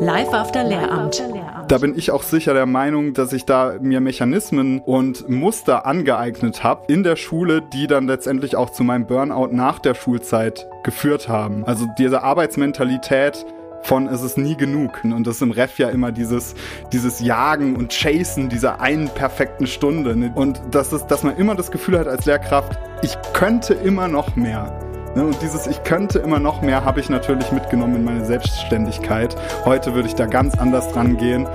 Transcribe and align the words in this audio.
Live 0.00 0.34
after 0.34 0.64
Lehramt. 0.64 1.22
Da 1.68 1.78
bin 1.78 1.96
ich 1.96 2.10
auch 2.10 2.24
sicher 2.24 2.54
der 2.54 2.66
Meinung, 2.66 3.14
dass 3.14 3.32
ich 3.32 3.44
da 3.44 3.76
mir 3.80 4.00
Mechanismen 4.00 4.80
und 4.80 5.28
Muster 5.28 5.86
angeeignet 5.86 6.64
habe 6.64 6.92
in 6.92 7.04
der 7.04 7.14
Schule, 7.14 7.62
die 7.62 7.86
dann 7.86 8.08
letztendlich 8.08 8.56
auch 8.56 8.70
zu 8.70 8.82
meinem 8.82 9.06
Burnout 9.06 9.48
nach 9.52 9.78
der 9.78 9.94
Schulzeit 9.94 10.68
geführt 10.82 11.28
haben. 11.28 11.64
Also 11.64 11.86
diese 11.98 12.24
Arbeitsmentalität, 12.24 13.46
von 13.82 14.08
es 14.08 14.22
ist 14.22 14.38
nie 14.38 14.56
genug. 14.56 15.04
Und 15.04 15.24
das 15.26 15.36
ist 15.36 15.42
im 15.42 15.50
Ref 15.52 15.78
ja 15.78 15.88
immer 15.88 16.10
dieses, 16.10 16.54
dieses 16.92 17.20
Jagen 17.20 17.76
und 17.76 17.92
Chasen 17.92 18.48
dieser 18.48 18.80
einen 18.80 19.08
perfekten 19.08 19.66
Stunde. 19.66 20.32
Und 20.34 20.60
das 20.70 20.92
ist, 20.92 21.06
dass 21.06 21.22
man 21.22 21.36
immer 21.36 21.54
das 21.54 21.70
Gefühl 21.70 21.98
hat 21.98 22.08
als 22.08 22.26
Lehrkraft, 22.26 22.78
ich 23.02 23.16
könnte 23.34 23.74
immer 23.74 24.08
noch 24.08 24.34
mehr. 24.36 24.91
Ne, 25.14 25.26
und 25.26 25.42
dieses 25.42 25.66
Ich 25.66 25.82
könnte 25.84 26.20
immer 26.20 26.38
noch 26.38 26.62
mehr 26.62 26.84
habe 26.84 27.00
ich 27.00 27.10
natürlich 27.10 27.52
mitgenommen 27.52 27.96
in 27.96 28.04
meine 28.04 28.24
Selbstständigkeit. 28.24 29.36
Heute 29.66 29.94
würde 29.94 30.08
ich 30.08 30.14
da 30.14 30.24
ganz 30.24 30.58
anders 30.58 30.90
dran 30.90 31.18
gehen. 31.18 31.46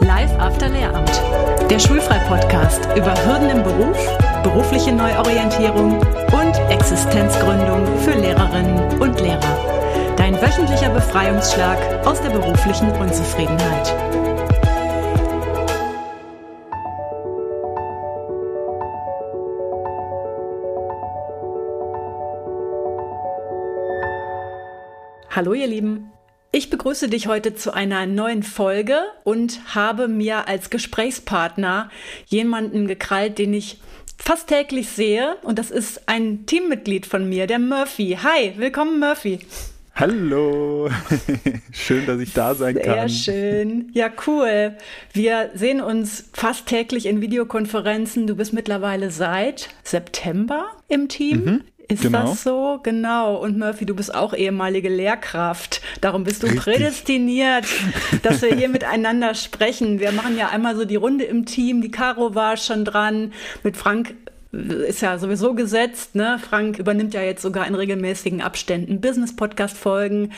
Live 0.00 0.38
After 0.38 0.68
Lehramt. 0.68 1.22
Der 1.70 1.78
Schulfrei-Podcast 1.78 2.86
über 2.94 3.14
Hürden 3.24 3.48
im 3.48 3.62
Beruf, 3.62 3.96
berufliche 4.42 4.92
Neuorientierung 4.92 5.98
und 5.98 6.60
Existenzgründung 6.68 7.86
für 8.00 8.12
Lehrerinnen 8.12 9.00
und 9.00 9.18
Lehrer. 9.18 9.58
Dein 10.18 10.34
wöchentlicher 10.34 10.90
Befreiungsschlag 10.90 11.78
aus 12.04 12.20
der 12.20 12.30
beruflichen 12.30 12.90
Unzufriedenheit. 12.92 13.94
Hallo 25.34 25.54
ihr 25.54 25.66
Lieben. 25.66 26.10
Ich 26.50 26.68
begrüße 26.68 27.08
dich 27.08 27.26
heute 27.26 27.54
zu 27.54 27.72
einer 27.72 28.04
neuen 28.04 28.42
Folge 28.42 28.98
und 29.24 29.74
habe 29.74 30.06
mir 30.06 30.46
als 30.46 30.68
Gesprächspartner 30.68 31.88
jemanden 32.26 32.86
gekrallt, 32.86 33.38
den 33.38 33.54
ich 33.54 33.80
fast 34.18 34.48
täglich 34.48 34.90
sehe. 34.90 35.36
Und 35.40 35.58
das 35.58 35.70
ist 35.70 36.06
ein 36.06 36.44
Teammitglied 36.44 37.06
von 37.06 37.26
mir, 37.30 37.46
der 37.46 37.60
Murphy. 37.60 38.18
Hi, 38.22 38.52
willkommen 38.58 39.00
Murphy. 39.00 39.38
Hallo, 39.94 40.90
schön, 41.72 42.04
dass 42.04 42.20
ich 42.20 42.34
da 42.34 42.54
sein 42.54 42.74
kann. 42.74 43.08
Sehr 43.08 43.08
schön. 43.08 43.90
Ja, 43.94 44.10
cool. 44.26 44.76
Wir 45.14 45.48
sehen 45.54 45.80
uns 45.80 46.28
fast 46.34 46.66
täglich 46.66 47.06
in 47.06 47.22
Videokonferenzen. 47.22 48.26
Du 48.26 48.36
bist 48.36 48.52
mittlerweile 48.52 49.10
seit 49.10 49.70
September 49.82 50.66
im 50.88 51.08
Team. 51.08 51.44
Mhm. 51.44 51.60
Ist 51.88 52.02
genau. 52.02 52.22
das 52.22 52.42
so? 52.42 52.80
Genau. 52.82 53.36
Und 53.36 53.58
Murphy, 53.58 53.86
du 53.86 53.94
bist 53.94 54.14
auch 54.14 54.34
ehemalige 54.34 54.88
Lehrkraft. 54.88 55.82
Darum 56.00 56.24
bist 56.24 56.42
du 56.42 56.46
Richtig. 56.46 56.62
prädestiniert, 56.62 57.66
dass 58.22 58.42
wir 58.42 58.54
hier 58.54 58.68
miteinander 58.70 59.34
sprechen. 59.34 60.00
Wir 60.00 60.12
machen 60.12 60.36
ja 60.36 60.48
einmal 60.48 60.76
so 60.76 60.84
die 60.84 60.96
Runde 60.96 61.24
im 61.24 61.44
Team. 61.44 61.82
Die 61.82 61.90
Caro 61.90 62.34
war 62.34 62.56
schon 62.56 62.84
dran. 62.84 63.32
Mit 63.62 63.76
Frank 63.76 64.14
ist 64.52 65.00
ja 65.00 65.18
sowieso 65.18 65.54
gesetzt. 65.54 66.14
Ne? 66.14 66.38
Frank 66.38 66.78
übernimmt 66.78 67.14
ja 67.14 67.22
jetzt 67.22 67.40
sogar 67.40 67.66
in 67.66 67.74
regelmäßigen 67.74 68.42
Abständen 68.42 69.00
Business-Podcast-Folgen. 69.00 70.32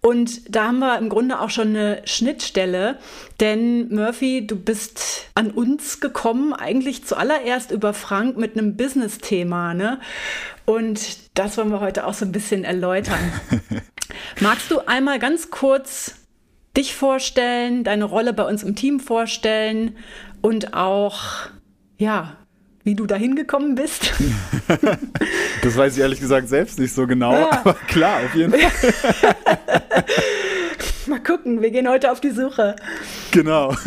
Und 0.00 0.54
da 0.54 0.66
haben 0.66 0.80
wir 0.80 0.98
im 0.98 1.08
Grunde 1.08 1.40
auch 1.40 1.50
schon 1.50 1.68
eine 1.68 2.02
Schnittstelle. 2.04 2.98
Denn 3.38 3.94
Murphy, 3.94 4.46
du 4.46 4.56
bist 4.56 5.28
an 5.36 5.52
uns 5.52 6.00
gekommen, 6.00 6.52
eigentlich 6.52 7.04
zuallererst 7.04 7.70
über 7.70 7.94
Frank 7.94 8.36
mit 8.36 8.58
einem 8.58 8.76
Business-Thema. 8.76 9.74
Ne? 9.74 10.00
Und 10.64 11.38
das 11.38 11.56
wollen 11.56 11.70
wir 11.70 11.80
heute 11.80 12.06
auch 12.06 12.14
so 12.14 12.24
ein 12.24 12.32
bisschen 12.32 12.64
erläutern. 12.64 13.18
Magst 14.40 14.70
du 14.70 14.80
einmal 14.86 15.18
ganz 15.18 15.50
kurz 15.50 16.14
dich 16.76 16.94
vorstellen, 16.94 17.84
deine 17.84 18.04
Rolle 18.04 18.32
bei 18.32 18.44
uns 18.44 18.62
im 18.62 18.74
Team 18.74 19.00
vorstellen 19.00 19.96
und 20.40 20.74
auch, 20.74 21.20
ja, 21.98 22.36
wie 22.84 22.94
du 22.94 23.06
da 23.06 23.16
hingekommen 23.16 23.74
bist? 23.74 24.12
das 25.62 25.76
weiß 25.76 25.94
ich 25.94 26.00
ehrlich 26.00 26.20
gesagt 26.20 26.48
selbst 26.48 26.78
nicht 26.78 26.94
so 26.94 27.06
genau, 27.06 27.32
ja. 27.32 27.50
aber 27.50 27.74
klar, 27.74 28.20
auf 28.24 28.34
jeden 28.34 28.52
Fall. 28.58 30.04
Mal 31.12 31.22
gucken, 31.22 31.60
wir 31.60 31.70
gehen 31.70 31.90
heute 31.90 32.10
auf 32.10 32.22
die 32.22 32.30
Suche. 32.30 32.74
Genau. 33.32 33.74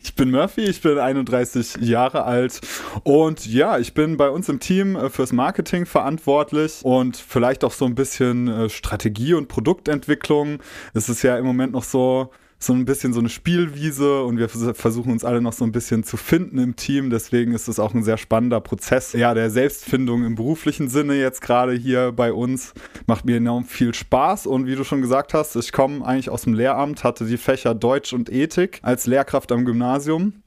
Ich 0.00 0.14
bin 0.14 0.30
Murphy, 0.30 0.62
ich 0.62 0.80
bin 0.80 0.98
31 0.98 1.76
Jahre 1.80 2.24
alt 2.24 2.60
und 3.04 3.46
ja, 3.46 3.78
ich 3.78 3.94
bin 3.94 4.16
bei 4.16 4.30
uns 4.30 4.48
im 4.48 4.58
Team 4.58 4.96
äh, 4.96 5.10
fürs 5.10 5.32
Marketing 5.32 5.86
verantwortlich 5.86 6.80
und 6.82 7.16
vielleicht 7.16 7.62
auch 7.62 7.72
so 7.72 7.84
ein 7.84 7.94
bisschen 7.94 8.48
äh, 8.48 8.68
Strategie 8.70 9.34
und 9.34 9.48
Produktentwicklung. 9.48 10.60
Es 10.94 11.08
ist 11.08 11.22
ja 11.22 11.36
im 11.36 11.44
Moment 11.44 11.72
noch 11.72 11.84
so, 11.84 12.30
so 12.60 12.72
ein 12.72 12.84
bisschen 12.84 13.12
so 13.12 13.20
eine 13.20 13.28
Spielwiese 13.28 14.22
und 14.24 14.38
wir 14.38 14.48
versuchen 14.48 15.12
uns 15.12 15.24
alle 15.24 15.40
noch 15.40 15.52
so 15.52 15.64
ein 15.64 15.70
bisschen 15.70 16.02
zu 16.02 16.16
finden 16.16 16.58
im 16.58 16.74
Team. 16.74 17.08
Deswegen 17.08 17.52
ist 17.52 17.68
es 17.68 17.78
auch 17.78 17.94
ein 17.94 18.02
sehr 18.02 18.18
spannender 18.18 18.60
Prozess, 18.60 19.12
ja, 19.12 19.32
der 19.32 19.50
Selbstfindung 19.50 20.24
im 20.24 20.34
beruflichen 20.34 20.88
Sinne 20.88 21.14
jetzt 21.14 21.40
gerade 21.40 21.72
hier 21.72 22.10
bei 22.12 22.32
uns. 22.32 22.74
Macht 23.06 23.24
mir 23.24 23.36
enorm 23.36 23.64
viel 23.64 23.94
Spaß 23.94 24.46
und 24.46 24.66
wie 24.66 24.74
du 24.74 24.82
schon 24.82 25.02
gesagt 25.02 25.34
hast, 25.34 25.54
ich 25.54 25.70
komme 25.72 26.04
eigentlich 26.04 26.30
aus 26.30 26.42
dem 26.42 26.54
Lehramt, 26.54 27.04
hatte 27.04 27.26
die 27.26 27.36
Fächer 27.36 27.74
Deutsch 27.74 28.12
und 28.12 28.30
Ethik 28.30 28.80
als 28.82 29.06
Lehrkraft 29.06 29.52
am 29.52 29.64
Gymnasium. 29.64 30.42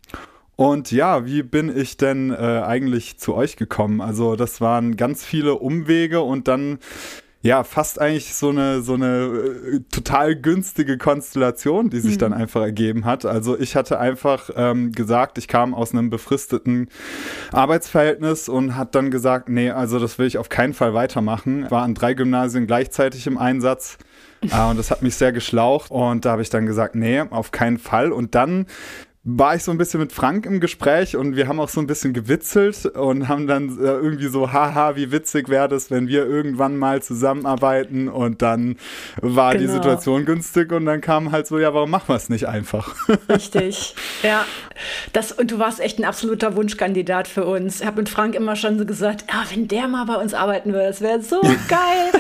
Und 0.58 0.92
ja, 0.92 1.26
wie 1.26 1.42
bin 1.42 1.76
ich 1.76 1.98
denn 1.98 2.30
äh, 2.30 2.36
eigentlich 2.36 3.18
zu 3.18 3.34
euch 3.34 3.56
gekommen? 3.56 4.00
Also 4.00 4.36
das 4.36 4.62
waren 4.62 4.96
ganz 4.96 5.26
viele 5.26 5.56
Umwege 5.56 6.22
und 6.22 6.48
dann 6.48 6.78
ja, 7.44 7.63
fast 7.63 8.00
eigentlich 8.00 8.34
so 8.35 8.50
eine, 8.50 8.81
so 8.81 8.94
eine 8.94 9.07
äh, 9.07 9.79
total 9.91 10.35
günstige 10.35 10.97
Konstellation, 10.97 11.90
die 11.90 12.00
sich 12.00 12.16
mhm. 12.16 12.19
dann 12.19 12.34
einfach 12.34 12.62
ergeben 12.62 13.06
hat. 13.06 13.25
Also 13.25 13.57
ich 13.59 13.75
hatte 13.75 14.00
einfach 14.00 14.52
ähm, 14.56 14.91
gesagt, 14.91 15.40
ich 15.40 15.47
kam 15.47 15.74
aus 15.74 15.91
einem 15.91 16.09
befristeten 16.12 16.90
Arbeitsverhältnis 17.52 18.47
und 18.47 18.75
hat 18.75 18.94
dann 18.94 19.09
gesagt, 19.09 19.50
nee, 19.50 19.72
also 19.72 19.97
das 19.97 20.19
will 20.19 20.28
ich 20.28 20.38
auf 20.38 20.50
keinen 20.50 20.74
Fall 20.74 20.94
weitermachen. 20.94 21.69
War 21.72 21.81
an 21.81 21.96
drei 21.96 22.13
Gymnasien 22.13 22.68
gleichzeitig 22.68 23.25
im 23.25 23.40
Einsatz. 23.40 23.97
Äh, 24.41 24.69
und 24.69 24.78
das 24.78 24.91
hat 24.91 25.02
mich 25.02 25.16
sehr 25.16 25.31
geschlaucht. 25.31 25.90
Und 25.90 26.25
da 26.25 26.31
habe 26.31 26.44
ich 26.44 26.50
dann 26.52 26.68
gesagt, 26.68 26.94
nee, 26.94 27.22
auf 27.22 27.52
keinen 27.52 27.79
Fall. 27.79 28.12
Und 28.12 28.35
dann 28.35 28.68
war 29.24 29.56
ich 29.56 29.64
so 29.64 29.70
ein 29.70 29.78
bisschen 29.78 30.00
mit 30.00 30.12
Frank 30.12 30.48
im 30.48 30.59
Gespräch 30.59 31.16
und 31.16 31.36
wir 31.36 31.48
haben 31.48 31.59
auch 31.59 31.70
so 31.70 31.80
ein 31.80 31.86
bisschen 31.86 32.12
gewitzelt 32.12 32.88
und 32.88 33.28
haben 33.28 33.46
dann 33.46 33.78
äh, 33.78 33.84
irgendwie 33.84 34.28
so, 34.28 34.52
haha, 34.52 34.96
wie 34.96 35.12
witzig 35.12 35.48
wäre 35.48 35.70
das, 35.70 35.92
wenn 35.92 36.08
wir 36.08 36.26
irgendwann 36.26 36.76
mal 36.76 37.04
zusammenarbeiten 37.04 38.08
und 38.08 38.42
dann 38.42 38.78
war 39.22 39.54
genau. 39.54 39.64
die 39.64 39.74
Situation 39.74 40.26
günstig 40.26 40.72
und 40.72 40.88
dann 40.88 41.02
kam 41.02 41.32
halt 41.32 41.46
so, 41.46 41.59
ja, 41.59 41.72
warum 41.72 41.92
machen 41.92 42.08
wir 42.08 42.16
es 42.16 42.30
nicht 42.30 42.48
einfach? 42.48 42.96
Richtig, 43.30 43.94
ja. 44.24 44.44
Das, 45.14 45.32
und 45.32 45.52
du 45.52 45.59
warst 45.59 45.82
echt 45.82 46.00
ein 46.00 46.06
absoluter 46.06 46.56
Wunschkandidat 46.56 47.28
für 47.28 47.46
uns. 47.46 47.82
Ich 47.82 47.86
habe 47.86 47.98
mit 47.98 48.09
Frank 48.09 48.34
immer 48.34 48.56
schon 48.56 48.80
so 48.80 48.88
gesagt, 48.88 49.26
ah, 49.28 49.44
wenn 49.53 49.68
der 49.68 49.88
mal 49.88 50.06
bei 50.06 50.16
uns 50.16 50.34
arbeiten 50.34 50.74
würde, 50.74 50.88
das 50.88 51.02
wäre 51.02 51.22
so 51.22 51.40
geil. 51.68 52.12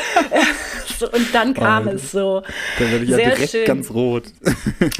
und 1.11 1.33
dann 1.33 1.55
kam 1.55 1.87
oh, 1.87 1.91
es 1.91 2.11
so. 2.11 2.43
Dann 2.77 2.91
werde 2.91 3.05
ich 3.05 3.09
ja 3.09 3.17
direkt 3.17 3.49
schön. 3.49 3.65
ganz 3.65 3.89
rot. 3.89 4.25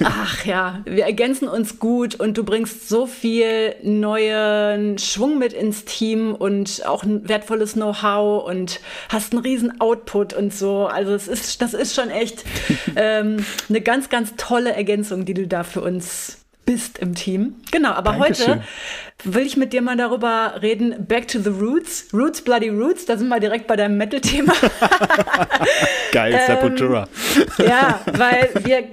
Ach 0.03 0.43
ja, 0.45 0.79
wir 0.85 1.05
ergänzen 1.05 1.47
uns 1.47 1.77
gut 1.77 1.90
gut 1.91 2.15
und 2.15 2.37
du 2.37 2.45
bringst 2.45 2.87
so 2.87 3.05
viel 3.05 3.75
neuen 3.83 4.97
Schwung 4.97 5.37
mit 5.37 5.51
ins 5.51 5.83
Team 5.83 6.33
und 6.33 6.85
auch 6.85 7.03
ein 7.03 7.27
wertvolles 7.27 7.73
Know-how 7.73 8.47
und 8.47 8.79
hast 9.09 9.33
einen 9.33 9.41
riesen 9.41 9.81
Output 9.81 10.33
und 10.33 10.53
so. 10.53 10.87
Also 10.87 11.13
es 11.13 11.27
ist, 11.27 11.61
das 11.61 11.73
ist 11.73 11.93
schon 11.93 12.09
echt 12.09 12.45
ähm, 12.95 13.45
eine 13.67 13.81
ganz, 13.81 14.07
ganz 14.07 14.35
tolle 14.37 14.71
Ergänzung, 14.71 15.25
die 15.25 15.33
du 15.33 15.47
da 15.47 15.63
für 15.63 15.81
uns 15.81 16.37
bist 16.65 16.97
im 16.99 17.13
Team. 17.13 17.55
Genau, 17.71 17.91
aber 17.91 18.13
Dankeschön. 18.13 18.47
heute 18.47 18.63
will 19.23 19.45
ich 19.45 19.57
mit 19.57 19.73
dir 19.73 19.81
mal 19.81 19.97
darüber 19.97 20.55
reden. 20.61 21.05
Back 21.07 21.27
to 21.27 21.39
the 21.39 21.49
Roots. 21.49 22.07
Roots, 22.13 22.41
Bloody 22.41 22.69
Roots. 22.69 23.05
Da 23.05 23.17
sind 23.17 23.27
wir 23.27 23.39
direkt 23.39 23.67
bei 23.67 23.75
deinem 23.75 23.97
Metal-Thema. 23.97 24.53
Geil, 26.11 26.33
ähm, 26.33 26.39
Sepultura. 26.47 27.07
ja, 27.57 28.01
weil 28.13 28.49
wir 28.63 28.83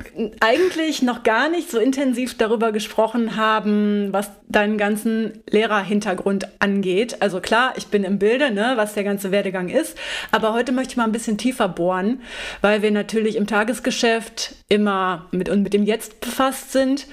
eigentlich 0.41 1.03
noch 1.03 1.23
gar 1.23 1.49
nicht 1.49 1.71
so 1.71 1.79
intensiv 1.79 2.37
darüber 2.37 2.73
gesprochen 2.73 3.37
haben, 3.37 4.13
was 4.13 4.31
deinen 4.49 4.79
ganzen 4.79 5.43
Lehrerhintergrund 5.51 6.49
angeht. 6.61 7.21
Also 7.21 7.41
klar, 7.41 7.75
ich 7.77 7.89
bin 7.89 8.05
im 8.05 8.19
Bilde, 8.19 8.51
ne, 8.51 8.73
was 8.77 8.95
der 8.95 9.05
ganze 9.05 9.31
Werdegang 9.31 9.69
ist. 9.69 9.97
Aber 10.31 10.53
heute 10.53 10.73
möchte 10.73 10.93
ich 10.93 10.97
mal 10.97 11.05
ein 11.05 11.13
bisschen 11.13 11.39
tiefer 11.39 11.69
bohren, 11.69 12.21
weil 12.61 12.83
wir 12.83 12.91
natürlich 12.91 13.37
im 13.37 13.47
Tagesgeschäft 13.47 14.55
immer 14.69 15.27
mit, 15.31 15.55
mit 15.55 15.73
dem 15.73 15.85
Jetzt 15.85 16.21
befasst 16.21 16.73
sind. 16.73 17.07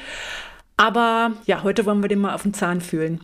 Aber 0.78 1.32
ja, 1.46 1.64
heute 1.64 1.86
wollen 1.86 2.02
wir 2.02 2.10
den 2.10 2.20
mal 2.20 2.34
auf 2.34 2.44
den 2.44 2.54
Zahn 2.54 2.82
fühlen. 2.82 3.22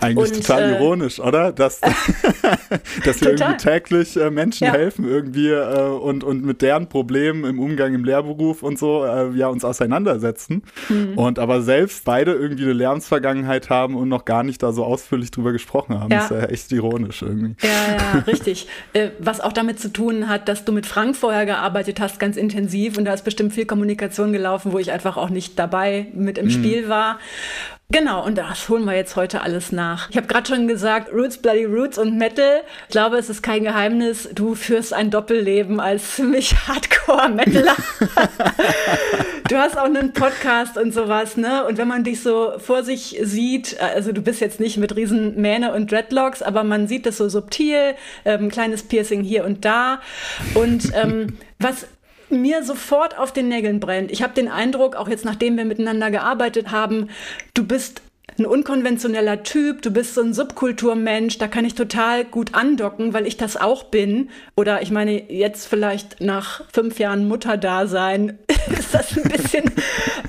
Eigentlich 0.00 0.32
und, 0.32 0.42
total 0.42 0.62
äh, 0.62 0.74
ironisch, 0.74 1.20
oder? 1.20 1.52
Dass, 1.52 1.80
dass 3.04 3.20
wir 3.20 3.30
irgendwie 3.30 3.56
täglich 3.56 4.16
äh, 4.16 4.30
Menschen 4.30 4.66
ja. 4.66 4.72
helfen 4.72 5.08
irgendwie 5.08 5.50
äh, 5.50 5.88
und, 5.88 6.24
und 6.24 6.44
mit 6.44 6.62
deren 6.62 6.88
Problemen 6.88 7.44
im 7.44 7.60
Umgang 7.60 7.94
im 7.94 8.04
Lehrberuf 8.04 8.62
und 8.62 8.78
so 8.78 9.04
äh, 9.04 9.30
ja 9.36 9.48
uns 9.48 9.64
auseinandersetzen. 9.64 10.62
Mhm. 10.88 11.16
Und 11.16 11.38
aber 11.38 11.62
selbst 11.62 12.04
beide 12.04 12.32
irgendwie 12.32 12.64
eine 12.64 12.72
Lärmsvergangenheit 12.72 13.70
haben 13.70 13.96
und 13.96 14.08
noch 14.08 14.24
gar 14.24 14.42
nicht 14.42 14.62
da 14.62 14.72
so 14.72 14.84
ausführlich 14.84 15.30
drüber 15.30 15.52
gesprochen 15.52 15.98
haben. 15.98 16.10
Ja. 16.10 16.18
Das 16.18 16.30
ist 16.30 16.42
ja 16.42 16.48
echt 16.48 16.72
ironisch 16.72 17.22
irgendwie. 17.22 17.54
Ja, 17.62 17.68
ja, 17.68 18.18
richtig. 18.26 18.66
Äh, 18.92 19.10
was 19.18 19.40
auch 19.40 19.52
damit 19.52 19.78
zu 19.78 19.92
tun 19.92 20.28
hat, 20.28 20.48
dass 20.48 20.64
du 20.64 20.72
mit 20.72 20.86
Frank 20.86 21.16
vorher 21.16 21.46
gearbeitet 21.46 22.00
hast, 22.00 22.18
ganz 22.18 22.36
intensiv 22.36 22.98
und 22.98 23.04
da 23.04 23.14
ist 23.14 23.24
bestimmt 23.24 23.52
viel 23.52 23.66
Kommunikation 23.66 24.32
gelaufen, 24.32 24.72
wo 24.72 24.78
ich 24.78 24.90
einfach 24.90 25.16
auch 25.16 25.30
nicht 25.30 25.58
dabei 25.58 26.06
mit 26.14 26.38
im 26.38 26.46
mhm. 26.46 26.50
Spiel 26.50 26.88
war. 26.88 27.18
Genau, 27.92 28.24
und 28.24 28.38
das 28.38 28.70
holen 28.70 28.84
wir 28.84 28.96
jetzt 28.96 29.16
heute 29.16 29.42
alles 29.42 29.70
nach. 29.70 30.08
Ich 30.08 30.16
habe 30.16 30.26
gerade 30.26 30.48
schon 30.48 30.66
gesagt, 30.66 31.12
Roots, 31.12 31.36
Bloody 31.36 31.66
Roots 31.66 31.98
und 31.98 32.16
Metal. 32.16 32.62
Ich 32.88 32.92
glaube, 32.92 33.18
es 33.18 33.28
ist 33.28 33.42
kein 33.42 33.64
Geheimnis, 33.64 34.30
du 34.34 34.54
führst 34.54 34.94
ein 34.94 35.10
Doppelleben 35.10 35.78
als 35.78 36.16
ziemlich 36.16 36.54
Hardcore-Metaler. 36.68 37.76
du 39.48 39.56
hast 39.58 39.76
auch 39.76 39.84
einen 39.84 40.14
Podcast 40.14 40.78
und 40.78 40.94
sowas, 40.94 41.36
ne? 41.36 41.66
Und 41.66 41.76
wenn 41.76 41.86
man 41.86 42.02
dich 42.02 42.22
so 42.22 42.54
vor 42.58 42.82
sich 42.82 43.20
sieht, 43.22 43.78
also 43.78 44.12
du 44.12 44.22
bist 44.22 44.40
jetzt 44.40 44.58
nicht 44.58 44.78
mit 44.78 44.96
riesen 44.96 45.38
Mähne 45.38 45.74
und 45.74 45.92
Dreadlocks, 45.92 46.40
aber 46.40 46.64
man 46.64 46.88
sieht 46.88 47.04
das 47.04 47.18
so 47.18 47.28
subtil, 47.28 47.94
ähm, 48.24 48.50
kleines 48.50 48.84
Piercing 48.84 49.22
hier 49.22 49.44
und 49.44 49.66
da. 49.66 50.00
Und 50.54 50.92
ähm, 50.94 51.36
was 51.58 51.86
mir 52.32 52.64
sofort 52.64 53.18
auf 53.18 53.32
den 53.32 53.48
Nägeln 53.48 53.80
brennt. 53.80 54.10
Ich 54.10 54.22
habe 54.22 54.34
den 54.34 54.48
Eindruck, 54.48 54.96
auch 54.96 55.08
jetzt 55.08 55.24
nachdem 55.24 55.56
wir 55.56 55.64
miteinander 55.64 56.10
gearbeitet 56.10 56.70
haben, 56.70 57.10
du 57.54 57.64
bist 57.64 58.02
ein 58.38 58.46
unkonventioneller 58.46 59.42
Typ, 59.42 59.82
du 59.82 59.90
bist 59.90 60.14
so 60.14 60.22
ein 60.22 60.32
Subkulturmensch, 60.32 61.38
da 61.38 61.48
kann 61.48 61.64
ich 61.64 61.74
total 61.74 62.24
gut 62.24 62.54
andocken, 62.54 63.12
weil 63.12 63.26
ich 63.26 63.36
das 63.36 63.56
auch 63.56 63.84
bin. 63.84 64.30
Oder 64.56 64.82
ich 64.82 64.90
meine, 64.90 65.30
jetzt 65.30 65.66
vielleicht 65.66 66.20
nach 66.20 66.62
fünf 66.72 66.98
Jahren 66.98 67.28
Mutterdasein 67.28 68.38
ist 68.78 68.94
das 68.94 69.16
ein 69.16 69.24
bisschen, 69.24 69.64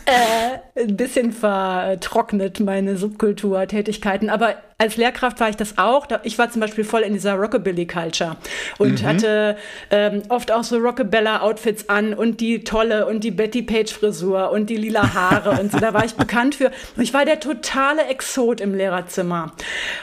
äh, 0.06 0.82
ein 0.82 0.98
bisschen 0.98 1.32
vertrocknet, 1.32 2.60
meine 2.60 2.98
Subkulturtätigkeiten. 2.98 4.30
Aber 4.30 4.56
als 4.84 4.98
Lehrkraft 4.98 5.40
war 5.40 5.50
ich 5.50 5.56
das 5.56 5.78
auch. 5.78 6.08
Ich 6.24 6.38
war 6.38 6.52
zum 6.52 6.60
Beispiel 6.60 6.84
voll 6.84 7.02
in 7.02 7.14
dieser 7.14 7.36
Rockabilly-Culture 7.36 8.36
und 8.78 9.02
mhm. 9.02 9.06
hatte 9.08 9.58
ähm, 9.90 10.24
oft 10.28 10.52
auch 10.52 10.64
so 10.64 10.78
Rockabella-Outfits 10.78 11.88
an 11.88 12.14
und 12.14 12.42
die 12.42 12.66
tolle 12.66 13.06
und 13.08 13.24
die 13.24 13.32
Betty 13.32 13.62
Page-Frisur 13.62 14.52
und 14.52 14.70
die 14.70 14.76
lila 14.76 15.14
Haare 15.14 15.52
und 15.62 15.72
so. 15.72 15.80
Da 15.80 15.94
war 15.94 16.04
ich 16.04 16.16
bekannt 16.16 16.56
für. 16.56 16.72
Und 16.98 17.02
ich 17.02 17.14
war 17.14 17.24
der 17.24 17.40
totale 17.40 18.06
Exot 18.08 18.60
im 18.60 18.76
Lehrerzimmer. 18.76 19.54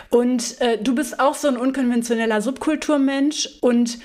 Und 0.09 0.59
äh, 0.61 0.79
du 0.79 0.95
bist 0.95 1.21
auch 1.21 1.35
so 1.35 1.49
ein 1.49 1.59
unkonventioneller 1.59 2.41
Subkulturmensch 2.41 3.49
und 3.61 3.99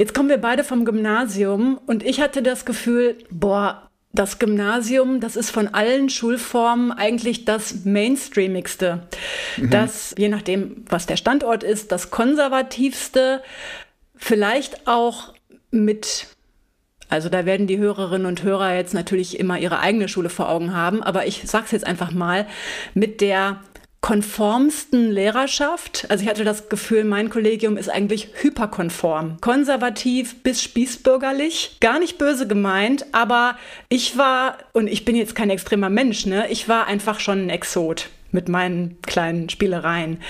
Jetzt 0.00 0.14
kommen 0.14 0.28
wir 0.28 0.38
beide 0.38 0.62
vom 0.62 0.84
Gymnasium 0.84 1.80
und 1.86 2.04
ich 2.04 2.20
hatte 2.20 2.40
das 2.40 2.64
Gefühl, 2.64 3.18
boah, 3.32 3.87
das 4.12 4.38
Gymnasium, 4.38 5.20
das 5.20 5.36
ist 5.36 5.50
von 5.50 5.68
allen 5.68 6.08
Schulformen 6.08 6.92
eigentlich 6.92 7.44
das 7.44 7.84
Mainstreamigste. 7.84 9.06
Mhm. 9.56 9.70
Das, 9.70 10.14
je 10.16 10.28
nachdem, 10.28 10.84
was 10.88 11.06
der 11.06 11.16
Standort 11.16 11.62
ist, 11.62 11.92
das 11.92 12.10
konservativste, 12.10 13.42
vielleicht 14.16 14.86
auch 14.86 15.34
mit 15.70 16.26
also 17.10 17.30
da 17.30 17.46
werden 17.46 17.66
die 17.66 17.78
Hörerinnen 17.78 18.26
und 18.26 18.42
Hörer 18.42 18.74
jetzt 18.74 18.92
natürlich 18.92 19.40
immer 19.40 19.58
ihre 19.58 19.80
eigene 19.80 20.08
Schule 20.08 20.28
vor 20.28 20.50
Augen 20.50 20.74
haben, 20.74 21.02
aber 21.02 21.26
ich 21.26 21.42
sage 21.46 21.64
es 21.64 21.70
jetzt 21.70 21.86
einfach 21.86 22.10
mal, 22.10 22.46
mit 22.92 23.22
der 23.22 23.62
konformsten 24.08 25.10
Lehrerschaft. 25.10 26.06
Also 26.08 26.24
ich 26.24 26.30
hatte 26.30 26.42
das 26.42 26.70
Gefühl, 26.70 27.04
mein 27.04 27.28
Kollegium 27.28 27.76
ist 27.76 27.90
eigentlich 27.90 28.30
hyperkonform. 28.40 29.36
Konservativ 29.42 30.42
bis 30.42 30.62
spießbürgerlich. 30.62 31.76
Gar 31.80 31.98
nicht 31.98 32.16
böse 32.16 32.48
gemeint, 32.48 33.04
aber 33.12 33.58
ich 33.90 34.16
war, 34.16 34.56
und 34.72 34.86
ich 34.86 35.04
bin 35.04 35.14
jetzt 35.14 35.34
kein 35.34 35.50
extremer 35.50 35.90
Mensch, 35.90 36.24
ne? 36.24 36.48
Ich 36.48 36.70
war 36.70 36.86
einfach 36.86 37.20
schon 37.20 37.38
ein 37.38 37.50
Exot 37.50 38.08
mit 38.32 38.48
meinen 38.48 38.96
kleinen 39.02 39.50
Spielereien. 39.50 40.22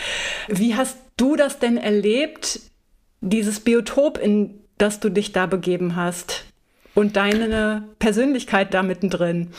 Wie 0.49 0.75
hast 0.75 0.99
du 1.17 1.37
das 1.37 1.61
denn 1.61 1.77
erlebt, 1.77 2.59
dieses 3.21 3.61
Biotop, 3.61 4.19
in 4.19 4.59
das 4.79 4.99
du 4.99 5.09
dich 5.09 5.31
da 5.31 5.47
begeben 5.47 5.95
hast? 5.95 6.47
Und 6.97 7.15
deine 7.15 7.85
Persönlichkeit 8.01 8.75
da 8.75 8.83
mittendrin? 8.83 9.53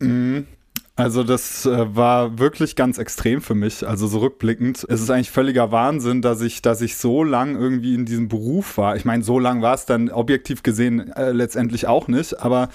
Mhm. 0.00 0.46
Also 0.94 1.24
das 1.24 1.64
äh, 1.64 1.96
war 1.96 2.38
wirklich 2.38 2.76
ganz 2.76 2.98
extrem 2.98 3.40
für 3.40 3.54
mich. 3.54 3.86
Also 3.86 4.06
so 4.06 4.18
rückblickend. 4.18 4.86
Es 4.88 5.00
ist 5.00 5.10
eigentlich 5.10 5.30
völliger 5.30 5.72
Wahnsinn, 5.72 6.20
dass 6.20 6.42
ich, 6.42 6.60
dass 6.60 6.82
ich 6.82 6.96
so 6.96 7.24
lang 7.24 7.56
irgendwie 7.56 7.94
in 7.94 8.04
diesem 8.04 8.28
Beruf 8.28 8.76
war. 8.76 8.94
Ich 8.96 9.06
meine, 9.06 9.22
so 9.22 9.38
lang 9.38 9.62
war 9.62 9.74
es 9.74 9.86
dann 9.86 10.10
objektiv 10.10 10.62
gesehen 10.62 11.10
äh, 11.12 11.32
letztendlich 11.32 11.86
auch 11.86 12.08
nicht. 12.08 12.40
Aber 12.40 12.68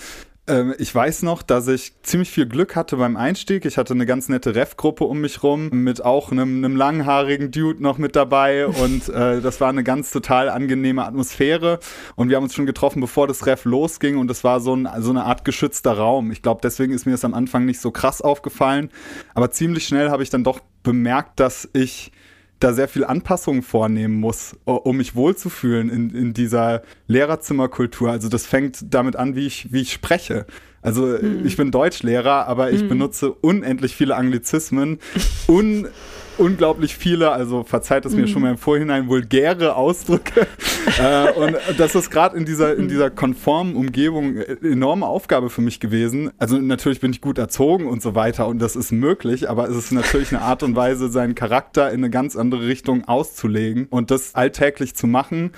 ich 0.78 0.96
weiß 0.96 1.24
noch, 1.24 1.42
dass 1.42 1.68
ich 1.68 1.92
ziemlich 2.04 2.32
viel 2.32 2.46
Glück 2.46 2.78
hatte 2.78 2.96
beim 2.96 3.18
Einstieg. 3.18 3.66
Ich 3.66 3.78
hatte 3.78 3.94
eine 3.94 4.06
ganz 4.06 4.30
nette 4.30 4.56
Ref-Gruppe 4.56 5.04
um 5.04 5.20
mich 5.20 5.44
rum 5.44 5.70
mit 5.70 6.06
auch 6.06 6.32
einem, 6.32 6.64
einem 6.64 6.78
langhaarigen 6.78 7.52
Dude 7.52 7.84
noch 7.84 7.98
mit 7.98 8.16
dabei 8.16 8.66
und 8.66 9.10
äh, 9.10 9.42
das 9.42 9.60
war 9.60 9.68
eine 9.68 9.84
ganz 9.84 10.10
total 10.12 10.50
angenehme 10.50 11.04
Atmosphäre 11.06 11.80
und 12.16 12.30
wir 12.30 12.38
haben 12.38 12.44
uns 12.44 12.56
schon 12.56 12.66
getroffen, 12.66 13.02
bevor 13.02 13.28
das 13.28 13.46
Ref 13.46 13.66
losging 13.66 14.18
und 14.18 14.32
es 14.32 14.46
war 14.46 14.62
so, 14.62 14.74
ein, 14.74 14.88
so 15.00 15.10
eine 15.10 15.26
Art 15.26 15.44
geschützter 15.44 15.98
Raum. 15.98 16.32
Ich 16.32 16.42
glaube, 16.42 16.62
deswegen 16.64 16.94
ist 16.94 17.06
mir 17.06 17.12
das 17.12 17.26
am 17.26 17.34
Anfang 17.34 17.66
nicht 17.66 17.82
so 17.82 17.92
krass 17.92 18.22
aufgefallen, 18.22 18.90
aber 19.34 19.52
ziemlich 19.52 19.86
schnell 19.86 20.10
habe 20.10 20.24
ich 20.24 20.30
dann 20.30 20.46
doch 20.46 20.62
bemerkt, 20.82 21.42
dass 21.42 21.68
ich 21.74 22.14
da 22.60 22.74
sehr 22.74 22.88
viel 22.88 23.04
Anpassungen 23.04 23.62
vornehmen 23.62 24.20
muss, 24.20 24.56
um 24.66 24.98
mich 24.98 25.16
wohlzufühlen 25.16 25.90
in, 25.90 26.10
in 26.10 26.34
dieser 26.34 26.82
Lehrerzimmerkultur. 27.08 28.10
Also 28.10 28.30
das 28.30 28.46
fängt 28.46 28.94
damit 28.94 29.16
an, 29.16 29.36
wie 29.36 29.46
ich, 29.46 29.72
wie 29.72 29.82
ich 29.82 29.94
spreche. 29.94 30.46
Also 30.82 31.06
mhm. 31.06 31.46
ich 31.46 31.58
bin 31.58 31.72
Deutschlehrer, 31.72 32.48
aber 32.48 32.72
ich 32.72 32.84
mhm. 32.84 32.90
benutze 32.90 33.32
unendlich 33.32 33.96
viele 33.96 34.16
Anglizismen, 34.16 35.00
un 35.48 35.88
unglaublich 36.38 36.96
viele, 36.96 37.32
also 37.32 37.64
verzeiht 37.64 38.06
es 38.06 38.14
mir 38.14 38.24
mm. 38.24 38.28
schon 38.28 38.42
mal 38.42 38.52
im 38.52 38.58
Vorhinein, 38.58 39.08
vulgäre 39.08 39.76
Ausdrücke. 39.76 40.48
äh, 41.00 41.32
und 41.32 41.56
das 41.78 41.96
ist 41.96 42.10
gerade 42.10 42.38
in 42.38 42.46
dieser, 42.46 42.76
in 42.76 42.88
dieser 42.88 43.10
konformen 43.10 43.76
Umgebung 43.76 44.38
eine 44.38 44.60
enorme 44.62 45.06
Aufgabe 45.06 45.50
für 45.50 45.62
mich 45.62 45.80
gewesen. 45.80 46.32
Also 46.38 46.58
natürlich 46.58 47.00
bin 47.00 47.12
ich 47.12 47.22
gut 47.22 47.38
erzogen 47.38 47.88
und 47.88 48.02
so 48.02 48.16
weiter 48.16 48.48
und 48.48 48.60
das 48.60 48.76
ist 48.76 48.92
möglich, 48.92 49.50
aber 49.50 49.70
es 49.70 49.76
ist 49.76 49.92
natürlich 49.92 50.32
eine 50.34 50.42
Art 50.42 50.64
und 50.64 50.76
Weise, 50.76 51.10
seinen 51.10 51.36
Charakter 51.36 51.90
in 51.92 52.00
eine 52.00 52.10
ganz 52.10 52.36
andere 52.36 52.68
Richtung 52.68 53.06
auszulegen 53.06 53.88
und 53.90 54.12
das 54.12 54.36
alltäglich 54.36 54.96
zu 54.96 55.08
machen, 55.08 55.52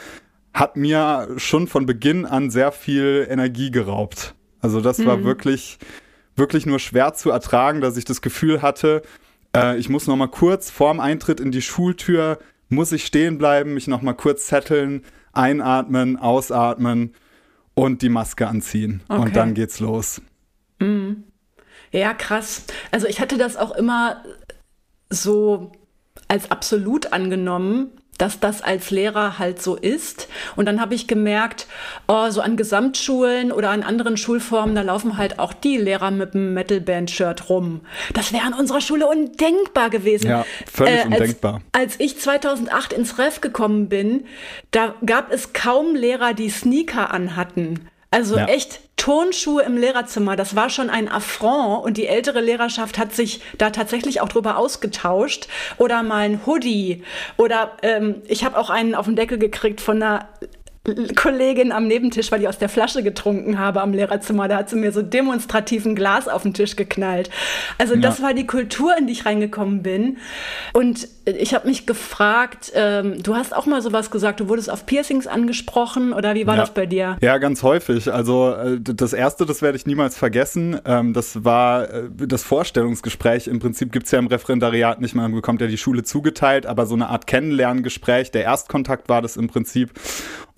hat 0.54 0.76
mir 0.78 1.28
schon 1.38 1.68
von 1.68 1.86
Beginn 1.86 2.26
an 2.26 2.50
sehr 2.50 2.72
viel 2.72 3.28
Energie 3.30 3.72
geraubt. 3.72 4.36
Also 4.62 4.82
das 4.82 5.06
war 5.06 5.18
mm. 5.18 5.24
wirklich, 5.24 5.78
wirklich 6.36 6.66
nur 6.66 6.80
schwer 6.80 7.14
zu 7.14 7.30
ertragen, 7.30 7.82
dass 7.82 7.98
ich 7.98 8.06
das 8.06 8.22
Gefühl 8.22 8.62
hatte, 8.62 9.04
äh, 9.56 9.78
ich 9.78 9.90
muss 9.90 10.08
noch 10.08 10.16
mal 10.16 10.28
kurz 10.28 10.70
vorm 10.70 11.00
Eintritt 11.00 11.40
in 11.40 11.52
die 11.52 11.62
Schultür, 11.62 12.40
muss 12.70 12.92
ich 12.92 13.06
stehen 13.06 13.38
bleiben, 13.38 13.74
mich 13.74 13.88
noch 13.88 14.02
mal 14.02 14.14
kurz 14.14 14.48
zetteln, 14.48 15.04
einatmen, 15.34 16.18
ausatmen 16.18 17.14
und 17.74 18.02
die 18.02 18.10
Maske 18.10 18.48
anziehen. 18.48 19.02
Okay. 19.08 19.22
Und 19.22 19.36
dann 19.36 19.54
geht's 19.54 19.80
los. 19.80 20.22
Mhm. 20.80 21.24
Ja, 21.92 22.14
krass. 22.14 22.64
Also 22.92 23.08
ich 23.08 23.20
hatte 23.20 23.38
das 23.38 23.58
auch 23.58 23.72
immer 23.72 24.24
so 25.10 25.72
als 26.28 26.52
absolut 26.52 27.12
angenommen, 27.12 27.90
dass 28.20 28.40
das 28.40 28.62
als 28.62 28.92
Lehrer 28.92 29.40
halt 29.40 29.62
so 29.62 29.76
ist. 29.76 30.28
Und 30.56 30.66
dann 30.68 30.80
habe 30.80 30.94
ich 30.94 31.08
gemerkt, 31.08 31.68
oh, 32.08 32.30
so 32.30 32.42
an 32.42 32.58
Gesamtschulen 32.58 33.52
oder 33.52 33.72
an 33.72 33.82
anderen 33.82 34.18
Schulformen, 34.18 34.76
da 34.76 34.82
laufen 34.82 35.18
halt 35.18 35.40
auch 35.40 35.54
die 35.54 35.78
Lehrer 35.78 36.12
mit 36.12 36.36
einem 36.36 36.54
Metalband-Shirt 36.54 37.50
rum. 37.50 37.82
Das 38.14 38.32
wäre 38.34 38.44
an 38.46 38.54
unserer 38.54 38.82
Schule 38.82 39.08
undenkbar 39.08 39.90
gewesen. 39.90 40.30
Ja, 40.30 40.46
völlig 40.72 40.94
äh, 40.94 40.98
als, 41.00 41.06
undenkbar. 41.06 41.62
Als 41.72 42.00
ich 42.00 42.20
2008 42.20 42.94
ins 42.94 43.18
Ref 43.18 43.42
gekommen 43.42 43.90
bin, 43.90 44.26
da 44.72 44.96
gab 45.06 45.32
es 45.32 45.54
kaum 45.54 45.96
Lehrer, 45.96 46.34
die 46.34 46.50
Sneaker 46.50 47.12
anhatten. 47.14 47.90
Also 48.12 48.38
ja. 48.38 48.46
echt 48.46 48.82
Turnschuhe 49.00 49.64
im 49.64 49.78
Lehrerzimmer, 49.78 50.36
das 50.36 50.58
war 50.58 50.70
schon 50.70 50.90
ein 50.90 51.10
Affront 51.10 51.86
und 51.86 51.96
die 51.96 52.06
ältere 52.06 52.42
Lehrerschaft 52.42 52.98
hat 52.98 53.16
sich 53.16 53.42
da 53.58 53.70
tatsächlich 53.70 54.20
auch 54.20 54.28
drüber 54.28 54.58
ausgetauscht. 54.58 55.48
Oder 55.78 56.04
mal 56.04 56.26
ein 56.26 56.42
Hoodie. 56.46 57.04
Oder 57.38 57.72
ähm, 57.82 58.22
ich 58.28 58.44
habe 58.44 58.58
auch 58.58 58.70
einen 58.70 58.96
auf 58.96 59.06
den 59.06 59.16
Deckel 59.16 59.38
gekriegt 59.38 59.80
von 59.80 60.04
einer 60.04 60.28
Kollegin 61.16 61.72
am 61.72 61.88
Nebentisch, 61.88 62.32
weil 62.32 62.42
ich 62.42 62.48
aus 62.48 62.58
der 62.58 62.70
Flasche 62.70 63.04
getrunken 63.04 63.60
habe 63.60 63.82
am 63.82 63.94
Lehrerzimmer. 63.94 64.48
Da 64.48 64.58
hat 64.58 64.70
sie 64.70 64.76
mir 64.76 64.92
so 64.92 65.02
demonstrativ 65.02 65.86
ein 65.86 65.96
Glas 65.96 66.28
auf 66.28 66.44
den 66.44 66.54
Tisch 66.54 66.76
geknallt. 66.76 67.30
Also 67.78 67.96
ja. 67.96 68.02
das 68.02 68.22
war 68.22 68.34
die 68.34 68.48
Kultur, 68.48 68.96
in 68.98 69.08
die 69.08 69.14
ich 69.14 69.26
reingekommen 69.26 69.84
bin. 69.84 70.18
Und 70.74 71.08
ich 71.26 71.54
habe 71.54 71.68
mich 71.68 71.86
gefragt, 71.86 72.72
ähm, 72.74 73.22
du 73.22 73.36
hast 73.36 73.56
auch 73.56 73.66
mal 73.66 73.82
sowas 73.82 74.12
gesagt, 74.12 74.40
du 74.40 74.50
wurdest 74.50 74.70
auf 74.70 74.86
Piercings 74.86 75.28
angesprochen 75.28 76.14
oder 76.14 76.36
wie 76.36 76.48
war 76.48 76.56
ja. 76.56 76.62
das 76.62 76.74
bei 76.74 76.86
dir? 76.86 77.18
Ja, 77.22 77.38
ganz 77.38 77.64
häufig. 77.64 78.12
Also 78.12 78.54
äh, 78.54 78.80
das 78.80 79.14
erste, 79.14 79.46
das 79.46 79.62
werde 79.62 79.78
ich 79.78 79.86
niemals 79.86 80.18
vergessen. 80.18 80.80
Ähm, 80.86 81.14
das 81.14 81.44
war 81.44 81.90
äh, 81.90 82.10
das 82.12 82.44
Vorstellungsgespräch. 82.44 83.48
Im 83.48 83.60
Prinzip 83.60 83.92
gibt 83.92 84.06
es 84.06 84.12
ja 84.12 84.20
im 84.20 84.28
Referendariat 84.28 85.02
nicht, 85.02 85.16
man 85.16 85.32
bekommt 85.34 85.62
ja 85.62 85.68
die 85.68 85.78
Schule 85.78 86.04
zugeteilt, 86.04 86.66
aber 86.66 86.86
so 86.86 86.96
eine 86.96 87.10
Art 87.10 87.28
Kennenlerngespräch. 87.28 88.32
Der 88.32 88.44
Erstkontakt 88.44 89.10
war 89.10 89.22
das 89.22 89.38
im 89.38 89.48
Prinzip. 89.48 89.92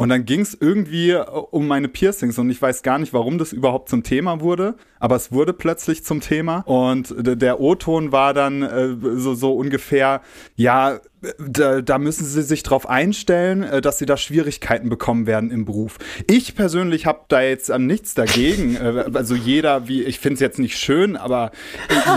Und 0.01 0.09
dann 0.09 0.25
ging 0.25 0.39
es 0.39 0.57
irgendwie 0.59 1.11
äh, 1.11 1.23
um 1.51 1.67
meine 1.67 1.87
Piercings 1.87 2.39
und 2.39 2.49
ich 2.49 2.59
weiß 2.59 2.81
gar 2.81 2.97
nicht, 2.97 3.13
warum 3.13 3.37
das 3.37 3.53
überhaupt 3.53 3.87
zum 3.87 4.01
Thema 4.01 4.41
wurde, 4.41 4.73
aber 4.99 5.15
es 5.15 5.31
wurde 5.31 5.53
plötzlich 5.53 6.03
zum 6.03 6.21
Thema. 6.21 6.61
Und 6.61 7.13
der 7.15 7.59
O-Ton 7.59 8.11
war 8.11 8.33
dann 8.33 8.63
äh, 8.63 8.95
so, 8.99 9.35
so 9.35 9.53
ungefähr, 9.53 10.21
ja, 10.55 10.99
da, 11.37 11.81
da, 11.81 11.97
müssen 11.99 12.25
sie 12.25 12.41
sich 12.41 12.63
darauf 12.63 12.89
einstellen, 12.89 13.61
äh, 13.63 13.81
dass 13.81 13.99
sie 13.99 14.05
da 14.05 14.17
Schwierigkeiten 14.17 14.89
bekommen 14.89 15.27
werden 15.27 15.51
im 15.51 15.65
Beruf. 15.65 15.97
Ich 16.27 16.55
persönlich 16.55 17.05
habe 17.05 17.21
da 17.27 17.41
jetzt 17.41 17.69
an 17.69 17.85
nichts 17.85 18.15
dagegen. 18.15 18.75
Äh, 18.75 19.05
also 19.13 19.35
jeder, 19.35 19.87
wie 19.87 20.03
ich 20.03 20.19
finde 20.19 20.35
es 20.35 20.39
jetzt 20.39 20.57
nicht 20.57 20.77
schön, 20.77 21.15
aber 21.15 21.51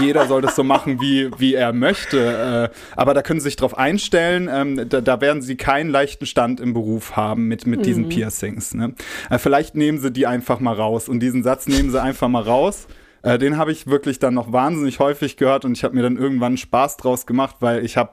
jeder 0.01 0.27
soll 0.27 0.41
das 0.41 0.57
so 0.57 0.65
machen, 0.65 1.01
wie, 1.01 1.31
wie 1.39 1.55
er 1.55 1.73
möchte. 1.73 2.71
Äh, 2.73 2.77
aber 2.97 3.13
da 3.13 3.23
können 3.23 3.41
sie 3.41 3.45
sich 3.45 3.57
darauf 3.57 3.77
einstellen. 3.77 4.49
Ähm, 4.51 4.89
da, 4.89 5.01
da, 5.01 5.21
werden 5.21 5.43
sie 5.43 5.57
keinen 5.57 5.91
leichten 5.91 6.27
Stand 6.27 6.61
im 6.61 6.73
Beruf 6.73 7.17
haben 7.17 7.47
mit, 7.47 7.67
mit 7.67 7.87
diesen 7.87 8.05
mhm. 8.05 8.09
Piercings. 8.09 8.75
Ne? 8.75 8.95
Vielleicht 9.39 9.75
nehmen 9.75 9.99
sie 9.99 10.11
die 10.11 10.27
einfach 10.27 10.61
mal 10.61 10.75
raus 10.75 11.09
und 11.09 11.21
diesen 11.21 11.43
Satz 11.43 11.67
nehmen 11.67 11.91
sie 11.91 12.01
einfach 12.01 12.29
mal 12.29 12.43
raus. 12.43 12.87
Äh, 13.25 13.39
den 13.39 13.57
habe 13.57 13.73
ich 13.73 13.87
wirklich 13.87 14.19
dann 14.19 14.35
noch 14.35 14.53
wahnsinnig 14.53 15.01
häufig 15.01 15.37
gehört 15.37 15.65
und 15.65 15.73
ich 15.73 15.83
habe 15.83 15.95
mir 15.95 16.03
dann 16.03 16.17
irgendwann 16.17 16.57
Spaß 16.57 16.99
draus 16.99 17.27
gemacht, 17.27 17.57
weil 17.61 17.85
ich 17.85 17.97
habe, 17.97 18.13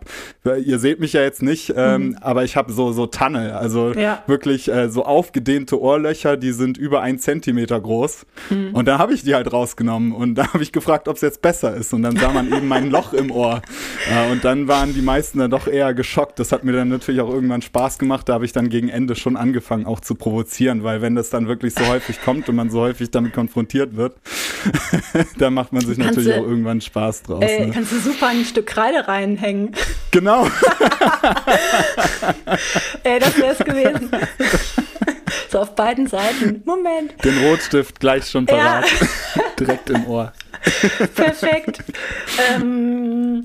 ihr 0.63 0.79
seht 0.79 0.99
mich 0.99 1.13
ja 1.13 1.21
jetzt 1.21 1.41
nicht, 1.41 1.73
ähm, 1.75 2.09
mhm. 2.09 2.17
aber 2.21 2.43
ich 2.43 2.55
habe 2.55 2.71
so, 2.71 2.91
so 2.93 3.05
Tanne, 3.07 3.57
also 3.57 3.91
ja. 3.93 4.23
wirklich 4.27 4.71
äh, 4.71 4.89
so 4.89 5.05
aufgedehnte 5.05 5.79
Ohrlöcher, 5.79 6.37
die 6.37 6.53
sind 6.53 6.77
über 6.77 7.01
ein 7.01 7.19
Zentimeter 7.19 7.79
groß. 7.79 8.25
Mhm. 8.49 8.73
Und 8.73 8.87
da 8.87 8.97
habe 8.97 9.13
ich 9.13 9.23
die 9.23 9.35
halt 9.35 9.51
rausgenommen 9.51 10.13
und 10.13 10.35
da 10.35 10.53
habe 10.53 10.63
ich 10.63 10.71
gefragt, 10.71 11.07
ob 11.07 11.17
es 11.17 11.21
jetzt 11.21 11.41
besser 11.41 11.75
ist. 11.75 11.93
Und 11.93 12.03
dann 12.03 12.15
sah 12.15 12.31
man 12.31 12.47
eben 12.47 12.67
mein 12.67 12.89
Loch 12.89 13.13
im 13.13 13.31
Ohr. 13.31 13.61
Äh, 14.09 14.31
und 14.31 14.45
dann 14.45 14.67
waren 14.67 14.93
die 14.93 15.01
meisten 15.01 15.39
dann 15.39 15.51
doch 15.51 15.67
eher 15.67 15.93
geschockt. 15.93 16.39
Das 16.39 16.51
hat 16.51 16.63
mir 16.63 16.71
dann 16.71 16.89
natürlich 16.89 17.21
auch 17.21 17.29
irgendwann 17.29 17.61
Spaß 17.61 17.99
gemacht. 17.99 18.29
Da 18.29 18.33
habe 18.33 18.45
ich 18.45 18.53
dann 18.53 18.69
gegen 18.69 18.89
Ende 18.89 19.15
schon 19.15 19.35
angefangen, 19.35 19.85
auch 19.85 19.99
zu 19.99 20.15
provozieren, 20.15 20.83
weil 20.83 21.01
wenn 21.01 21.15
das 21.15 21.29
dann 21.29 21.47
wirklich 21.47 21.73
so 21.73 21.85
häufig 21.87 22.21
kommt 22.21 22.47
und 22.47 22.55
man 22.55 22.69
so 22.69 22.79
häufig 22.79 23.11
damit 23.11 23.33
konfrontiert 23.33 23.95
wird, 23.95 24.15
da 25.37 25.49
macht 25.49 25.73
man 25.73 25.85
sich 25.85 25.97
kannst 25.97 26.17
natürlich 26.17 26.35
du, 26.35 26.41
auch 26.41 26.47
irgendwann 26.47 26.81
Spaß 26.81 27.23
draus. 27.23 27.43
Äh, 27.43 27.65
ne? 27.65 27.71
Kannst 27.73 27.91
du 27.91 27.99
super 27.99 28.27
ein 28.27 28.45
Stück 28.45 28.67
Kreide 28.67 29.07
reinhängen. 29.07 29.75
Genau. 30.11 30.45
Ey, 33.03 33.19
das 33.19 33.37
wäre 33.37 33.53
es 33.53 33.59
gewesen. 33.59 34.09
so 35.49 35.59
auf 35.59 35.75
beiden 35.75 36.07
Seiten. 36.07 36.61
Moment. 36.65 37.13
Den 37.23 37.37
Rotstift 37.45 37.99
gleich 37.99 38.29
schon 38.29 38.45
parat. 38.45 38.85
Ja. 38.85 39.41
Direkt 39.59 39.89
im 39.89 40.07
Ohr. 40.07 40.33
Perfekt. 41.15 41.83
Ähm, 42.53 43.43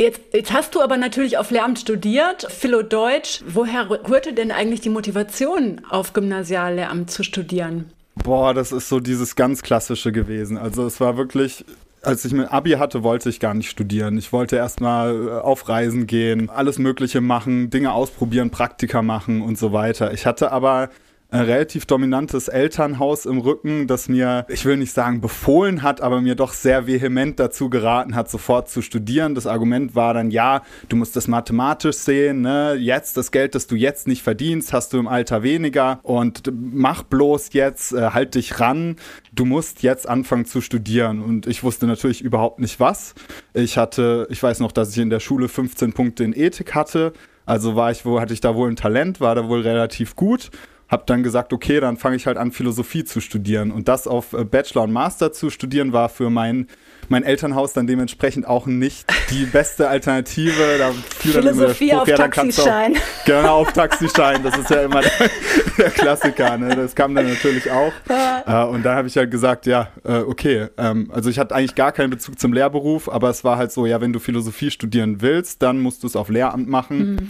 Jetzt, 0.00 0.20
jetzt, 0.32 0.52
hast 0.52 0.76
du 0.76 0.80
aber 0.80 0.96
natürlich 0.96 1.38
auf 1.38 1.50
Lehramt 1.50 1.80
studiert, 1.80 2.46
Philo-Deutsch. 2.52 3.40
Woher 3.48 3.90
rührte 3.90 4.32
denn 4.32 4.52
eigentlich 4.52 4.80
die 4.80 4.90
Motivation, 4.90 5.80
auf 5.90 6.12
Gymnasiallehramt 6.12 7.10
zu 7.10 7.24
studieren? 7.24 7.90
Boah, 8.22 8.54
das 8.54 8.72
ist 8.72 8.88
so 8.88 9.00
dieses 9.00 9.36
ganz 9.36 9.62
klassische 9.62 10.12
gewesen. 10.12 10.58
Also 10.58 10.86
es 10.86 11.00
war 11.00 11.16
wirklich 11.16 11.64
als 12.02 12.24
ich 12.24 12.32
mein 12.32 12.46
Abi 12.48 12.72
hatte, 12.72 13.02
wollte 13.02 13.28
ich 13.28 13.40
gar 13.40 13.54
nicht 13.54 13.70
studieren. 13.70 14.18
Ich 14.18 14.32
wollte 14.32 14.56
erstmal 14.56 15.14
äh, 15.14 15.30
auf 15.40 15.68
Reisen 15.68 16.06
gehen, 16.06 16.48
alles 16.48 16.78
Mögliche 16.78 17.20
machen, 17.20 17.70
Dinge 17.70 17.92
ausprobieren, 17.92 18.50
Praktika 18.50 19.02
machen 19.02 19.42
und 19.42 19.58
so 19.58 19.72
weiter. 19.72 20.12
Ich 20.12 20.26
hatte 20.26 20.52
aber 20.52 20.90
ein 21.30 21.42
relativ 21.42 21.84
dominantes 21.84 22.48
Elternhaus 22.48 23.26
im 23.26 23.38
Rücken, 23.38 23.86
das 23.86 24.08
mir, 24.08 24.46
ich 24.48 24.64
will 24.64 24.78
nicht 24.78 24.92
sagen 24.92 25.20
befohlen 25.20 25.82
hat, 25.82 26.00
aber 26.00 26.22
mir 26.22 26.34
doch 26.34 26.54
sehr 26.54 26.86
vehement 26.86 27.38
dazu 27.38 27.68
geraten 27.68 28.14
hat, 28.14 28.30
sofort 28.30 28.70
zu 28.70 28.80
studieren. 28.80 29.34
Das 29.34 29.46
Argument 29.46 29.94
war 29.94 30.14
dann, 30.14 30.30
ja, 30.30 30.62
du 30.88 30.96
musst 30.96 31.16
das 31.16 31.28
mathematisch 31.28 31.96
sehen, 31.96 32.40
ne? 32.40 32.76
jetzt 32.78 33.18
das 33.18 33.30
Geld, 33.30 33.54
das 33.54 33.66
du 33.66 33.76
jetzt 33.76 34.08
nicht 34.08 34.22
verdienst, 34.22 34.72
hast 34.72 34.94
du 34.94 34.98
im 34.98 35.06
Alter 35.06 35.42
weniger 35.42 36.00
und 36.02 36.50
mach 36.50 37.02
bloß 37.02 37.52
jetzt, 37.52 37.92
äh, 37.92 38.10
halt 38.10 38.34
dich 38.34 38.58
ran, 38.58 38.96
du 39.32 39.44
musst 39.44 39.82
jetzt 39.82 40.08
anfangen 40.08 40.46
zu 40.46 40.62
studieren. 40.62 41.22
Und 41.22 41.46
ich 41.46 41.62
wusste 41.62 41.86
natürlich 41.86 42.22
überhaupt 42.22 42.58
nicht 42.58 42.80
was. 42.80 43.14
Ich 43.52 43.76
hatte, 43.76 44.26
ich 44.30 44.42
weiß 44.42 44.60
noch, 44.60 44.72
dass 44.72 44.92
ich 44.92 44.98
in 44.98 45.10
der 45.10 45.20
Schule 45.20 45.48
15 45.48 45.92
Punkte 45.92 46.24
in 46.24 46.34
Ethik 46.34 46.74
hatte. 46.74 47.12
Also 47.44 47.76
war 47.76 47.90
ich, 47.90 48.06
wo 48.06 48.18
hatte 48.20 48.32
ich 48.32 48.40
da 48.40 48.54
wohl 48.54 48.70
ein 48.70 48.76
Talent, 48.76 49.20
war 49.20 49.34
da 49.34 49.48
wohl 49.48 49.60
relativ 49.60 50.16
gut 50.16 50.50
habe 50.88 51.02
dann 51.06 51.22
gesagt, 51.22 51.52
okay, 51.52 51.80
dann 51.80 51.98
fange 51.98 52.16
ich 52.16 52.26
halt 52.26 52.38
an, 52.38 52.50
Philosophie 52.50 53.04
zu 53.04 53.20
studieren. 53.20 53.70
Und 53.70 53.88
das 53.88 54.06
auf 54.06 54.32
äh, 54.32 54.44
Bachelor 54.44 54.84
und 54.84 54.92
Master 54.92 55.32
zu 55.32 55.50
studieren, 55.50 55.92
war 55.92 56.08
für 56.08 56.30
mein, 56.30 56.66
mein 57.10 57.24
Elternhaus 57.24 57.74
dann 57.74 57.86
dementsprechend 57.86 58.46
auch 58.46 58.64
nicht 58.66 59.06
die 59.30 59.44
beste 59.44 59.88
Alternative. 59.88 60.78
Da 60.78 60.92
fiel 60.92 61.32
Philosophie 61.32 61.88
dann 61.88 61.98
Spruch, 61.98 62.02
auf 62.02 62.08
ja, 62.08 62.16
Taxischein. 62.16 62.96
Auch, 62.96 63.00
genau, 63.26 63.56
auf 63.58 63.72
Taxischein. 63.74 64.42
Das 64.42 64.56
ist 64.56 64.70
ja 64.70 64.82
immer 64.82 65.02
der, 65.02 65.30
der 65.76 65.90
Klassiker. 65.90 66.56
Ne? 66.56 66.74
Das 66.74 66.94
kam 66.94 67.14
dann 67.14 67.28
natürlich 67.28 67.70
auch. 67.70 67.92
Äh, 68.08 68.64
und 68.64 68.82
da 68.82 68.94
habe 68.94 69.08
ich 69.08 69.16
halt 69.18 69.30
gesagt, 69.30 69.66
ja, 69.66 69.88
äh, 70.04 70.20
okay. 70.20 70.68
Ähm, 70.78 71.10
also 71.12 71.28
ich 71.28 71.38
hatte 71.38 71.54
eigentlich 71.54 71.74
gar 71.74 71.92
keinen 71.92 72.08
Bezug 72.08 72.38
zum 72.38 72.54
Lehrberuf, 72.54 73.10
aber 73.10 73.28
es 73.28 73.44
war 73.44 73.58
halt 73.58 73.72
so, 73.72 73.84
ja, 73.84 74.00
wenn 74.00 74.14
du 74.14 74.20
Philosophie 74.20 74.70
studieren 74.70 75.20
willst, 75.20 75.60
dann 75.60 75.80
musst 75.80 76.02
du 76.02 76.06
es 76.06 76.16
auf 76.16 76.30
Lehramt 76.30 76.66
machen. 76.68 76.98
Mhm. 76.98 77.28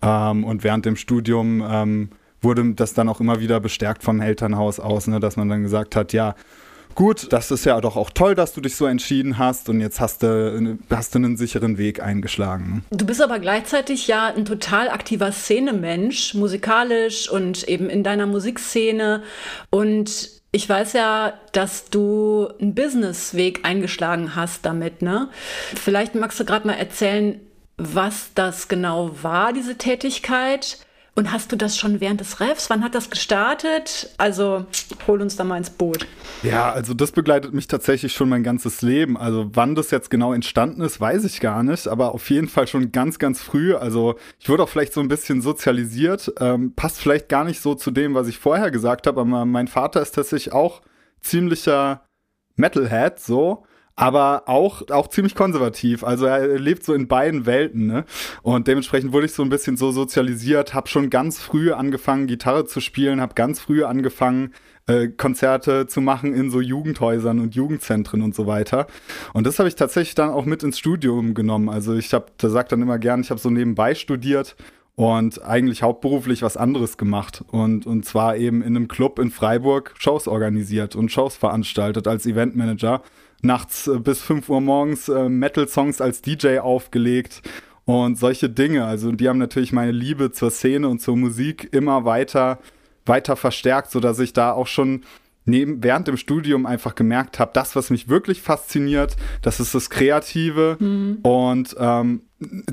Ähm, 0.00 0.44
und 0.44 0.64
während 0.64 0.86
dem 0.86 0.96
Studium 0.96 1.62
ähm, 1.68 2.08
wurde 2.44 2.74
das 2.74 2.94
dann 2.94 3.08
auch 3.08 3.20
immer 3.20 3.40
wieder 3.40 3.60
bestärkt 3.60 4.02
vom 4.02 4.20
Elternhaus 4.20 4.78
aus, 4.78 5.06
ne, 5.06 5.20
dass 5.20 5.36
man 5.36 5.48
dann 5.48 5.62
gesagt 5.62 5.96
hat, 5.96 6.12
ja, 6.12 6.34
gut, 6.94 7.32
das 7.32 7.50
ist 7.50 7.64
ja 7.64 7.80
doch 7.80 7.96
auch 7.96 8.10
toll, 8.10 8.34
dass 8.34 8.52
du 8.52 8.60
dich 8.60 8.76
so 8.76 8.86
entschieden 8.86 9.38
hast 9.38 9.68
und 9.68 9.80
jetzt 9.80 10.00
hast 10.00 10.22
du, 10.22 10.78
hast 10.90 11.14
du 11.14 11.18
einen 11.18 11.36
sicheren 11.36 11.78
Weg 11.78 12.02
eingeschlagen. 12.02 12.84
Du 12.90 13.06
bist 13.06 13.22
aber 13.22 13.38
gleichzeitig 13.38 14.06
ja 14.06 14.26
ein 14.26 14.44
total 14.44 14.88
aktiver 14.88 15.32
Szenemensch, 15.32 16.34
musikalisch 16.34 17.28
und 17.28 17.64
eben 17.68 17.90
in 17.90 18.04
deiner 18.04 18.26
Musikszene 18.26 19.22
und 19.70 20.30
ich 20.52 20.68
weiß 20.68 20.92
ja, 20.92 21.32
dass 21.50 21.90
du 21.90 22.48
einen 22.60 22.76
Businessweg 22.76 23.64
eingeschlagen 23.64 24.36
hast 24.36 24.64
damit, 24.64 25.02
ne? 25.02 25.28
Vielleicht 25.74 26.14
magst 26.14 26.38
du 26.38 26.44
gerade 26.44 26.68
mal 26.68 26.74
erzählen, 26.74 27.40
was 27.76 28.30
das 28.36 28.68
genau 28.68 29.10
war, 29.22 29.52
diese 29.52 29.76
Tätigkeit 29.76 30.78
und 31.16 31.30
hast 31.30 31.52
du 31.52 31.56
das 31.56 31.78
schon 31.78 32.00
während 32.00 32.20
des 32.20 32.40
Refs? 32.40 32.70
Wann 32.70 32.82
hat 32.82 32.94
das 32.94 33.08
gestartet? 33.08 34.10
Also 34.18 34.66
hol 35.06 35.22
uns 35.22 35.36
da 35.36 35.44
mal 35.44 35.58
ins 35.58 35.70
Boot. 35.70 36.06
Ja, 36.42 36.72
also 36.72 36.92
das 36.92 37.12
begleitet 37.12 37.54
mich 37.54 37.68
tatsächlich 37.68 38.12
schon 38.12 38.28
mein 38.28 38.42
ganzes 38.42 38.82
Leben. 38.82 39.16
Also 39.16 39.48
wann 39.52 39.76
das 39.76 39.92
jetzt 39.92 40.10
genau 40.10 40.32
entstanden 40.32 40.80
ist, 40.80 41.00
weiß 41.00 41.24
ich 41.24 41.40
gar 41.40 41.62
nicht, 41.62 41.86
aber 41.86 42.14
auf 42.14 42.28
jeden 42.30 42.48
Fall 42.48 42.66
schon 42.66 42.90
ganz, 42.90 43.20
ganz 43.20 43.40
früh. 43.40 43.76
Also 43.76 44.16
ich 44.40 44.48
wurde 44.48 44.64
auch 44.64 44.68
vielleicht 44.68 44.92
so 44.92 45.00
ein 45.00 45.08
bisschen 45.08 45.40
sozialisiert. 45.40 46.32
Ähm, 46.40 46.74
passt 46.74 46.98
vielleicht 46.98 47.28
gar 47.28 47.44
nicht 47.44 47.60
so 47.60 47.76
zu 47.76 47.92
dem, 47.92 48.14
was 48.14 48.26
ich 48.26 48.38
vorher 48.38 48.72
gesagt 48.72 49.06
habe, 49.06 49.20
aber 49.20 49.44
mein 49.44 49.68
Vater 49.68 50.02
ist 50.02 50.16
tatsächlich 50.16 50.52
auch 50.52 50.82
ziemlicher 51.20 52.08
Metalhead, 52.56 53.20
so 53.20 53.64
aber 53.96 54.44
auch, 54.46 54.82
auch 54.90 55.08
ziemlich 55.08 55.34
konservativ. 55.34 56.02
Also 56.02 56.26
er 56.26 56.58
lebt 56.58 56.84
so 56.84 56.94
in 56.94 57.06
beiden 57.06 57.46
Welten, 57.46 57.86
ne? 57.86 58.04
Und 58.42 58.66
dementsprechend 58.66 59.12
wurde 59.12 59.26
ich 59.26 59.32
so 59.32 59.42
ein 59.42 59.50
bisschen 59.50 59.76
so 59.76 59.92
sozialisiert, 59.92 60.74
habe 60.74 60.88
schon 60.88 61.10
ganz 61.10 61.40
früh 61.40 61.72
angefangen, 61.72 62.26
Gitarre 62.26 62.64
zu 62.64 62.80
spielen, 62.80 63.20
habe 63.20 63.34
ganz 63.34 63.60
früh 63.60 63.84
angefangen, 63.84 64.52
äh, 64.86 65.08
Konzerte 65.08 65.86
zu 65.86 66.00
machen 66.00 66.34
in 66.34 66.50
so 66.50 66.60
Jugendhäusern 66.60 67.38
und 67.38 67.54
Jugendzentren 67.54 68.22
und 68.22 68.34
so 68.34 68.46
weiter. 68.46 68.86
Und 69.32 69.46
das 69.46 69.58
habe 69.58 69.68
ich 69.68 69.76
tatsächlich 69.76 70.14
dann 70.14 70.30
auch 70.30 70.44
mit 70.44 70.62
ins 70.62 70.78
Studium 70.78 71.34
genommen. 71.34 71.68
Also 71.68 71.94
ich 71.94 72.12
habe, 72.12 72.26
da 72.38 72.48
sagt 72.50 72.72
dann 72.72 72.82
immer 72.82 72.98
gern, 72.98 73.20
ich 73.20 73.30
habe 73.30 73.40
so 73.40 73.48
nebenbei 73.48 73.94
studiert 73.94 74.56
und 74.96 75.42
eigentlich 75.42 75.82
hauptberuflich 75.82 76.42
was 76.42 76.56
anderes 76.56 76.96
gemacht 76.96 77.44
und, 77.48 77.86
und 77.86 78.04
zwar 78.04 78.36
eben 78.36 78.62
in 78.62 78.76
einem 78.76 78.88
Club 78.88 79.18
in 79.18 79.30
Freiburg 79.30 79.94
Shows 79.98 80.28
organisiert 80.28 80.94
und 80.94 81.10
Shows 81.10 81.36
veranstaltet 81.36 82.06
als 82.06 82.26
Eventmanager 82.26 83.02
nachts 83.44 83.86
äh, 83.86 83.98
bis 83.98 84.22
5 84.22 84.48
Uhr 84.48 84.60
morgens 84.60 85.08
äh, 85.08 85.28
Metal-Songs 85.28 86.00
als 86.00 86.22
DJ 86.22 86.58
aufgelegt 86.58 87.42
und 87.84 88.18
solche 88.18 88.48
Dinge. 88.48 88.84
Also 88.84 89.12
die 89.12 89.28
haben 89.28 89.38
natürlich 89.38 89.72
meine 89.72 89.92
Liebe 89.92 90.32
zur 90.32 90.50
Szene 90.50 90.88
und 90.88 91.00
zur 91.00 91.16
Musik 91.16 91.68
immer 91.72 92.04
weiter, 92.04 92.58
weiter 93.06 93.36
verstärkt, 93.36 93.90
sodass 93.90 94.18
ich 94.18 94.32
da 94.32 94.52
auch 94.52 94.66
schon 94.66 95.04
neben, 95.44 95.82
während 95.82 96.08
dem 96.08 96.16
Studium 96.16 96.66
einfach 96.66 96.94
gemerkt 96.94 97.38
habe, 97.38 97.50
das, 97.54 97.76
was 97.76 97.90
mich 97.90 98.08
wirklich 98.08 98.40
fasziniert, 98.42 99.16
das 99.42 99.60
ist 99.60 99.74
das 99.74 99.90
Kreative 99.90 100.76
mhm. 100.80 101.18
und 101.22 101.76
ähm, 101.78 102.22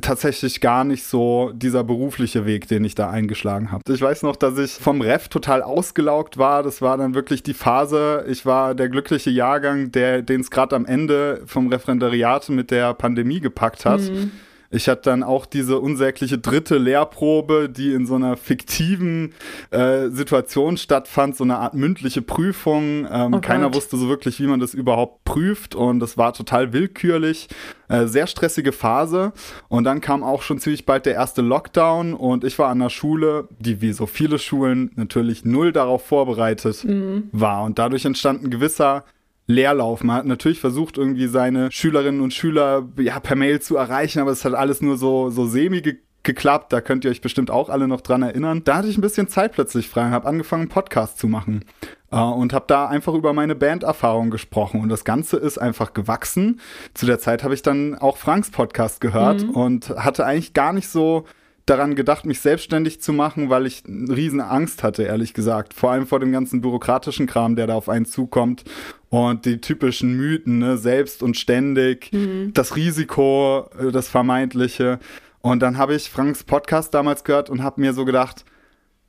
tatsächlich 0.01 0.59
gar 0.59 0.83
nicht 0.83 1.03
so 1.03 1.51
dieser 1.53 1.83
berufliche 1.83 2.45
Weg, 2.45 2.67
den 2.67 2.83
ich 2.83 2.95
da 2.95 3.09
eingeschlagen 3.09 3.71
habe. 3.71 3.83
Ich 3.91 4.01
weiß 4.01 4.23
noch, 4.23 4.35
dass 4.35 4.57
ich 4.57 4.71
vom 4.71 5.01
Ref 5.01 5.27
total 5.29 5.61
ausgelaugt 5.61 6.37
war. 6.37 6.63
Das 6.63 6.81
war 6.81 6.97
dann 6.97 7.13
wirklich 7.13 7.43
die 7.43 7.53
Phase. 7.53 8.25
Ich 8.27 8.45
war 8.45 8.75
der 8.75 8.89
glückliche 8.89 9.29
Jahrgang, 9.29 9.91
der 9.91 10.21
den 10.21 10.41
es 10.41 10.51
gerade 10.51 10.75
am 10.75 10.85
Ende 10.85 11.41
vom 11.45 11.67
Referendariat 11.67 12.49
mit 12.49 12.71
der 12.71 12.93
Pandemie 12.93 13.39
gepackt 13.39 13.85
hat. 13.85 14.01
Mhm 14.01 14.31
ich 14.71 14.87
hatte 14.87 15.03
dann 15.03 15.21
auch 15.21 15.45
diese 15.45 15.79
unsägliche 15.79 16.37
dritte 16.37 16.77
Lehrprobe, 16.77 17.69
die 17.69 17.93
in 17.93 18.05
so 18.07 18.15
einer 18.15 18.37
fiktiven 18.37 19.33
äh, 19.69 20.07
Situation 20.09 20.77
stattfand, 20.77 21.35
so 21.35 21.43
eine 21.43 21.57
Art 21.57 21.73
mündliche 21.73 22.21
Prüfung. 22.21 23.05
Ähm, 23.11 23.33
oh 23.33 23.41
keiner 23.41 23.73
wusste 23.73 23.97
so 23.97 24.07
wirklich, 24.07 24.39
wie 24.39 24.47
man 24.47 24.61
das 24.61 24.73
überhaupt 24.73 25.25
prüft 25.25 25.75
und 25.75 25.99
das 25.99 26.17
war 26.17 26.33
total 26.33 26.71
willkürlich. 26.71 27.49
Äh, 27.89 28.07
sehr 28.07 28.27
stressige 28.27 28.71
Phase. 28.71 29.33
Und 29.67 29.83
dann 29.83 29.99
kam 29.99 30.23
auch 30.23 30.41
schon 30.41 30.59
ziemlich 30.59 30.85
bald 30.85 31.05
der 31.05 31.15
erste 31.15 31.41
Lockdown 31.41 32.13
und 32.13 32.45
ich 32.45 32.57
war 32.57 32.69
an 32.69 32.79
der 32.79 32.89
Schule, 32.89 33.49
die 33.59 33.81
wie 33.81 33.91
so 33.91 34.05
viele 34.05 34.39
Schulen 34.39 34.91
natürlich 34.95 35.43
null 35.43 35.73
darauf 35.73 36.05
vorbereitet 36.05 36.85
mhm. 36.85 37.27
war. 37.33 37.63
Und 37.63 37.77
dadurch 37.77 38.05
entstand 38.05 38.43
ein 38.43 38.49
gewisser 38.49 39.03
Leerlauf. 39.51 40.03
Man 40.03 40.17
hat 40.17 40.25
natürlich 40.25 40.59
versucht, 40.59 40.97
irgendwie 40.97 41.27
seine 41.27 41.71
Schülerinnen 41.71 42.21
und 42.21 42.33
Schüler 42.33 42.87
ja, 42.97 43.19
per 43.19 43.35
Mail 43.35 43.61
zu 43.61 43.75
erreichen, 43.75 44.19
aber 44.19 44.31
es 44.31 44.45
hat 44.45 44.53
alles 44.53 44.81
nur 44.81 44.97
so, 44.97 45.29
so 45.29 45.45
semi 45.45 45.81
ge 45.81 45.97
geklappt. 46.23 46.71
Da 46.71 46.81
könnt 46.81 47.03
ihr 47.03 47.09
euch 47.09 47.21
bestimmt 47.21 47.49
auch 47.49 47.69
alle 47.69 47.87
noch 47.87 48.01
dran 48.01 48.21
erinnern. 48.21 48.63
Da 48.63 48.77
hatte 48.77 48.87
ich 48.87 48.97
ein 48.97 49.01
bisschen 49.01 49.27
Zeit 49.27 49.53
plötzlich 49.53 49.89
frei 49.89 50.05
und 50.05 50.11
habe 50.11 50.27
angefangen, 50.27 50.63
einen 50.63 50.69
Podcast 50.69 51.17
zu 51.17 51.27
machen. 51.27 51.65
Uh, 52.13 52.33
und 52.33 52.51
habe 52.51 52.65
da 52.67 52.87
einfach 52.87 53.13
über 53.13 53.31
meine 53.31 53.55
Banderfahrung 53.55 54.31
gesprochen. 54.31 54.81
Und 54.81 54.89
das 54.89 55.05
Ganze 55.05 55.37
ist 55.37 55.57
einfach 55.57 55.93
gewachsen. 55.93 56.59
Zu 56.93 57.05
der 57.05 57.19
Zeit 57.19 57.43
habe 57.43 57.53
ich 57.53 57.61
dann 57.61 57.95
auch 57.95 58.17
Franks 58.17 58.51
Podcast 58.51 58.99
gehört 58.99 59.43
mhm. 59.43 59.51
und 59.51 59.89
hatte 59.91 60.25
eigentlich 60.25 60.53
gar 60.53 60.73
nicht 60.73 60.89
so 60.89 61.25
daran 61.65 61.95
gedacht, 61.95 62.25
mich 62.25 62.39
selbstständig 62.39 63.01
zu 63.01 63.13
machen, 63.13 63.49
weil 63.49 63.65
ich 63.65 63.83
riesen 63.85 64.41
Angst 64.41 64.83
hatte, 64.83 65.03
ehrlich 65.03 65.33
gesagt. 65.33 65.73
Vor 65.73 65.91
allem 65.91 66.07
vor 66.07 66.19
dem 66.19 66.31
ganzen 66.31 66.61
bürokratischen 66.61 67.27
Kram, 67.27 67.55
der 67.55 67.67
da 67.67 67.75
auf 67.75 67.89
einen 67.89 68.05
zukommt. 68.05 68.63
Und 69.09 69.45
die 69.45 69.59
typischen 69.59 70.15
Mythen, 70.15 70.59
ne? 70.59 70.77
selbst 70.77 71.21
und 71.21 71.35
ständig, 71.35 72.11
mhm. 72.13 72.53
das 72.53 72.75
Risiko, 72.75 73.69
äh, 73.77 73.91
das 73.91 74.07
Vermeintliche. 74.07 74.99
Und 75.41 75.61
dann 75.61 75.77
habe 75.77 75.95
ich 75.95 76.09
Franks 76.09 76.43
Podcast 76.43 76.93
damals 76.93 77.23
gehört 77.23 77.49
und 77.49 77.63
habe 77.63 77.81
mir 77.81 77.93
so 77.93 78.05
gedacht, 78.05 78.45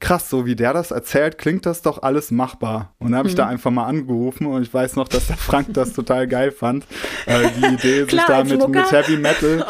krass, 0.03 0.29
so 0.29 0.45
wie 0.45 0.57
der 0.57 0.75
das 0.75 0.91
erzählt, 0.91 1.39
klingt 1.39 1.65
das 1.65 1.81
doch 1.81 2.03
alles 2.03 2.33
machbar. 2.33 2.93
Und 2.99 3.13
dann 3.13 3.19
habe 3.19 3.29
ich 3.29 3.35
mhm. 3.35 3.39
da 3.39 3.47
einfach 3.47 3.71
mal 3.71 3.87
angerufen 3.87 4.47
und 4.47 4.63
ich 4.63 4.75
weiß 4.75 4.97
noch, 4.97 5.09
dass 5.09 5.29
der 5.29 5.37
Frank 5.37 5.73
das 5.73 5.93
total 5.95 6.27
geil 6.27 6.51
fand. 6.51 6.85
Äh, 7.25 7.49
die 7.57 7.75
Idee, 7.75 8.05
Klar, 8.05 8.45
sich 8.45 8.59
da 8.59 8.67
mit, 8.67 8.69
mit, 8.69 8.93
Heavy 8.93 9.17
Metal 9.17 9.65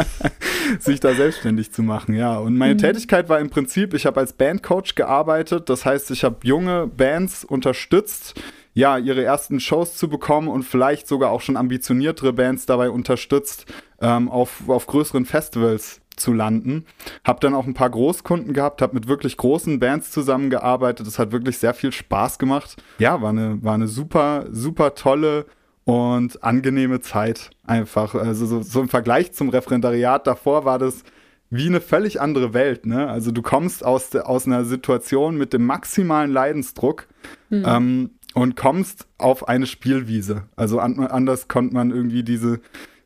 sich 0.78 1.00
da 1.00 1.12
selbstständig 1.12 1.72
zu 1.72 1.82
machen, 1.82 2.14
ja. 2.14 2.38
Und 2.38 2.56
meine 2.56 2.74
mhm. 2.74 2.78
Tätigkeit 2.78 3.28
war 3.28 3.40
im 3.40 3.50
Prinzip, 3.50 3.94
ich 3.94 4.06
habe 4.06 4.20
als 4.20 4.32
Bandcoach 4.32 4.94
gearbeitet, 4.94 5.68
das 5.68 5.84
heißt, 5.84 6.12
ich 6.12 6.22
habe 6.22 6.36
junge 6.44 6.86
Bands 6.86 7.44
unterstützt, 7.44 8.40
ja, 8.74 8.96
ihre 8.96 9.24
ersten 9.24 9.58
Shows 9.58 9.96
zu 9.96 10.08
bekommen 10.08 10.46
und 10.46 10.62
vielleicht 10.62 11.08
sogar 11.08 11.30
auch 11.30 11.40
schon 11.40 11.56
ambitioniertere 11.56 12.32
Bands 12.32 12.64
dabei 12.64 12.90
unterstützt, 12.90 13.66
ähm, 14.00 14.28
auf, 14.28 14.68
auf 14.68 14.86
größeren 14.86 15.24
Festivals 15.24 16.00
zu 16.18 16.32
landen. 16.32 16.84
Hab 17.24 17.40
dann 17.40 17.54
auch 17.54 17.66
ein 17.66 17.74
paar 17.74 17.90
Großkunden 17.90 18.52
gehabt, 18.52 18.82
hab 18.82 18.92
mit 18.92 19.08
wirklich 19.08 19.36
großen 19.36 19.78
Bands 19.78 20.10
zusammengearbeitet. 20.10 21.06
Das 21.06 21.18
hat 21.18 21.32
wirklich 21.32 21.58
sehr 21.58 21.74
viel 21.74 21.92
Spaß 21.92 22.38
gemacht. 22.38 22.76
Ja, 22.98 23.22
war 23.22 23.30
eine, 23.30 23.62
war 23.62 23.74
eine 23.74 23.88
super, 23.88 24.46
super 24.50 24.94
tolle 24.94 25.46
und 25.84 26.44
angenehme 26.44 27.00
Zeit 27.00 27.50
einfach. 27.66 28.14
Also 28.14 28.44
so, 28.44 28.62
so 28.62 28.82
im 28.82 28.88
Vergleich 28.88 29.32
zum 29.32 29.48
Referendariat 29.48 30.26
davor 30.26 30.64
war 30.64 30.78
das 30.78 31.02
wie 31.50 31.66
eine 31.66 31.80
völlig 31.80 32.20
andere 32.20 32.52
Welt. 32.52 32.86
Ne? 32.86 33.08
Also 33.08 33.30
du 33.30 33.42
kommst 33.42 33.84
aus, 33.84 34.14
aus 34.14 34.46
einer 34.46 34.64
Situation 34.64 35.36
mit 35.38 35.52
dem 35.52 35.64
maximalen 35.64 36.30
Leidensdruck 36.30 37.06
mhm. 37.48 37.64
ähm, 37.66 38.10
und 38.34 38.56
kommst 38.56 39.06
auf 39.16 39.48
eine 39.48 39.66
Spielwiese. 39.66 40.44
Also 40.56 40.78
an, 40.78 40.98
anders 40.98 41.48
konnte 41.48 41.74
man 41.74 41.90
irgendwie 41.90 42.22
diese 42.22 42.60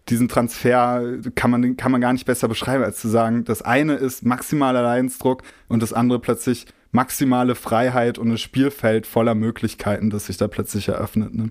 diesen 0.08 0.28
Transfer 0.28 1.18
kann 1.34 1.50
man, 1.50 1.76
kann 1.76 1.92
man 1.92 2.00
gar 2.00 2.12
nicht 2.12 2.26
besser 2.26 2.48
beschreiben, 2.48 2.84
als 2.84 3.00
zu 3.00 3.08
sagen, 3.08 3.44
das 3.44 3.62
eine 3.62 3.94
ist 3.94 4.24
maximaler 4.24 4.82
Leidensdruck 4.82 5.42
und 5.68 5.82
das 5.82 5.92
andere 5.92 6.18
plötzlich 6.18 6.66
maximale 6.90 7.54
Freiheit 7.54 8.18
und 8.18 8.30
ein 8.30 8.38
Spielfeld 8.38 9.06
voller 9.06 9.34
Möglichkeiten, 9.34 10.10
das 10.10 10.26
sich 10.26 10.36
da 10.36 10.48
plötzlich 10.48 10.88
eröffnet. 10.88 11.34
Ne? 11.34 11.50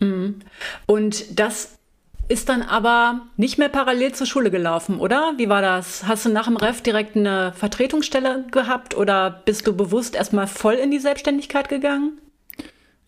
Mhm. 0.00 0.40
Und 0.86 1.38
das 1.38 1.78
ist 2.28 2.48
dann 2.48 2.62
aber 2.62 3.22
nicht 3.36 3.58
mehr 3.58 3.68
parallel 3.68 4.12
zur 4.12 4.26
Schule 4.26 4.50
gelaufen, 4.50 4.98
oder? 4.98 5.34
Wie 5.36 5.48
war 5.48 5.62
das? 5.62 6.06
Hast 6.06 6.24
du 6.24 6.30
nach 6.30 6.46
dem 6.46 6.56
Ref 6.56 6.80
direkt 6.80 7.16
eine 7.16 7.52
Vertretungsstelle 7.54 8.46
gehabt 8.50 8.96
oder 8.96 9.42
bist 9.44 9.66
du 9.66 9.76
bewusst 9.76 10.14
erstmal 10.14 10.46
voll 10.46 10.74
in 10.74 10.90
die 10.90 10.98
Selbstständigkeit 10.98 11.68
gegangen? 11.68 12.18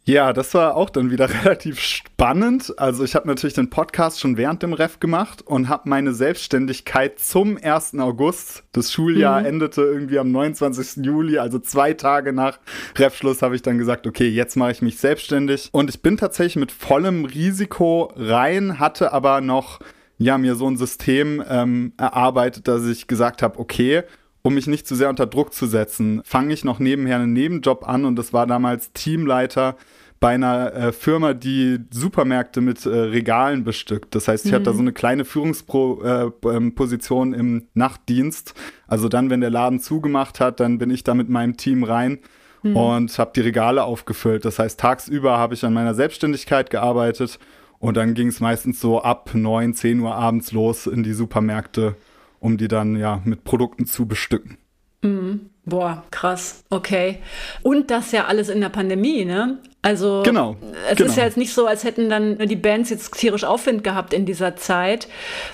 Ja, 0.06 0.34
das 0.34 0.52
war 0.52 0.76
auch 0.76 0.90
dann 0.90 1.10
wieder 1.10 1.30
relativ 1.44 1.80
spannend. 1.80 2.74
Also 2.76 3.04
ich 3.04 3.14
habe 3.14 3.26
natürlich 3.26 3.54
den 3.54 3.70
Podcast 3.70 4.20
schon 4.20 4.36
während 4.36 4.62
dem 4.62 4.74
Ref 4.74 5.00
gemacht 5.00 5.40
und 5.40 5.70
habe 5.70 5.88
meine 5.88 6.12
Selbstständigkeit 6.12 7.18
zum 7.18 7.58
1. 7.60 7.94
August. 7.98 8.64
Das 8.72 8.92
Schuljahr 8.92 9.40
mhm. 9.40 9.46
endete 9.46 9.80
irgendwie 9.80 10.18
am 10.18 10.30
29. 10.30 11.04
Juli, 11.04 11.38
also 11.38 11.58
zwei 11.58 11.94
Tage 11.94 12.34
nach 12.34 12.58
Refschluss 12.96 13.40
habe 13.40 13.56
ich 13.56 13.62
dann 13.62 13.78
gesagt, 13.78 14.06
okay, 14.06 14.28
jetzt 14.28 14.56
mache 14.56 14.72
ich 14.72 14.82
mich 14.82 14.98
selbstständig. 14.98 15.70
Und 15.72 15.88
ich 15.88 16.02
bin 16.02 16.18
tatsächlich 16.18 16.56
mit 16.56 16.72
vollem 16.72 17.24
Risiko 17.24 18.12
rein, 18.14 18.78
hatte 18.78 19.12
aber 19.12 19.40
noch 19.40 19.80
ja 20.18 20.36
mir 20.36 20.54
so 20.54 20.68
ein 20.68 20.76
System 20.76 21.42
ähm, 21.48 21.94
erarbeitet, 21.96 22.68
dass 22.68 22.86
ich 22.86 23.06
gesagt 23.06 23.42
habe, 23.42 23.58
okay, 23.58 24.02
um 24.42 24.54
mich 24.54 24.66
nicht 24.66 24.86
zu 24.86 24.94
sehr 24.94 25.08
unter 25.08 25.26
Druck 25.26 25.54
zu 25.54 25.66
setzen, 25.66 26.20
fange 26.24 26.52
ich 26.52 26.64
noch 26.64 26.78
nebenher 26.78 27.16
einen 27.16 27.32
Nebenjob 27.32 27.88
an 27.88 28.04
und 28.04 28.16
das 28.16 28.34
war 28.34 28.46
damals 28.46 28.92
Teamleiter 28.92 29.76
bei 30.24 30.36
einer 30.36 30.72
äh, 30.72 30.92
Firma, 30.92 31.34
die 31.34 31.80
Supermärkte 31.90 32.62
mit 32.62 32.86
äh, 32.86 32.88
Regalen 32.88 33.62
bestückt. 33.62 34.14
Das 34.14 34.26
heißt, 34.26 34.46
ich 34.46 34.52
mhm. 34.52 34.54
hatte 34.54 34.64
da 34.64 34.72
so 34.72 34.80
eine 34.80 34.94
kleine 34.94 35.26
Führungsposition 35.26 37.34
äh, 37.34 37.36
ähm, 37.36 37.40
im 37.40 37.68
Nachtdienst. 37.74 38.54
Also 38.86 39.10
dann, 39.10 39.28
wenn 39.28 39.42
der 39.42 39.50
Laden 39.50 39.80
zugemacht 39.80 40.40
hat, 40.40 40.60
dann 40.60 40.78
bin 40.78 40.88
ich 40.88 41.04
da 41.04 41.12
mit 41.12 41.28
meinem 41.28 41.58
Team 41.58 41.84
rein 41.84 42.20
mhm. 42.62 42.74
und 42.74 43.18
habe 43.18 43.32
die 43.36 43.42
Regale 43.42 43.84
aufgefüllt. 43.84 44.46
Das 44.46 44.58
heißt, 44.58 44.80
tagsüber 44.80 45.36
habe 45.36 45.52
ich 45.52 45.62
an 45.62 45.74
meiner 45.74 45.92
Selbstständigkeit 45.92 46.70
gearbeitet 46.70 47.38
und 47.78 47.98
dann 47.98 48.14
ging 48.14 48.28
es 48.28 48.40
meistens 48.40 48.80
so 48.80 49.02
ab 49.02 49.32
9, 49.34 49.74
10 49.74 50.00
Uhr 50.00 50.14
abends 50.14 50.52
los 50.52 50.86
in 50.86 51.02
die 51.02 51.12
Supermärkte, 51.12 51.96
um 52.40 52.56
die 52.56 52.68
dann 52.68 52.96
ja 52.96 53.20
mit 53.26 53.44
Produkten 53.44 53.84
zu 53.84 54.06
bestücken. 54.06 54.56
Mhm. 55.02 55.50
Boah, 55.66 56.04
krass, 56.10 56.62
okay. 56.70 57.18
Und 57.62 57.90
das 57.90 58.12
ja 58.12 58.26
alles 58.26 58.48
in 58.48 58.60
der 58.60 58.68
Pandemie, 58.68 59.24
ne? 59.24 59.58
Also 59.84 60.22
genau, 60.24 60.56
es 60.90 60.96
genau. 60.96 61.10
ist 61.10 61.16
ja 61.18 61.24
jetzt 61.24 61.36
nicht 61.36 61.52
so, 61.52 61.66
als 61.66 61.84
hätten 61.84 62.08
dann 62.08 62.38
die 62.38 62.56
Bands 62.56 62.88
jetzt 62.88 63.12
tierisch 63.18 63.44
Aufwind 63.44 63.84
gehabt 63.84 64.14
in 64.14 64.24
dieser 64.24 64.56
Zeit. 64.56 65.08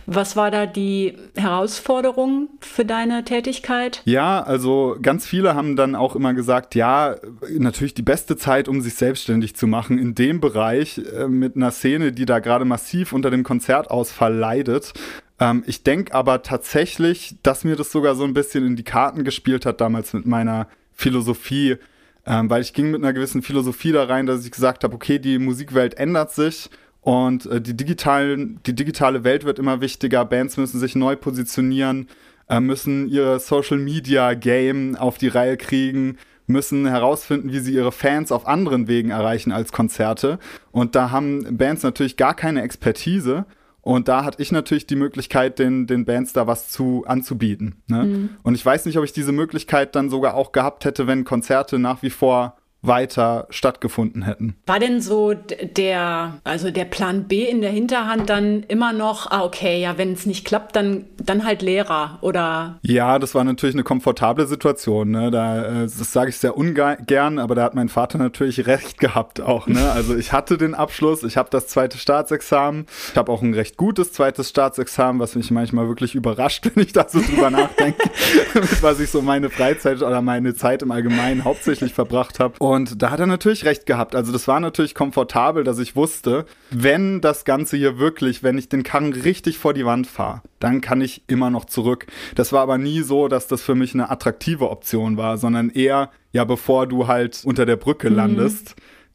Was 0.07 0.37
war 0.37 0.53
da 0.53 0.67
die 0.67 1.19
Herausforderung 1.35 2.49
für 2.61 2.85
deine 2.85 3.25
Tätigkeit? 3.25 4.03
Ja, 4.05 4.41
also 4.41 4.97
ganz 5.03 5.27
viele 5.27 5.57
haben 5.57 5.75
dann 5.75 5.97
auch 5.97 6.15
immer 6.15 6.33
gesagt, 6.33 6.77
ja, 6.77 7.17
natürlich 7.59 7.95
die 7.95 8.03
beste 8.03 8.37
Zeit, 8.37 8.69
um 8.69 8.81
sich 8.83 8.95
selbstständig 8.95 9.57
zu 9.57 9.67
machen 9.67 9.99
in 9.99 10.15
dem 10.15 10.41
Bereich 10.41 10.99
äh, 10.99 11.27
mit 11.27 11.57
einer 11.57 11.73
Szene, 11.73 12.13
die 12.13 12.25
da 12.25 12.39
gerade 12.39 12.65
massiv 12.65 13.13
unter 13.13 13.31
dem 13.33 13.43
Konzertausfall 13.43 14.33
leidet. 14.33 14.93
Ähm, 15.41 15.65
ich 15.67 15.83
denke 15.83 16.15
aber 16.15 16.43
tatsächlich, 16.43 17.37
dass 17.43 17.65
mir 17.65 17.75
das 17.75 17.91
sogar 17.91 18.15
so 18.15 18.25
ein 18.25 18.35
bisschen 18.35 18.65
in 18.67 18.77
die 18.77 18.85
Karten 18.85 19.25
gespielt 19.25 19.67
hat 19.67 19.81
damals 19.81 20.13
mit 20.13 20.27
meiner 20.27 20.69
Philosophie, 20.93 21.77
ähm, 22.27 22.51
weil 22.51 22.63
ich 22.63 22.75
ging 22.75 22.91
mit 22.91 23.03
einer 23.03 23.15
gewissen 23.15 23.43
Philosophie 23.43 23.93
da 23.93 24.05
rein, 24.05 24.27
dass 24.27 24.45
ich 24.45 24.53
gesagt 24.53 24.85
habe, 24.85 24.95
okay, 24.95 25.19
die 25.19 25.39
Musikwelt 25.39 25.95
ändert 25.95 26.33
sich 26.33 26.71
und 27.01 27.47
äh, 27.47 27.61
die, 27.61 27.77
digitalen, 27.77 28.61
die 28.67 28.75
digitale 28.75 29.25
Welt 29.25 29.45
wird 29.45 29.59
immer 29.59 29.81
wichtiger, 29.81 30.25
Bands 30.27 30.59
müssen 30.59 30.79
sich 30.79 30.95
neu 30.95 31.17
positionieren, 31.17 32.09
äh, 32.49 32.61
müssen 32.61 33.09
ihre 33.09 33.41
Social 33.41 33.79
Media 33.79 34.35
Game 34.35 34.97
auf 34.97 35.17
die 35.17 35.29
Reihe 35.29 35.57
kriegen, 35.57 36.19
müssen 36.47 36.87
herausfinden, 36.87 37.53
wie 37.53 37.61
sie 37.61 37.73
ihre 37.73 37.93
Fans 37.93 38.33
auf 38.33 38.47
anderen 38.47 38.89
Wegen 38.89 39.11
erreichen 39.11 39.53
als 39.53 39.73
Konzerte. 39.73 40.39
Und 40.73 40.95
da 40.95 41.11
haben 41.11 41.57
Bands 41.57 41.83
natürlich 41.83 42.17
gar 42.17 42.35
keine 42.35 42.63
Expertise. 42.63 43.47
Und 43.83 44.09
da 44.09 44.25
hatte 44.25 44.43
ich 44.43 44.53
natürlich 44.53 44.87
die 44.87 44.97
Möglichkeit, 44.97 45.59
den, 45.59 45.87
den 45.87 46.05
Bands 46.05 46.33
da 46.33 46.47
was 46.47 46.69
zu 46.69 47.05
anzubieten. 47.07 47.83
Ne? 47.87 48.05
Mhm. 48.05 48.29
Und 48.43 48.55
ich 48.55 48.65
weiß 48.65 48.85
nicht, 48.85 48.99
ob 48.99 49.05
ich 49.05 49.13
diese 49.13 49.33
Möglichkeit 49.33 49.97
dann 49.97 50.11
sogar 50.11 50.35
auch 50.35 50.53
gehabt 50.53 50.85
hätte, 50.85 51.07
wenn 51.07 51.25
Konzerte 51.25 51.79
nach 51.79 52.03
wie 52.03 52.11
vor 52.11 52.57
weiter 52.83 53.47
stattgefunden 53.51 54.23
hätten. 54.23 54.57
War 54.67 54.79
denn 54.79 55.01
so 55.01 55.35
der, 55.35 56.35
also 56.45 56.71
der 56.71 56.87
Plan 56.87 57.25
B 57.25 57.45
in 57.45 57.61
der 57.61 57.71
Hinterhand 57.71 58.31
dann 58.31 58.63
immer 58.65 58.93
noch, 58.93 59.31
ah, 59.31 59.45
okay, 59.45 59.81
ja, 59.81 59.99
wenn 59.99 60.13
es 60.13 60.27
nicht 60.27 60.47
klappt, 60.47 60.77
dann, 60.77 61.05
dann 61.23 61.45
halt 61.45 61.63
Lehrer 61.63 62.19
oder? 62.23 62.79
Ja, 62.83 63.19
das 63.19 63.35
war 63.35 63.45
natürlich 63.45 63.75
eine 63.75 63.85
komfortable 63.85 64.47
Situation. 64.47 65.11
Ne? 65.11 65.31
Da, 65.31 65.65
äh, 65.65 65.83
das 65.83 66.13
sage 66.13 66.31
ich 66.31 66.39
sehr 66.39 66.57
ungern, 66.57 67.39
aber 67.39 67.55
da 67.55 67.65
hat 67.65 67.75
mein 67.75 67.89
Vater 67.89 68.19
natürlich 68.19 68.67
recht 68.67 68.99
gehabt 68.99 69.41
auch. 69.41 69.67
Ne? 69.67 69.91
Also 69.91 70.17
ich 70.17 70.33
hatte 70.33 70.57
den 70.57 70.75
Abschluss, 70.75 71.23
ich 71.23 71.37
habe 71.37 71.51
das 71.51 71.67
zweite 71.67 71.99
Staatsexamen, 71.99 72.87
ich 73.11 73.17
habe 73.17 73.31
auch 73.31 73.43
ein 73.43 73.55
recht 73.55 73.77
gutes 73.77 74.13
zweites 74.13 74.49
Staatsexamen, 74.49 75.21
was 75.21 75.35
mich 75.35 75.51
manchmal 75.51 75.89
wirklich 75.89 76.15
überrascht, 76.15 76.71
wenn 76.75 76.85
ich 76.85 76.93
da 76.93 77.07
so 77.09 77.21
drüber 77.21 77.51
nachdenke, 77.51 78.11
was 78.81 79.01
ich 79.01 79.11
so 79.11 79.21
meine 79.21 79.51
Freizeit 79.51 80.03
oder 80.03 80.23
meine 80.23 80.55
Zeit 80.55 80.83
im 80.83 80.91
Allgemeinen 80.91 81.45
hauptsächlich 81.45 81.93
verbracht 81.93 82.41
habe. 82.41 82.55
Und 82.71 83.03
da 83.03 83.11
hat 83.11 83.19
er 83.19 83.27
natürlich 83.27 83.65
recht 83.65 83.85
gehabt. 83.85 84.15
Also 84.15 84.31
das 84.31 84.47
war 84.47 84.61
natürlich 84.61 84.95
komfortabel, 84.95 85.65
dass 85.65 85.81
ich 85.81 85.97
wusste, 85.97 86.47
wenn 86.71 87.21
das 87.21 87.45
Ganze 87.45 87.77
hier 87.77 87.99
wirklich, 87.99 88.45
wenn 88.45 88.57
ich 88.59 88.69
den 88.69 88.85
Karren 88.85 89.13
richtig 89.13 89.59
vor 89.59 89.75
die 89.75 89.85
Wand 89.85 90.07
fahre, 90.07 90.43
dann 90.61 90.81
kann 90.81 91.01
ich 91.01 91.25
immer 91.27 91.51
noch 91.51 91.65
zurück. 91.65 92.07
Das 92.37 92.53
war 92.53 92.61
aber 92.61 92.79
nie 92.79 93.01
so, 93.01 93.27
dass 93.27 93.49
das 93.49 93.61
für 93.61 93.75
mich 93.75 93.93
eine 93.95 94.09
attraktive 94.09 94.71
Option 94.71 95.17
war, 95.17 95.37
sondern 95.37 95.71
eher, 95.71 96.11
ja, 96.31 96.45
bevor 96.45 96.87
du 96.87 97.09
halt 97.09 97.43
unter 97.45 97.67
der 97.67 97.75
Brücke 97.75 98.09
mhm. 98.09 98.15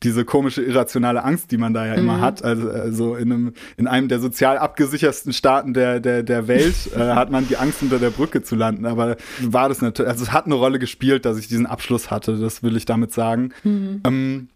Diese 0.03 0.25
komische 0.25 0.61
irrationale 0.61 1.23
Angst, 1.23 1.51
die 1.51 1.57
man 1.57 1.73
da 1.73 1.85
ja 1.85 1.93
mhm. 1.93 1.99
immer 1.99 2.21
hat. 2.21 2.43
Also, 2.43 2.69
also 2.69 3.15
in, 3.15 3.31
einem, 3.31 3.53
in 3.77 3.87
einem 3.87 4.07
der 4.07 4.19
sozial 4.19 4.57
abgesichersten 4.57 5.33
Staaten 5.33 5.73
der, 5.73 5.99
der, 5.99 6.23
der 6.23 6.47
Welt 6.47 6.75
äh, 6.95 6.99
hat 6.99 7.31
man 7.31 7.47
die 7.47 7.57
Angst, 7.57 7.81
unter 7.81 7.99
der 7.99 8.09
Brücke 8.09 8.43
zu 8.43 8.55
landen. 8.55 8.85
Aber 8.85 9.17
war 9.41 9.69
das 9.69 9.81
natürlich, 9.81 10.09
also 10.09 10.23
es 10.23 10.31
hat 10.31 10.45
eine 10.45 10.55
Rolle 10.55 10.79
gespielt, 10.79 11.25
dass 11.25 11.37
ich 11.37 11.47
diesen 11.47 11.65
Abschluss 11.65 12.11
hatte, 12.11 12.37
das 12.37 12.63
will 12.63 12.75
ich 12.75 12.85
damit 12.85 13.13
sagen. 13.13 13.51
Mhm. 13.63 14.01
Ähm, 14.05 14.49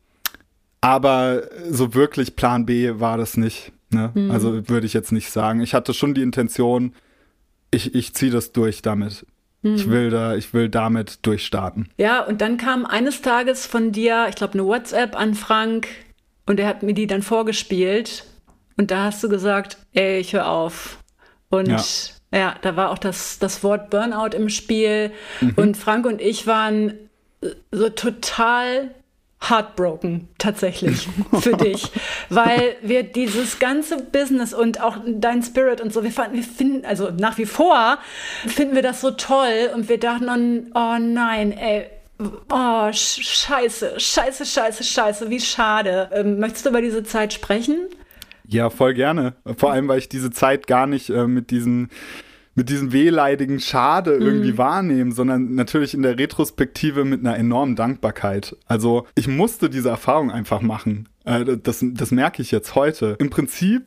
aber 0.81 1.43
so 1.69 1.93
wirklich 1.93 2.35
Plan 2.35 2.65
B 2.65 2.99
war 2.99 3.17
das 3.17 3.35
nicht. 3.35 3.73
Ne? 3.91 4.11
Mhm. 4.13 4.31
Also 4.31 4.69
würde 4.69 4.85
ich 4.85 4.93
jetzt 4.93 5.11
nicht 5.11 5.31
sagen. 5.31 5.61
Ich 5.61 5.73
hatte 5.73 5.93
schon 5.93 6.13
die 6.13 6.21
Intention, 6.21 6.93
ich, 7.71 7.95
ich 7.95 8.13
ziehe 8.13 8.31
das 8.31 8.51
durch 8.51 8.81
damit. 8.81 9.25
Ich 9.61 9.83
hm. 9.83 9.91
will 9.91 10.09
da, 10.09 10.35
ich 10.35 10.53
will 10.53 10.69
damit 10.69 11.25
durchstarten. 11.25 11.89
Ja, 11.97 12.21
und 12.21 12.41
dann 12.41 12.57
kam 12.57 12.85
eines 12.85 13.21
Tages 13.21 13.65
von 13.65 13.91
dir, 13.91 14.27
ich 14.29 14.35
glaube, 14.35 14.53
eine 14.53 14.65
WhatsApp 14.65 15.17
an 15.17 15.35
Frank 15.35 15.87
und 16.45 16.59
er 16.59 16.67
hat 16.67 16.83
mir 16.83 16.93
die 16.93 17.07
dann 17.07 17.21
vorgespielt. 17.21 18.25
Und 18.77 18.91
da 18.91 19.05
hast 19.05 19.21
du 19.23 19.29
gesagt, 19.29 19.77
ey, 19.93 20.19
ich 20.19 20.33
höre 20.33 20.47
auf. 20.47 20.99
Und 21.49 21.67
ja. 21.67 21.83
ja. 22.33 22.55
da 22.61 22.77
war 22.77 22.91
auch 22.91 22.97
das, 22.97 23.39
das 23.39 23.61
Wort 23.63 23.89
Burnout 23.89 24.35
im 24.35 24.47
Spiel. 24.49 25.11
Mhm. 25.41 25.53
Und 25.57 25.77
Frank 25.77 26.05
und 26.05 26.21
ich 26.21 26.47
waren 26.47 26.93
so 27.71 27.89
total 27.89 28.91
heartbroken 29.41 30.27
tatsächlich 30.37 31.07
für 31.39 31.53
dich, 31.53 31.91
weil 32.29 32.75
wir 32.81 33.03
dieses 33.03 33.59
ganze 33.59 33.97
Business 33.97 34.53
und 34.53 34.81
auch 34.81 34.97
dein 35.07 35.41
Spirit 35.43 35.81
und 35.81 35.93
so, 35.93 36.03
wir, 36.03 36.11
fanden, 36.11 36.35
wir 36.35 36.43
finden, 36.43 36.85
also 36.85 37.09
nach 37.11 37.37
wie 37.37 37.45
vor 37.45 37.97
finden 38.47 38.75
wir 38.75 38.81
das 38.81 39.01
so 39.01 39.11
toll 39.11 39.69
und 39.73 39.87
wir 39.89 39.99
dachten 39.99 40.25
dann, 40.25 40.71
oh 40.75 40.99
nein, 40.99 41.51
ey, 41.53 41.85
oh 42.51 42.91
scheiße, 42.91 43.99
scheiße, 43.99 44.45
scheiße, 44.45 44.83
scheiße, 44.83 45.29
wie 45.29 45.39
schade. 45.39 46.09
Ähm, 46.11 46.39
möchtest 46.39 46.65
du 46.65 46.69
über 46.69 46.81
diese 46.81 47.03
Zeit 47.03 47.33
sprechen? 47.33 47.77
Ja, 48.45 48.69
voll 48.69 48.93
gerne. 48.93 49.35
Vor 49.57 49.71
allem, 49.71 49.87
weil 49.87 49.99
ich 49.99 50.09
diese 50.09 50.31
Zeit 50.31 50.67
gar 50.67 50.87
nicht 50.87 51.09
äh, 51.09 51.27
mit 51.27 51.51
diesen 51.51 51.89
mit 52.59 52.67
diesem 52.67 52.91
wehleidigen 52.91 53.61
Schade 53.61 54.17
irgendwie 54.17 54.51
mhm. 54.51 54.57
wahrnehmen, 54.57 55.11
sondern 55.13 55.55
natürlich 55.55 55.93
in 55.93 56.01
der 56.01 56.19
Retrospektive 56.19 57.05
mit 57.05 57.21
einer 57.21 57.37
enormen 57.37 57.77
Dankbarkeit. 57.77 58.57
Also 58.65 59.07
ich 59.15 59.29
musste 59.29 59.69
diese 59.69 59.87
Erfahrung 59.87 60.29
einfach 60.29 60.59
machen. 60.59 61.07
Äh, 61.23 61.55
das, 61.55 61.79
das 61.81 62.11
merke 62.11 62.41
ich 62.41 62.51
jetzt 62.51 62.75
heute. 62.75 63.15
Im 63.17 63.29
Prinzip 63.29 63.83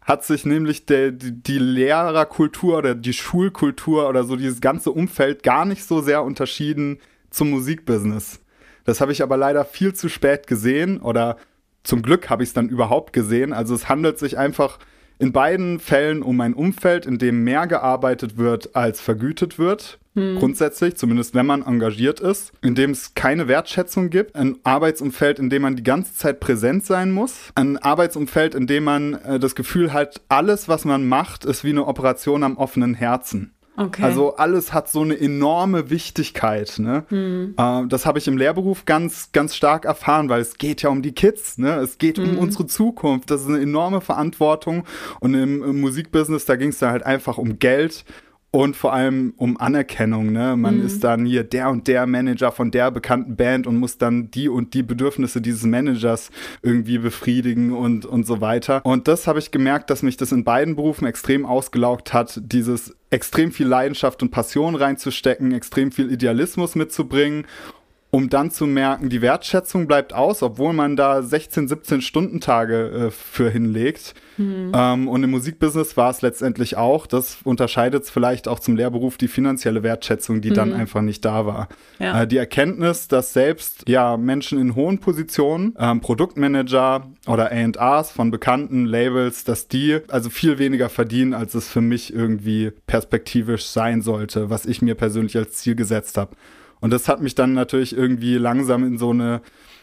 hat 0.00 0.24
sich 0.24 0.46
nämlich 0.46 0.86
der, 0.86 1.12
die, 1.12 1.42
die 1.42 1.58
Lehrerkultur 1.58 2.78
oder 2.78 2.94
die 2.94 3.12
Schulkultur 3.12 4.08
oder 4.08 4.24
so 4.24 4.36
dieses 4.36 4.62
ganze 4.62 4.90
Umfeld 4.90 5.42
gar 5.42 5.66
nicht 5.66 5.84
so 5.84 6.00
sehr 6.00 6.24
unterschieden 6.24 7.00
zum 7.28 7.50
Musikbusiness. 7.50 8.40
Das 8.84 9.02
habe 9.02 9.12
ich 9.12 9.22
aber 9.22 9.36
leider 9.36 9.66
viel 9.66 9.92
zu 9.92 10.08
spät 10.08 10.46
gesehen 10.46 10.98
oder 10.98 11.36
zum 11.82 12.00
Glück 12.00 12.30
habe 12.30 12.42
ich 12.42 12.48
es 12.48 12.54
dann 12.54 12.70
überhaupt 12.70 13.12
gesehen. 13.12 13.52
Also 13.52 13.74
es 13.74 13.90
handelt 13.90 14.18
sich 14.18 14.38
einfach 14.38 14.78
in 15.24 15.32
beiden 15.32 15.80
Fällen 15.80 16.22
um 16.22 16.38
ein 16.42 16.52
Umfeld, 16.52 17.06
in 17.06 17.16
dem 17.16 17.44
mehr 17.44 17.66
gearbeitet 17.66 18.36
wird, 18.36 18.76
als 18.76 19.00
vergütet 19.00 19.58
wird. 19.58 19.98
Hm. 20.14 20.38
Grundsätzlich, 20.38 20.96
zumindest 20.96 21.34
wenn 21.34 21.46
man 21.46 21.62
engagiert 21.62 22.20
ist, 22.20 22.52
in 22.60 22.74
dem 22.74 22.90
es 22.90 23.14
keine 23.14 23.48
Wertschätzung 23.48 24.10
gibt, 24.10 24.36
ein 24.36 24.58
Arbeitsumfeld, 24.64 25.38
in 25.38 25.48
dem 25.48 25.62
man 25.62 25.76
die 25.76 25.82
ganze 25.82 26.14
Zeit 26.14 26.40
präsent 26.40 26.84
sein 26.84 27.10
muss, 27.10 27.50
ein 27.54 27.78
Arbeitsumfeld, 27.78 28.54
in 28.54 28.66
dem 28.66 28.84
man 28.84 29.14
äh, 29.14 29.38
das 29.40 29.54
Gefühl 29.54 29.94
hat, 29.94 30.20
alles, 30.28 30.68
was 30.68 30.84
man 30.84 31.08
macht, 31.08 31.46
ist 31.46 31.64
wie 31.64 31.70
eine 31.70 31.86
Operation 31.86 32.42
am 32.42 32.58
offenen 32.58 32.92
Herzen. 32.92 33.53
Okay. 33.76 34.02
Also 34.02 34.36
alles 34.36 34.72
hat 34.72 34.88
so 34.88 35.00
eine 35.02 35.18
enorme 35.18 35.90
Wichtigkeit. 35.90 36.78
Ne? 36.78 37.04
Hm. 37.08 37.54
Äh, 37.56 37.86
das 37.88 38.06
habe 38.06 38.18
ich 38.18 38.28
im 38.28 38.36
Lehrberuf 38.36 38.84
ganz, 38.84 39.30
ganz 39.32 39.56
stark 39.56 39.84
erfahren, 39.84 40.28
weil 40.28 40.40
es 40.40 40.58
geht 40.58 40.82
ja 40.82 40.90
um 40.90 41.02
die 41.02 41.12
Kids. 41.12 41.58
Ne? 41.58 41.74
Es 41.76 41.98
geht 41.98 42.18
hm. 42.18 42.30
um 42.30 42.38
unsere 42.38 42.66
Zukunft. 42.66 43.30
Das 43.30 43.42
ist 43.42 43.48
eine 43.48 43.60
enorme 43.60 44.00
Verantwortung. 44.00 44.84
Und 45.20 45.34
im, 45.34 45.62
im 45.62 45.80
Musikbusiness, 45.80 46.44
da 46.44 46.56
ging 46.56 46.68
es 46.68 46.78
dann 46.78 46.90
halt 46.90 47.04
einfach 47.04 47.36
um 47.38 47.58
Geld 47.58 48.04
und 48.54 48.76
vor 48.76 48.92
allem 48.92 49.34
um 49.36 49.56
Anerkennung. 49.56 50.30
Ne? 50.30 50.56
Man 50.56 50.78
mhm. 50.78 50.86
ist 50.86 51.02
dann 51.02 51.26
hier 51.26 51.42
der 51.42 51.70
und 51.70 51.88
der 51.88 52.06
Manager 52.06 52.52
von 52.52 52.70
der 52.70 52.92
bekannten 52.92 53.34
Band 53.34 53.66
und 53.66 53.78
muss 53.78 53.98
dann 53.98 54.30
die 54.30 54.48
und 54.48 54.74
die 54.74 54.84
Bedürfnisse 54.84 55.40
dieses 55.40 55.64
Managers 55.64 56.30
irgendwie 56.62 56.98
befriedigen 56.98 57.72
und, 57.72 58.06
und 58.06 58.24
so 58.24 58.40
weiter. 58.40 58.80
Und 58.86 59.08
das 59.08 59.26
habe 59.26 59.40
ich 59.40 59.50
gemerkt, 59.50 59.90
dass 59.90 60.04
mich 60.04 60.16
das 60.16 60.30
in 60.30 60.44
beiden 60.44 60.76
Berufen 60.76 61.04
extrem 61.04 61.46
ausgelaugt 61.46 62.12
hat, 62.12 62.40
dieses 62.44 62.94
extrem 63.10 63.50
viel 63.50 63.66
Leidenschaft 63.66 64.22
und 64.22 64.30
Passion 64.30 64.76
reinzustecken, 64.76 65.50
extrem 65.50 65.90
viel 65.90 66.12
Idealismus 66.12 66.76
mitzubringen 66.76 67.46
um 68.14 68.28
dann 68.28 68.52
zu 68.52 68.68
merken, 68.68 69.08
die 69.08 69.22
Wertschätzung 69.22 69.88
bleibt 69.88 70.12
aus, 70.12 70.44
obwohl 70.44 70.72
man 70.72 70.94
da 70.94 71.20
16, 71.20 71.66
17 71.66 72.00
Stundentage 72.00 73.08
äh, 73.08 73.10
für 73.10 73.50
hinlegt. 73.50 74.14
Mhm. 74.36 74.70
Ähm, 74.72 75.08
und 75.08 75.24
im 75.24 75.30
Musikbusiness 75.32 75.96
war 75.96 76.10
es 76.10 76.22
letztendlich 76.22 76.76
auch, 76.76 77.08
das 77.08 77.38
unterscheidet 77.42 78.04
es 78.04 78.10
vielleicht 78.10 78.46
auch 78.46 78.60
zum 78.60 78.76
Lehrberuf, 78.76 79.16
die 79.16 79.26
finanzielle 79.26 79.82
Wertschätzung, 79.82 80.42
die 80.42 80.50
mhm. 80.50 80.54
dann 80.54 80.72
einfach 80.74 81.02
nicht 81.02 81.24
da 81.24 81.44
war. 81.44 81.68
Ja. 81.98 82.22
Äh, 82.22 82.28
die 82.28 82.36
Erkenntnis, 82.36 83.08
dass 83.08 83.32
selbst 83.32 83.88
ja 83.88 84.16
Menschen 84.16 84.60
in 84.60 84.76
hohen 84.76 85.00
Positionen, 85.00 85.74
ähm, 85.76 86.00
Produktmanager 86.00 87.10
oder 87.26 87.50
A&Rs 87.50 88.12
von 88.12 88.30
bekannten 88.30 88.84
Labels, 88.84 89.42
dass 89.42 89.66
die 89.66 89.98
also 90.06 90.30
viel 90.30 90.60
weniger 90.60 90.88
verdienen, 90.88 91.34
als 91.34 91.54
es 91.54 91.68
für 91.68 91.80
mich 91.80 92.14
irgendwie 92.14 92.70
perspektivisch 92.86 93.66
sein 93.66 94.02
sollte, 94.02 94.50
was 94.50 94.66
ich 94.66 94.82
mir 94.82 94.94
persönlich 94.94 95.36
als 95.36 95.54
Ziel 95.54 95.74
gesetzt 95.74 96.16
habe. 96.16 96.36
Und 96.80 96.92
das 96.92 97.08
hat 97.08 97.20
mich 97.20 97.34
dann 97.34 97.54
natürlich 97.54 97.96
irgendwie 97.96 98.36
langsam 98.36 98.84
in 98.84 98.98
so 98.98 99.10
eine 99.10 99.40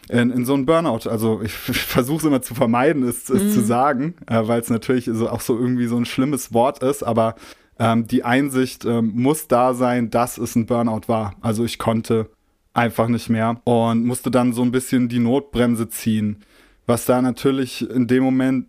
in, 0.08 0.30
in 0.30 0.44
so 0.44 0.54
einen 0.54 0.66
Burnout. 0.66 1.08
Also 1.08 1.40
ich, 1.42 1.54
ich 1.68 1.82
versuche 1.82 2.18
es 2.18 2.24
immer 2.24 2.42
zu 2.42 2.54
vermeiden, 2.54 3.02
es, 3.02 3.28
es 3.30 3.42
mm. 3.42 3.50
zu 3.50 3.60
sagen, 3.60 4.14
äh, 4.26 4.42
weil 4.46 4.60
es 4.60 4.70
natürlich 4.70 5.08
so, 5.12 5.28
auch 5.28 5.40
so 5.40 5.58
irgendwie 5.58 5.86
so 5.86 5.96
ein 5.96 6.04
schlimmes 6.04 6.52
Wort 6.52 6.82
ist, 6.82 7.02
aber 7.02 7.36
ähm, 7.78 8.06
die 8.06 8.24
Einsicht 8.24 8.84
ähm, 8.84 9.12
muss 9.14 9.48
da 9.48 9.74
sein, 9.74 10.10
dass 10.10 10.38
es 10.38 10.56
ein 10.56 10.66
Burnout 10.66 11.02
war. 11.08 11.36
Also 11.40 11.64
ich 11.64 11.78
konnte 11.78 12.30
einfach 12.74 13.08
nicht 13.08 13.28
mehr 13.28 13.60
und 13.64 14.04
musste 14.04 14.30
dann 14.30 14.52
so 14.52 14.62
ein 14.62 14.72
bisschen 14.72 15.08
die 15.08 15.18
Notbremse 15.18 15.88
ziehen, 15.88 16.44
was 16.86 17.04
da 17.04 17.20
natürlich 17.22 17.88
in 17.88 18.06
dem 18.06 18.24
Moment 18.24 18.66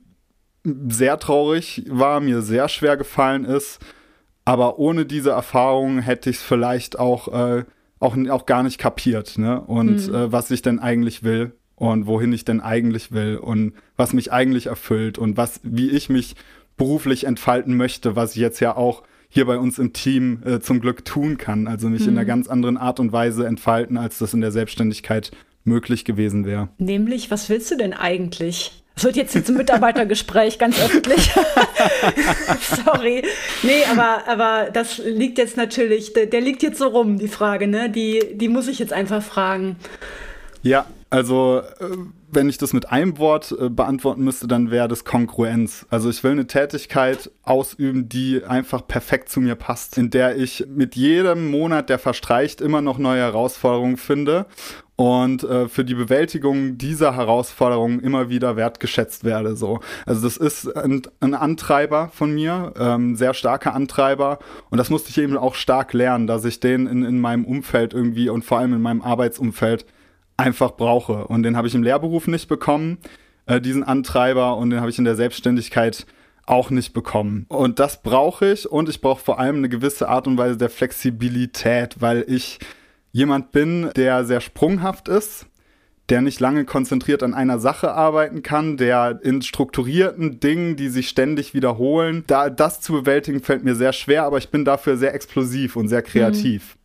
sehr 0.88 1.20
traurig 1.20 1.84
war, 1.90 2.20
mir 2.20 2.42
sehr 2.42 2.70
schwer 2.70 2.96
gefallen 2.96 3.46
ist. 3.46 3.80
Aber 4.46 4.78
ohne 4.78 5.06
diese 5.06 5.32
Erfahrung 5.32 6.00
hätte 6.00 6.30
ich 6.30 6.38
es 6.38 6.42
vielleicht 6.42 7.00
auch 7.00 7.28
äh, 7.30 7.64
auch, 8.04 8.18
auch 8.30 8.46
gar 8.46 8.64
nicht 8.64 8.78
kapiert, 8.78 9.38
ne? 9.38 9.62
Und 9.62 10.08
mhm. 10.08 10.16
äh, 10.16 10.32
was 10.32 10.52
ich 10.52 10.62
denn 10.62 10.80
eigentlich 10.80 11.24
will 11.24 11.54
und 11.76 12.06
wohin 12.06 12.34
ich 12.34 12.44
denn 12.46 12.60
eigentlich 12.60 13.12
will 13.12 13.38
und 13.38 13.74
was 13.96 14.14
mich 14.14 14.32
eigentlich 14.32 14.68
erfüllt 14.68 15.18
und 15.18 15.38
was, 15.38 15.62
wie 15.64 15.90
ich 15.90 16.10
mich 16.10 16.36
beruflich 16.76 17.26
entfalten 17.26 17.78
möchte, 17.78 18.16
was 18.16 18.36
ich 18.36 18.42
jetzt 18.42 18.60
ja 18.60 18.76
auch 18.76 19.04
hier 19.30 19.46
bei 19.46 19.58
uns 19.58 19.80
im 19.80 19.94
Team 19.94 20.44
äh, 20.46 20.60
zum 20.60 20.80
Glück 20.82 21.06
tun 21.06 21.38
kann. 21.38 21.68
Also 21.68 21.90
mich 21.90 22.02
mhm. 22.02 22.10
in 22.10 22.18
einer 22.18 22.26
ganz 22.26 22.48
anderen 22.48 22.78
Art 22.78 23.00
und 23.00 23.12
Weise 23.12 23.48
entfalten, 23.48 23.98
als 23.98 24.20
das 24.20 24.34
in 24.34 24.42
der 24.42 24.52
Selbstständigkeit 24.52 25.32
möglich 25.64 26.04
gewesen 26.04 26.46
wäre. 26.46 26.70
Nämlich, 26.78 27.32
was 27.32 27.50
willst 27.50 27.72
du 27.72 27.78
denn 27.78 27.94
eigentlich? 27.94 28.83
Das 28.96 29.06
wird 29.06 29.16
jetzt, 29.16 29.34
jetzt 29.34 29.50
ein 29.50 29.58
Mitarbeitergespräch, 29.58 30.60
ganz 30.60 30.80
öffentlich. 30.80 31.32
Sorry. 32.86 33.24
Nee, 33.64 33.84
aber, 33.92 34.28
aber 34.28 34.70
das 34.72 35.00
liegt 35.00 35.40
jetzt 35.40 35.58
natürlich, 35.58 36.14
der, 36.14 36.28
der, 36.28 36.42
liegt 36.42 36.62
jetzt 36.62 36.78
so 36.78 36.88
rum, 36.88 37.18
die 37.18 37.28
Frage, 37.28 37.68
ne? 37.68 37.90
Die, 37.90 38.22
die 38.36 38.50
muss 38.50 38.68
ich 38.68 38.78
jetzt 38.78 38.94
einfach 38.94 39.24
fragen. 39.24 39.78
Ja, 40.62 40.86
also 41.10 41.62
äh, 41.80 41.98
wenn 42.32 42.50
ich 42.50 42.58
das 42.58 42.74
mit 42.74 42.92
einem 42.92 43.18
Wort 43.18 43.56
äh, 43.60 43.70
beantworten 43.70 44.24
müsste, 44.24 44.48
dann 44.48 44.72
wäre 44.72 44.88
das 44.88 45.06
Kongruenz. 45.06 45.86
Also 45.90 46.10
ich 46.10 46.24
will 46.24 46.32
eine 46.32 46.48
Tätigkeit 46.48 47.32
ausüben, 47.44 48.10
die 48.10 48.44
einfach 48.44 48.88
perfekt 48.88 49.30
zu 49.30 49.40
mir 49.40 49.56
passt, 49.56 49.98
in 49.98 50.10
der 50.10 50.38
ich 50.38 50.66
mit 50.68 50.96
jedem 50.96 51.52
Monat, 51.52 51.90
der 51.90 52.00
verstreicht, 52.00 52.62
immer 52.62 52.82
noch 52.82 52.98
neue 52.98 53.22
Herausforderungen 53.22 53.98
finde 53.98 54.46
und 55.04 55.44
äh, 55.44 55.68
für 55.68 55.84
die 55.84 55.96
Bewältigung 55.96 56.78
dieser 56.78 57.18
Herausforderungen 57.18 58.00
immer 58.00 58.30
wieder 58.30 58.56
wertgeschätzt 58.56 59.26
werde. 59.26 59.58
So. 59.58 59.82
Also 60.06 60.22
das 60.22 60.38
ist 60.38 60.74
ein, 60.78 61.02
ein 61.20 61.34
Antreiber 61.34 62.10
von 62.14 62.34
mir, 62.34 62.74
ähm, 62.80 63.18
sehr 63.18 63.34
starker 63.34 63.74
Antreiber 63.74 64.40
und 64.70 64.78
das 64.78 64.90
musste 64.90 65.10
ich 65.10 65.18
eben 65.18 65.36
auch 65.36 65.56
stark 65.56 65.92
lernen, 65.92 66.26
dass 66.26 66.46
ich 66.46 66.62
den 66.62 66.88
in, 66.88 67.04
in 67.04 67.20
meinem 67.20 67.44
Umfeld 67.44 67.94
irgendwie 67.94 68.30
und 68.30 68.46
vor 68.46 68.60
allem 68.60 68.72
in 68.72 68.82
meinem 68.82 69.02
Arbeitsumfeld 69.02 69.86
einfach 70.38 70.72
brauche. 70.72 71.28
Und 71.28 71.44
den 71.44 71.58
habe 71.58 71.68
ich 71.68 71.76
im 71.76 71.84
Lehrberuf 71.84 72.28
nicht 72.28 72.48
bekommen, 72.48 72.98
äh, 73.46 73.60
diesen 73.60 73.84
Antreiber, 73.84 74.56
und 74.56 74.70
den 74.70 74.80
habe 74.80 74.90
ich 74.90 74.98
in 74.98 75.06
der 75.06 75.18
Selbstständigkeit 75.18 76.06
auch 76.46 76.70
nicht 76.70 76.94
bekommen. 76.94 77.46
Und 77.50 77.80
das 77.80 78.02
brauche 78.02 78.54
ich 78.54 78.72
und 78.72 78.88
ich 78.88 79.02
brauche 79.02 79.22
vor 79.22 79.38
allem 79.38 79.58
eine 79.58 79.70
gewisse 79.70 80.08
Art 80.08 80.28
und 80.28 80.38
Weise 80.38 80.56
der 80.56 80.70
Flexibilität, 80.70 81.98
weil 82.00 82.24
ich 82.26 82.60
jemand 83.14 83.54
bin, 83.54 83.92
der 83.96 84.26
sehr 84.26 84.42
sprunghaft 84.42 85.08
ist, 85.08 85.46
der 86.10 86.22
nicht 86.22 86.42
lange 86.42 86.66
konzentriert 86.66 87.24
an 87.24 87.34
einer 87.34 87.60
Sache 87.60 87.94
arbeiten 87.94 88.44
kann, 88.44 88.76
der 88.76 89.22
in 89.24 89.42
strukturierten 89.42 90.42
Dingen, 90.42 90.76
die 90.76 90.90
sich 90.90 91.08
ständig 91.08 91.54
wiederholen, 91.54 92.26
da 92.28 92.50
das 92.50 92.82
zu 92.82 92.92
bewältigen 92.92 93.42
fällt 93.42 93.64
mir 93.64 93.76
sehr 93.76 93.94
schwer, 93.94 94.24
aber 94.24 94.38
ich 94.40 94.50
bin 94.50 94.66
dafür 94.66 94.98
sehr 94.98 95.14
explosiv 95.14 95.78
und 95.78 95.88
sehr 95.88 96.02
kreativ. 96.02 96.76
Mhm. 96.76 96.83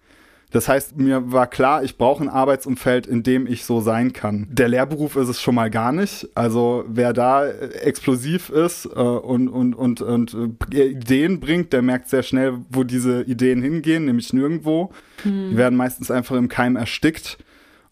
Das 0.51 0.67
heißt, 0.67 0.97
mir 0.97 1.31
war 1.31 1.47
klar, 1.47 1.85
ich 1.85 1.99
brauche 1.99 2.25
ein 2.25 2.31
Arbeitsumfeld, 2.31 3.07
in 3.07 3.23
dem 3.23 3.47
ich 3.47 3.65
so 3.65 3.81
sein 3.81 4.15
kann. 4.15 4.47
Der 4.51 4.69
Lehrberuf 4.69 5.17
ist 5.17 5.29
es 5.29 5.43
schon 5.43 5.55
mal 5.55 5.69
gar 5.69 5.93
nicht. 5.93 6.27
Also 6.35 6.85
wer 6.89 7.13
da 7.13 7.47
explosiv 7.47 8.49
ist 8.49 8.87
äh, 8.87 8.89
und, 8.89 9.49
und, 9.49 9.75
und, 9.75 10.01
und 10.01 10.37
äh, 10.73 10.87
Ideen 10.87 11.41
bringt, 11.41 11.75
der 11.75 11.83
merkt 11.83 12.09
sehr 12.09 12.23
schnell, 12.23 12.55
wo 12.71 12.83
diese 12.83 13.23
Ideen 13.23 13.61
hingehen, 13.61 14.07
nämlich 14.07 14.33
nirgendwo. 14.33 14.91
Hm. 15.23 15.51
Die 15.51 15.57
werden 15.59 15.77
meistens 15.77 16.11
einfach 16.11 16.37
im 16.37 16.49
Keim 16.49 16.77
erstickt. 16.77 17.39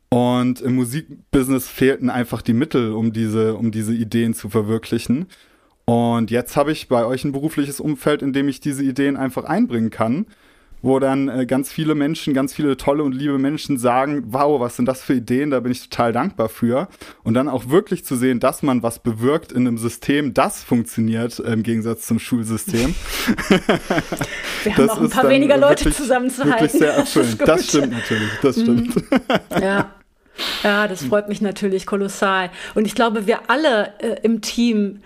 Und 0.08 0.60
im 0.60 0.76
Musikbusiness 0.76 1.68
fehlten 1.68 2.08
einfach 2.08 2.40
die 2.40 2.54
Mittel, 2.54 2.92
um 2.92 3.12
diese, 3.12 3.54
um 3.54 3.70
diese 3.70 3.92
Ideen 3.92 4.32
zu 4.32 4.48
verwirklichen. 4.48 5.26
Und 5.84 6.30
jetzt 6.30 6.56
habe 6.56 6.72
ich 6.72 6.88
bei 6.88 7.04
euch 7.04 7.24
ein 7.24 7.32
berufliches 7.32 7.80
Umfeld, 7.80 8.22
in 8.22 8.32
dem 8.32 8.48
ich 8.48 8.60
diese 8.60 8.82
Ideen 8.82 9.16
einfach 9.16 9.44
einbringen 9.44 9.90
kann 9.90 10.26
wo 10.82 10.98
dann 10.98 11.28
äh, 11.28 11.46
ganz 11.46 11.72
viele 11.72 11.94
Menschen, 11.94 12.34
ganz 12.34 12.54
viele 12.54 12.76
tolle 12.76 13.02
und 13.02 13.12
liebe 13.12 13.38
Menschen 13.38 13.78
sagen, 13.78 14.24
wow, 14.28 14.60
was 14.60 14.76
sind 14.76 14.86
das 14.86 15.02
für 15.02 15.14
Ideen, 15.14 15.50
da 15.50 15.60
bin 15.60 15.72
ich 15.72 15.88
total 15.88 16.12
dankbar 16.12 16.48
für. 16.48 16.88
Und 17.22 17.34
dann 17.34 17.48
auch 17.48 17.68
wirklich 17.68 18.04
zu 18.04 18.16
sehen, 18.16 18.40
dass 18.40 18.62
man 18.62 18.82
was 18.82 18.98
bewirkt 18.98 19.52
in 19.52 19.66
einem 19.66 19.78
System, 19.78 20.34
das 20.34 20.62
funktioniert 20.62 21.38
äh, 21.38 21.52
im 21.52 21.62
Gegensatz 21.62 22.06
zum 22.06 22.18
Schulsystem. 22.18 22.94
Wir 24.64 24.76
haben 24.76 24.90
auch 24.90 25.00
ein 25.00 25.10
paar 25.10 25.28
weniger 25.28 25.56
Leute 25.56 25.86
wirklich, 25.86 25.96
zusammenzuhalten. 25.96 26.60
Wirklich 26.60 26.80
sehr 26.80 26.92
erfüllend. 26.96 27.40
Das, 27.40 27.46
das 27.46 27.68
stimmt 27.68 27.92
natürlich, 27.92 28.30
das 28.42 28.60
stimmt. 28.60 28.96
Mhm. 28.96 29.62
Ja. 29.62 29.90
Ja, 30.62 30.86
das 30.86 31.02
freut 31.02 31.30
mich 31.30 31.40
natürlich 31.40 31.86
kolossal. 31.86 32.50
Und 32.74 32.86
ich 32.86 32.94
glaube, 32.94 33.26
wir 33.26 33.48
alle 33.48 33.94
äh, 34.00 34.20
im 34.22 34.42
Team, 34.42 35.00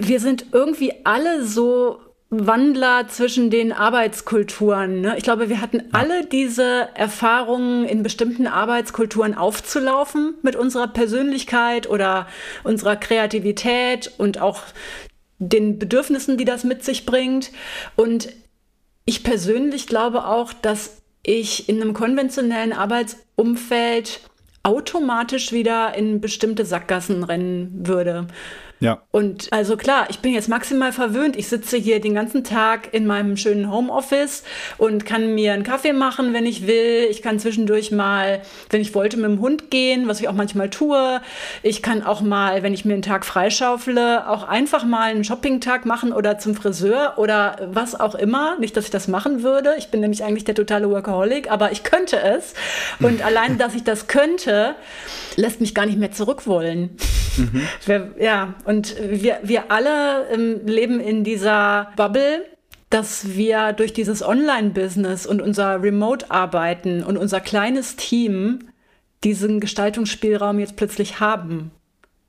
wir 0.00 0.20
sind 0.20 0.46
irgendwie 0.52 0.92
alle 1.04 1.44
so 1.44 2.00
Wandler 2.30 3.08
zwischen 3.08 3.48
den 3.48 3.72
Arbeitskulturen. 3.72 5.00
Ne? 5.00 5.14
Ich 5.16 5.24
glaube, 5.24 5.48
wir 5.48 5.62
hatten 5.62 5.82
alle 5.92 6.26
diese 6.26 6.88
Erfahrungen, 6.94 7.86
in 7.86 8.02
bestimmten 8.02 8.46
Arbeitskulturen 8.46 9.34
aufzulaufen 9.34 10.34
mit 10.42 10.54
unserer 10.54 10.88
Persönlichkeit 10.88 11.88
oder 11.88 12.26
unserer 12.64 12.96
Kreativität 12.96 14.12
und 14.18 14.40
auch 14.40 14.60
den 15.38 15.78
Bedürfnissen, 15.78 16.36
die 16.36 16.44
das 16.44 16.64
mit 16.64 16.84
sich 16.84 17.06
bringt. 17.06 17.50
Und 17.96 18.28
ich 19.06 19.24
persönlich 19.24 19.86
glaube 19.86 20.26
auch, 20.26 20.52
dass 20.52 21.00
ich 21.22 21.68
in 21.68 21.80
einem 21.80 21.94
konventionellen 21.94 22.74
Arbeitsumfeld 22.74 24.20
automatisch 24.62 25.52
wieder 25.52 25.94
in 25.94 26.20
bestimmte 26.20 26.66
Sackgassen 26.66 27.24
rennen 27.24 27.86
würde. 27.86 28.26
Ja. 28.80 29.02
Und 29.10 29.52
also 29.52 29.76
klar, 29.76 30.06
ich 30.08 30.20
bin 30.20 30.32
jetzt 30.32 30.48
maximal 30.48 30.92
verwöhnt. 30.92 31.36
Ich 31.36 31.48
sitze 31.48 31.76
hier 31.76 32.00
den 32.00 32.14
ganzen 32.14 32.44
Tag 32.44 32.94
in 32.94 33.06
meinem 33.06 33.36
schönen 33.36 33.72
Homeoffice 33.72 34.44
und 34.76 35.04
kann 35.04 35.34
mir 35.34 35.52
einen 35.52 35.64
Kaffee 35.64 35.92
machen, 35.92 36.32
wenn 36.32 36.46
ich 36.46 36.66
will. 36.66 37.08
Ich 37.10 37.22
kann 37.22 37.38
zwischendurch 37.38 37.90
mal, 37.90 38.40
wenn 38.70 38.80
ich 38.80 38.94
wollte, 38.94 39.16
mit 39.16 39.26
dem 39.26 39.40
Hund 39.40 39.70
gehen, 39.70 40.06
was 40.06 40.20
ich 40.20 40.28
auch 40.28 40.34
manchmal 40.34 40.70
tue. 40.70 41.20
Ich 41.62 41.82
kann 41.82 42.02
auch 42.04 42.20
mal, 42.20 42.62
wenn 42.62 42.72
ich 42.72 42.84
mir 42.84 42.92
einen 42.92 43.02
Tag 43.02 43.24
freischaufle, 43.24 44.28
auch 44.28 44.44
einfach 44.46 44.84
mal 44.84 45.10
einen 45.10 45.24
Shoppingtag 45.24 45.84
machen 45.84 46.12
oder 46.12 46.38
zum 46.38 46.54
Friseur 46.54 47.14
oder 47.16 47.68
was 47.72 47.98
auch 47.98 48.14
immer. 48.14 48.58
Nicht, 48.58 48.76
dass 48.76 48.84
ich 48.84 48.90
das 48.90 49.08
machen 49.08 49.42
würde. 49.42 49.74
Ich 49.78 49.88
bin 49.88 50.00
nämlich 50.00 50.22
eigentlich 50.22 50.44
der 50.44 50.54
totale 50.54 50.88
Workaholic, 50.88 51.50
aber 51.50 51.72
ich 51.72 51.82
könnte 51.82 52.20
es. 52.20 52.54
Und 53.00 53.22
allein, 53.24 53.58
dass 53.58 53.74
ich 53.74 53.82
das 53.82 54.06
könnte, 54.06 54.76
lässt 55.36 55.60
mich 55.60 55.74
gar 55.74 55.86
nicht 55.86 55.98
mehr 55.98 56.12
zurückwollen. 56.12 56.96
Mhm. 57.36 57.62
Ja, 58.18 58.54
und 58.68 58.96
wir, 59.00 59.38
wir 59.42 59.72
alle 59.72 60.28
ähm, 60.30 60.60
leben 60.66 61.00
in 61.00 61.24
dieser 61.24 61.90
Bubble, 61.96 62.44
dass 62.90 63.34
wir 63.34 63.72
durch 63.72 63.94
dieses 63.94 64.22
Online-Business 64.22 65.24
und 65.24 65.40
unser 65.40 65.82
Remote-Arbeiten 65.82 67.02
und 67.02 67.16
unser 67.16 67.40
kleines 67.40 67.96
Team 67.96 68.58
diesen 69.24 69.60
Gestaltungsspielraum 69.60 70.58
jetzt 70.58 70.76
plötzlich 70.76 71.18
haben. 71.18 71.70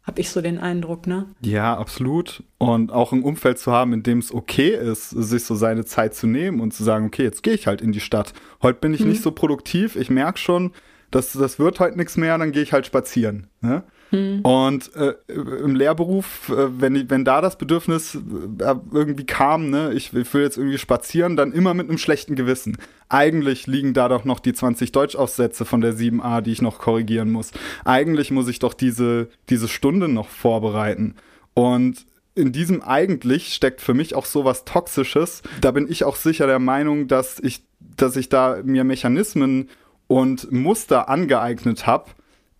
Habe 0.04 0.21
ich 0.21 0.30
so 0.30 0.39
den 0.39 0.60
Eindruck, 0.60 1.08
ne? 1.08 1.25
Ja, 1.41 1.78
absolut. 1.78 2.41
Und 2.58 2.93
auch 2.93 3.12
ein 3.12 3.21
Umfeld 3.21 3.60
zu 3.60 3.73
haben, 3.73 3.91
in 3.91 4.04
dem 4.04 4.19
es 4.19 4.34
okay 4.34 4.69
ist, 4.69 5.10
sich 5.10 5.43
so 5.43 5.56
seine 5.56 5.84
Zeit 5.84 6.15
zu 6.15 6.25
nehmen 6.25 6.62
und 6.62 6.73
zu 6.73 6.86
sagen, 6.86 7.08
okay, 7.08 7.23
jetzt 7.23 7.43
gehe 7.43 7.54
ich 7.54 7.67
halt 7.67 7.82
in 7.82 7.91
die 7.91 7.99
Stadt. 7.99 8.32
Heute 8.62 8.80
bin 8.80 8.93
ich 8.93 9.02
mhm. 9.02 9.10
nicht 9.10 9.23
so 9.23 9.32
produktiv, 9.32 9.97
ich 9.97 10.10
merke 10.10 10.39
schon, 10.39 10.71
das, 11.12 11.34
das 11.34 11.60
wird 11.60 11.82
heute 11.82 11.97
nichts 11.97 12.15
mehr, 12.15 12.38
dann 12.38 12.54
gehe 12.54 12.63
ich 12.63 12.71
halt 12.71 12.86
spazieren. 12.86 13.47
Ne? 13.60 13.84
Hm. 14.10 14.41
Und 14.41 14.95
äh, 14.95 15.13
im 15.28 15.76
Lehrberuf, 15.76 16.50
äh, 16.50 16.82
wenn, 16.82 17.10
wenn 17.10 17.26
da 17.26 17.41
das 17.41 17.58
Bedürfnis 17.58 18.15
äh, 18.15 18.76
irgendwie 18.91 19.26
kam, 19.26 19.69
ne, 19.69 19.93
ich, 19.93 20.13
ich, 20.13 20.34
will 20.34 20.41
jetzt 20.41 20.58
irgendwie 20.58 20.78
spazieren, 20.78 21.36
dann 21.36 21.52
immer 21.52 21.74
mit 21.74 21.89
einem 21.89 21.98
schlechten 21.98 22.36
Gewissen. 22.36 22.78
Eigentlich 23.08 23.67
liegen 23.67 23.93
da 23.93 24.08
doch 24.10 24.26
noch 24.26 24.39
die 24.39 24.54
20 24.54 24.91
Deutschaufsätze 24.91 25.63
von 25.65 25.82
der 25.82 25.93
7a, 25.93 26.41
die 26.41 26.52
ich 26.52 26.62
noch 26.62 26.80
korrigieren 26.80 27.32
muss. 27.32 27.52
Eigentlich 27.86 28.32
muss 28.32 28.48
ich 28.48 28.60
doch 28.60 28.74
diese, 28.74 29.30
diese 29.50 29.67
Stunde 29.67 30.08
noch 30.08 30.30
vorbereiten. 30.30 31.15
Und 31.54 32.06
in 32.36 32.52
diesem 32.52 32.82
eigentlich 32.82 33.54
steckt 33.54 33.82
für 33.82 33.93
mich 33.93 34.15
auch 34.15 34.26
so 34.26 34.45
was 34.45 34.65
Toxisches. 34.65 35.41
Da 35.62 35.72
bin 35.72 35.89
ich 35.89 36.04
auch 36.04 36.15
sicher 36.15 36.48
der 36.48 36.60
Meinung, 36.60 37.08
dass 37.08 37.39
ich, 37.39 37.63
dass 37.80 38.15
ich 38.15 38.30
da 38.30 38.62
mir 38.63 38.84
Mechanismen 38.84 39.69
und 40.08 40.52
Muster 40.52 41.10
angeeignet 41.10 41.86
habe, 41.86 42.12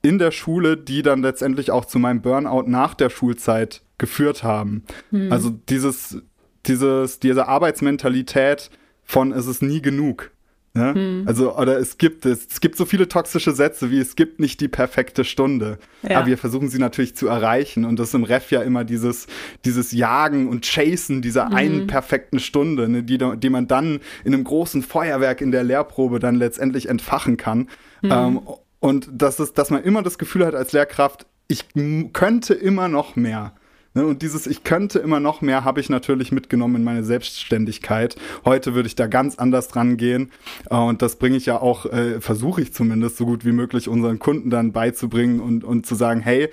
in 0.01 0.17
der 0.17 0.31
Schule, 0.31 0.77
die 0.77 1.01
dann 1.01 1.21
letztendlich 1.21 1.71
auch 1.71 1.85
zu 1.85 1.99
meinem 1.99 2.21
Burnout 2.21 2.63
nach 2.67 2.93
der 2.93 3.09
Schulzeit 3.09 3.81
geführt 3.97 4.43
haben. 4.43 4.83
Hm. 5.12 5.31
Also 5.31 5.49
dieses, 5.49 6.21
dieses, 6.65 7.19
diese 7.19 7.47
Arbeitsmentalität 7.47 8.69
von 9.03 9.31
es 9.31 9.47
ist 9.47 9.62
nie 9.62 9.81
genug. 9.81 10.31
Ne? 10.73 10.93
Hm. 10.93 11.23
Also, 11.25 11.57
oder 11.57 11.79
es 11.79 11.97
gibt 11.97 12.25
es, 12.25 12.47
es 12.49 12.62
gibt 12.62 12.77
so 12.77 12.85
viele 12.85 13.07
toxische 13.07 13.51
Sätze 13.51 13.89
wie 13.89 13.99
es 13.99 14.15
gibt 14.15 14.39
nicht 14.39 14.62
die 14.62 14.67
perfekte 14.67 15.23
Stunde. 15.23 15.79
Ja. 16.03 16.19
Aber 16.19 16.27
wir 16.27 16.38
versuchen 16.38 16.69
sie 16.69 16.77
natürlich 16.77 17.15
zu 17.15 17.27
erreichen. 17.27 17.85
Und 17.85 17.97
das 17.99 18.09
ist 18.09 18.13
im 18.13 18.23
Ref 18.23 18.51
ja 18.51 18.62
immer 18.62 18.83
dieses, 18.83 19.27
dieses 19.65 19.91
Jagen 19.91 20.47
und 20.47 20.65
Chasen 20.65 21.21
dieser 21.21 21.47
hm. 21.47 21.55
einen 21.55 21.88
perfekten 21.88 22.39
Stunde, 22.39 22.88
ne, 22.88 23.03
die, 23.03 23.17
die 23.17 23.49
man 23.49 23.67
dann 23.67 23.99
in 24.23 24.33
einem 24.33 24.43
großen 24.43 24.83
Feuerwerk 24.83 25.41
in 25.41 25.51
der 25.51 25.63
Lehrprobe 25.63 26.19
dann 26.19 26.35
letztendlich 26.35 26.88
entfachen 26.88 27.35
kann. 27.35 27.67
Hm. 28.01 28.12
Ähm, 28.12 28.41
und 28.79 29.09
das 29.11 29.39
ist, 29.39 29.57
dass 29.57 29.69
man 29.69 29.83
immer 29.83 30.03
das 30.03 30.17
Gefühl 30.17 30.45
hat 30.45 30.55
als 30.55 30.71
Lehrkraft, 30.71 31.25
ich 31.47 31.65
könnte 32.13 32.53
immer 32.53 32.87
noch 32.87 33.15
mehr. 33.15 33.53
Ne, 33.95 34.05
und 34.05 34.21
dieses 34.21 34.45
Ich 34.45 34.63
könnte 34.63 34.99
immer 34.99 35.19
noch 35.19 35.41
mehr 35.41 35.63
habe 35.65 35.79
ich 35.79 35.89
natürlich 35.89 36.31
mitgenommen 36.31 36.75
in 36.75 36.83
meine 36.83 37.03
Selbstständigkeit. 37.03 38.15
Heute 38.45 38.75
würde 38.75 38.85
ich 38.85 38.93
da 38.93 39.07
ganz 39.07 39.39
anders 39.39 39.67
dran 39.67 39.97
gehen. 39.97 40.31
Äh, 40.69 40.75
und 40.75 41.01
das 41.01 41.15
bringe 41.15 41.37
ich 41.37 41.47
ja 41.47 41.59
auch, 41.59 41.87
äh, 41.87 42.21
versuche 42.21 42.61
ich 42.61 42.71
zumindest 42.71 43.17
so 43.17 43.25
gut 43.25 43.45
wie 43.45 43.51
möglich 43.51 43.89
unseren 43.89 44.19
Kunden 44.19 44.51
dann 44.51 44.73
beizubringen 44.73 45.39
und, 45.39 45.63
und 45.63 45.87
zu 45.87 45.95
sagen, 45.95 46.21
hey, 46.21 46.49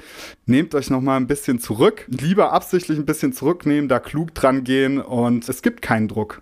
nehmt 0.46 0.74
euch 0.74 0.88
noch 0.88 1.02
mal 1.02 1.18
ein 1.18 1.26
bisschen 1.26 1.60
zurück. 1.60 2.06
Lieber 2.08 2.52
absichtlich 2.54 2.98
ein 2.98 3.06
bisschen 3.06 3.34
zurücknehmen, 3.34 3.88
da 3.90 3.98
klug 3.98 4.34
dran 4.34 4.64
gehen 4.64 4.98
und 4.98 5.46
es 5.46 5.60
gibt 5.60 5.82
keinen 5.82 6.08
Druck. 6.08 6.40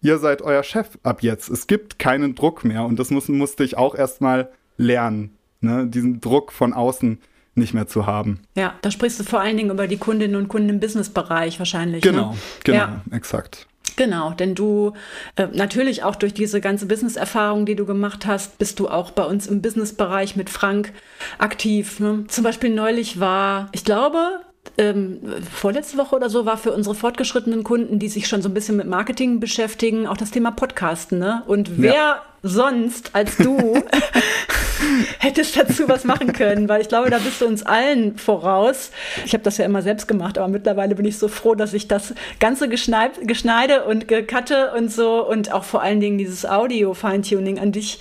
Ihr 0.00 0.18
seid 0.18 0.42
euer 0.42 0.62
Chef 0.62 0.98
ab 1.02 1.24
jetzt. 1.24 1.48
Es 1.48 1.66
gibt 1.66 1.98
keinen 1.98 2.36
Druck 2.36 2.64
mehr. 2.64 2.84
Und 2.84 3.00
das 3.00 3.10
muss, 3.10 3.28
musste 3.28 3.64
ich 3.64 3.76
auch 3.76 3.96
erstmal 3.96 4.52
lernen, 4.78 5.36
ne? 5.60 5.86
diesen 5.86 6.20
Druck 6.20 6.52
von 6.52 6.72
außen 6.72 7.18
nicht 7.54 7.74
mehr 7.74 7.86
zu 7.86 8.06
haben. 8.06 8.40
Ja, 8.56 8.74
da 8.82 8.90
sprichst 8.90 9.20
du 9.20 9.24
vor 9.24 9.40
allen 9.40 9.56
Dingen 9.56 9.70
über 9.70 9.86
die 9.86 9.96
Kundinnen 9.98 10.36
und 10.36 10.48
Kunden 10.48 10.70
im 10.70 10.80
Businessbereich 10.80 11.58
wahrscheinlich. 11.58 12.02
Genau, 12.02 12.30
ne? 12.30 12.38
genau, 12.64 12.78
ja. 12.78 13.02
exakt. 13.10 13.66
Genau, 13.96 14.30
denn 14.30 14.54
du 14.54 14.92
äh, 15.34 15.48
natürlich 15.52 16.04
auch 16.04 16.14
durch 16.14 16.32
diese 16.32 16.60
ganze 16.60 16.86
Business-Erfahrung, 16.86 17.66
die 17.66 17.74
du 17.74 17.84
gemacht 17.84 18.26
hast, 18.26 18.56
bist 18.58 18.78
du 18.78 18.88
auch 18.88 19.10
bei 19.10 19.24
uns 19.24 19.48
im 19.48 19.60
Businessbereich 19.60 20.36
mit 20.36 20.50
Frank 20.50 20.92
aktiv. 21.38 21.98
Ne? 21.98 22.24
Zum 22.28 22.44
Beispiel 22.44 22.70
neulich 22.70 23.18
war, 23.18 23.68
ich 23.72 23.84
glaube, 23.84 24.40
ähm, 24.76 25.18
vorletzte 25.52 25.98
Woche 25.98 26.14
oder 26.14 26.30
so 26.30 26.46
war 26.46 26.58
für 26.58 26.72
unsere 26.72 26.94
fortgeschrittenen 26.94 27.64
Kunden, 27.64 27.98
die 27.98 28.08
sich 28.08 28.28
schon 28.28 28.40
so 28.40 28.48
ein 28.48 28.54
bisschen 28.54 28.76
mit 28.76 28.86
Marketing 28.86 29.40
beschäftigen, 29.40 30.06
auch 30.06 30.16
das 30.16 30.30
Thema 30.30 30.52
Podcasten. 30.52 31.18
Ne? 31.18 31.42
Und 31.48 31.80
wer 31.80 31.92
ja. 31.92 32.22
sonst 32.44 33.16
als 33.16 33.36
du 33.36 33.82
hättest 35.18 35.56
dazu 35.56 35.88
was 35.88 36.04
machen 36.04 36.32
können, 36.32 36.68
weil 36.68 36.80
ich 36.80 36.88
glaube, 36.88 37.10
da 37.10 37.18
bist 37.18 37.40
du 37.40 37.46
uns 37.46 37.62
allen 37.64 38.16
voraus. 38.16 38.90
Ich 39.24 39.32
habe 39.32 39.44
das 39.44 39.58
ja 39.58 39.64
immer 39.64 39.82
selbst 39.82 40.08
gemacht, 40.08 40.38
aber 40.38 40.48
mittlerweile 40.48 40.94
bin 40.94 41.04
ich 41.04 41.18
so 41.18 41.28
froh, 41.28 41.54
dass 41.54 41.74
ich 41.74 41.88
das 41.88 42.14
ganze 42.40 42.68
Geschneid, 42.68 43.12
Geschneide 43.22 43.84
und 43.84 44.08
Gekatte 44.08 44.72
und 44.76 44.92
so 44.92 45.26
und 45.26 45.52
auch 45.52 45.64
vor 45.64 45.82
allen 45.82 46.00
Dingen 46.00 46.18
dieses 46.18 46.46
Audio-Feintuning 46.46 47.58
an 47.58 47.72
dich 47.72 48.00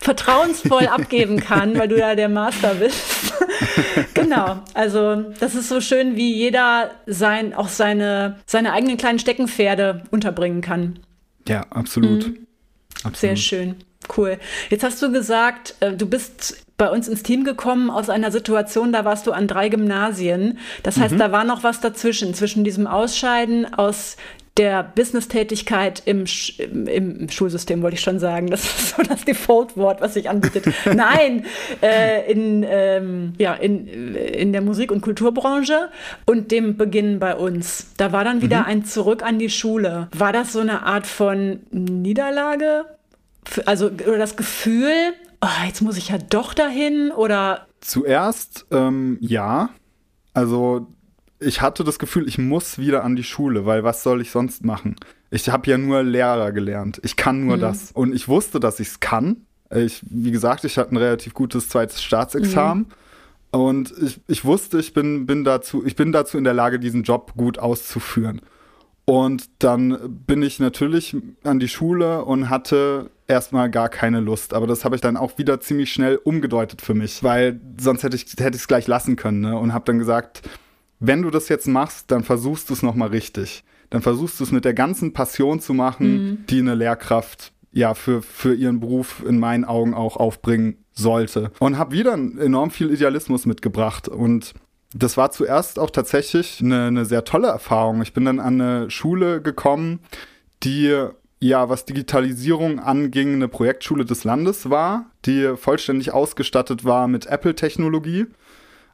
vertrauensvoll 0.00 0.86
abgeben 0.90 1.40
kann, 1.40 1.78
weil 1.78 1.88
du 1.88 1.98
ja 1.98 2.14
der 2.14 2.28
Master 2.28 2.74
bist. 2.74 3.32
genau. 4.14 4.62
Also, 4.74 5.24
das 5.40 5.54
ist 5.54 5.68
so 5.68 5.80
schön, 5.80 6.16
wie 6.16 6.34
jeder 6.34 6.90
sein, 7.06 7.54
auch 7.54 7.68
seine, 7.68 8.38
seine 8.46 8.72
eigenen 8.72 8.96
kleinen 8.96 9.18
Steckenpferde 9.18 10.04
unterbringen 10.10 10.60
kann. 10.60 10.98
Ja, 11.48 11.66
absolut. 11.70 12.26
Mhm. 12.26 12.46
absolut. 13.04 13.16
Sehr 13.16 13.36
schön. 13.36 13.76
Cool. 14.16 14.38
Jetzt 14.70 14.84
hast 14.84 15.02
du 15.02 15.12
gesagt, 15.12 15.74
äh, 15.80 15.92
du 15.92 16.06
bist 16.06 16.64
bei 16.76 16.90
uns 16.90 17.08
ins 17.08 17.22
Team 17.22 17.44
gekommen 17.44 17.90
aus 17.90 18.08
einer 18.08 18.30
Situation, 18.30 18.92
da 18.92 19.04
warst 19.04 19.26
du 19.26 19.32
an 19.32 19.46
drei 19.46 19.68
Gymnasien. 19.68 20.58
Das 20.82 20.96
heißt, 20.96 21.14
mhm. 21.14 21.18
da 21.18 21.30
war 21.30 21.44
noch 21.44 21.62
was 21.62 21.80
dazwischen, 21.80 22.32
zwischen 22.32 22.64
diesem 22.64 22.86
Ausscheiden 22.86 23.74
aus 23.74 24.16
der 24.56 24.82
Business-Tätigkeit 24.82 26.02
im, 26.06 26.24
im, 26.58 26.86
im, 26.86 27.28
Schulsystem, 27.28 27.82
wollte 27.82 27.94
ich 27.94 28.02
schon 28.02 28.18
sagen. 28.18 28.48
Das 28.50 28.64
ist 28.64 28.96
so 28.96 29.02
das 29.02 29.24
Default-Wort, 29.24 30.00
was 30.00 30.14
sich 30.14 30.28
anbietet. 30.28 30.66
Nein, 30.84 31.46
äh, 31.82 32.30
in, 32.30 32.64
ähm, 32.68 33.34
ja, 33.38 33.54
in, 33.54 34.14
in 34.14 34.52
der 34.52 34.60
Musik- 34.60 34.90
und 34.90 35.02
Kulturbranche 35.02 35.90
und 36.26 36.50
dem 36.50 36.76
Beginn 36.76 37.20
bei 37.20 37.36
uns. 37.36 37.86
Da 37.96 38.12
war 38.12 38.24
dann 38.24 38.42
wieder 38.42 38.60
mhm. 38.60 38.66
ein 38.66 38.84
Zurück 38.84 39.22
an 39.22 39.38
die 39.38 39.50
Schule. 39.50 40.08
War 40.16 40.32
das 40.32 40.52
so 40.52 40.60
eine 40.60 40.82
Art 40.82 41.06
von 41.06 41.60
Niederlage? 41.70 42.86
Also 43.66 43.88
das 43.88 44.36
Gefühl, 44.36 45.12
oh, 45.40 45.66
jetzt 45.66 45.80
muss 45.80 45.96
ich 45.96 46.08
ja 46.08 46.18
doch 46.18 46.54
dahin 46.54 47.10
oder? 47.10 47.66
Zuerst 47.80 48.66
ähm, 48.70 49.18
ja. 49.20 49.70
Also 50.34 50.86
ich 51.40 51.62
hatte 51.62 51.84
das 51.84 51.98
Gefühl, 51.98 52.28
ich 52.28 52.38
muss 52.38 52.78
wieder 52.78 53.02
an 53.02 53.16
die 53.16 53.24
Schule, 53.24 53.64
weil 53.64 53.82
was 53.82 54.02
soll 54.02 54.20
ich 54.20 54.30
sonst 54.30 54.64
machen? 54.64 54.96
Ich 55.30 55.48
habe 55.48 55.70
ja 55.70 55.78
nur 55.78 56.02
Lehrer 56.02 56.52
gelernt. 56.52 57.00
Ich 57.02 57.16
kann 57.16 57.46
nur 57.46 57.56
mhm. 57.56 57.60
das. 57.62 57.92
Und 57.92 58.14
ich 58.14 58.28
wusste, 58.28 58.60
dass 58.60 58.78
ich 58.80 58.88
es 58.88 59.00
kann. 59.00 59.46
Ich, 59.74 60.02
wie 60.08 60.32
gesagt, 60.32 60.64
ich 60.64 60.76
hatte 60.76 60.94
ein 60.94 60.98
relativ 60.98 61.32
gutes 61.34 61.68
zweites 61.68 62.02
Staatsexamen. 62.02 62.84
Mhm. 62.84 63.60
Und 63.60 63.94
ich, 64.00 64.20
ich 64.28 64.44
wusste, 64.44 64.78
ich 64.78 64.92
bin, 64.92 65.26
bin, 65.26 65.44
dazu, 65.44 65.84
ich 65.84 65.96
bin 65.96 66.12
dazu 66.12 66.36
in 66.38 66.44
der 66.44 66.54
Lage, 66.54 66.78
diesen 66.78 67.02
Job 67.02 67.32
gut 67.36 67.58
auszuführen. 67.58 68.42
Und 69.06 69.48
dann 69.58 69.98
bin 70.26 70.42
ich 70.42 70.60
natürlich 70.60 71.16
an 71.42 71.58
die 71.58 71.68
Schule 71.68 72.24
und 72.24 72.48
hatte 72.48 73.10
erstmal 73.30 73.70
gar 73.70 73.88
keine 73.88 74.20
Lust. 74.20 74.52
Aber 74.52 74.66
das 74.66 74.84
habe 74.84 74.94
ich 74.96 75.00
dann 75.00 75.16
auch 75.16 75.38
wieder 75.38 75.60
ziemlich 75.60 75.92
schnell 75.92 76.16
umgedeutet 76.16 76.82
für 76.82 76.94
mich, 76.94 77.22
weil 77.22 77.60
sonst 77.80 78.02
hätte 78.02 78.16
ich 78.16 78.26
es 78.26 78.44
hätte 78.44 78.58
gleich 78.66 78.86
lassen 78.86 79.16
können. 79.16 79.40
Ne? 79.40 79.56
Und 79.56 79.72
habe 79.72 79.84
dann 79.86 79.98
gesagt, 79.98 80.42
wenn 80.98 81.22
du 81.22 81.30
das 81.30 81.48
jetzt 81.48 81.66
machst, 81.66 82.10
dann 82.10 82.24
versuchst 82.24 82.68
du 82.68 82.74
es 82.74 82.82
nochmal 82.82 83.08
richtig. 83.08 83.64
Dann 83.88 84.02
versuchst 84.02 84.38
du 84.38 84.44
es 84.44 84.52
mit 84.52 84.64
der 84.64 84.74
ganzen 84.74 85.12
Passion 85.12 85.60
zu 85.60 85.72
machen, 85.72 86.12
mhm. 86.12 86.46
die 86.48 86.58
eine 86.58 86.74
Lehrkraft 86.74 87.52
ja 87.72 87.94
für, 87.94 88.22
für 88.22 88.54
ihren 88.54 88.80
Beruf 88.80 89.22
in 89.26 89.38
meinen 89.38 89.64
Augen 89.64 89.94
auch 89.94 90.16
aufbringen 90.16 90.84
sollte. 90.92 91.50
Und 91.58 91.78
habe 91.78 91.92
wieder 91.92 92.12
enorm 92.14 92.70
viel 92.70 92.90
Idealismus 92.90 93.46
mitgebracht 93.46 94.08
und 94.08 94.54
das 94.92 95.16
war 95.16 95.30
zuerst 95.30 95.78
auch 95.78 95.90
tatsächlich 95.90 96.60
eine, 96.60 96.86
eine 96.86 97.04
sehr 97.04 97.24
tolle 97.24 97.46
Erfahrung. 97.46 98.02
Ich 98.02 98.12
bin 98.12 98.24
dann 98.24 98.40
an 98.40 98.60
eine 98.60 98.90
Schule 98.90 99.40
gekommen, 99.40 100.00
die 100.64 101.06
ja, 101.42 101.68
was 101.68 101.86
Digitalisierung 101.86 102.78
anging, 102.78 103.34
eine 103.34 103.48
Projektschule 103.48 104.04
des 104.04 104.24
Landes 104.24 104.68
war, 104.68 105.06
die 105.24 105.56
vollständig 105.56 106.12
ausgestattet 106.12 106.84
war 106.84 107.08
mit 107.08 107.26
Apple-Technologie. 107.26 108.26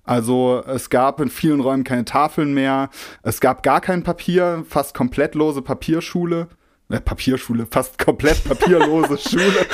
Also 0.05 0.63
es 0.65 0.89
gab 0.89 1.21
in 1.21 1.29
vielen 1.29 1.61
Räumen 1.61 1.83
keine 1.83 2.05
Tafeln 2.05 2.55
mehr, 2.55 2.91
es 3.23 3.41
gab 3.41 3.65
gar 3.65 3.81
kein 3.81 4.05
Papier, 4.05 4.65
fast 4.69 4.95
komplett 4.95 5.35
lose 5.35 5.61
Papierschule. 5.63 6.47
Äh, 6.89 7.01
Papierschule, 7.01 7.67
fast 7.69 7.99
komplett 7.99 8.45
papierlose 8.45 9.19
Schule. 9.29 9.67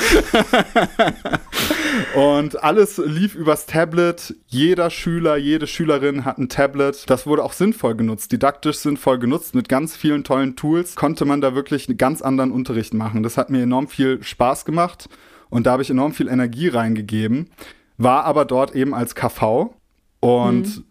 und 2.15 2.63
alles 2.63 2.97
lief 2.97 3.35
übers 3.35 3.67
Tablet. 3.67 4.35
Jeder 4.47 4.89
Schüler, 4.89 5.37
jede 5.37 5.67
Schülerin 5.67 6.25
hat 6.25 6.39
ein 6.39 6.49
Tablet. 6.49 7.07
Das 7.07 7.27
wurde 7.27 7.43
auch 7.43 7.53
sinnvoll 7.53 7.95
genutzt, 7.95 8.31
didaktisch 8.31 8.77
sinnvoll 8.77 9.19
genutzt. 9.19 9.53
Mit 9.53 9.69
ganz 9.69 9.95
vielen 9.95 10.23
tollen 10.23 10.55
Tools 10.55 10.95
konnte 10.95 11.25
man 11.25 11.39
da 11.39 11.53
wirklich 11.53 11.87
einen 11.87 11.99
ganz 11.99 12.23
anderen 12.23 12.51
Unterricht 12.51 12.95
machen. 12.95 13.21
Das 13.21 13.37
hat 13.37 13.51
mir 13.51 13.61
enorm 13.61 13.87
viel 13.87 14.23
Spaß 14.23 14.65
gemacht 14.65 15.07
und 15.51 15.67
da 15.67 15.73
habe 15.73 15.83
ich 15.83 15.91
enorm 15.91 16.13
viel 16.13 16.27
Energie 16.27 16.69
reingegeben. 16.69 17.51
War 17.99 18.25
aber 18.25 18.45
dort 18.45 18.73
eben 18.73 18.95
als 18.95 19.13
KV 19.13 19.75
und 20.19 20.77
mhm 20.77 20.83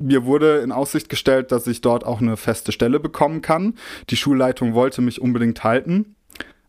mir 0.00 0.24
wurde 0.24 0.58
in 0.58 0.72
Aussicht 0.72 1.08
gestellt, 1.08 1.52
dass 1.52 1.66
ich 1.66 1.80
dort 1.80 2.04
auch 2.04 2.20
eine 2.20 2.36
feste 2.36 2.72
Stelle 2.72 3.00
bekommen 3.00 3.42
kann. 3.42 3.74
Die 4.08 4.16
Schulleitung 4.16 4.74
wollte 4.74 5.02
mich 5.02 5.20
unbedingt 5.20 5.62
halten. 5.62 6.16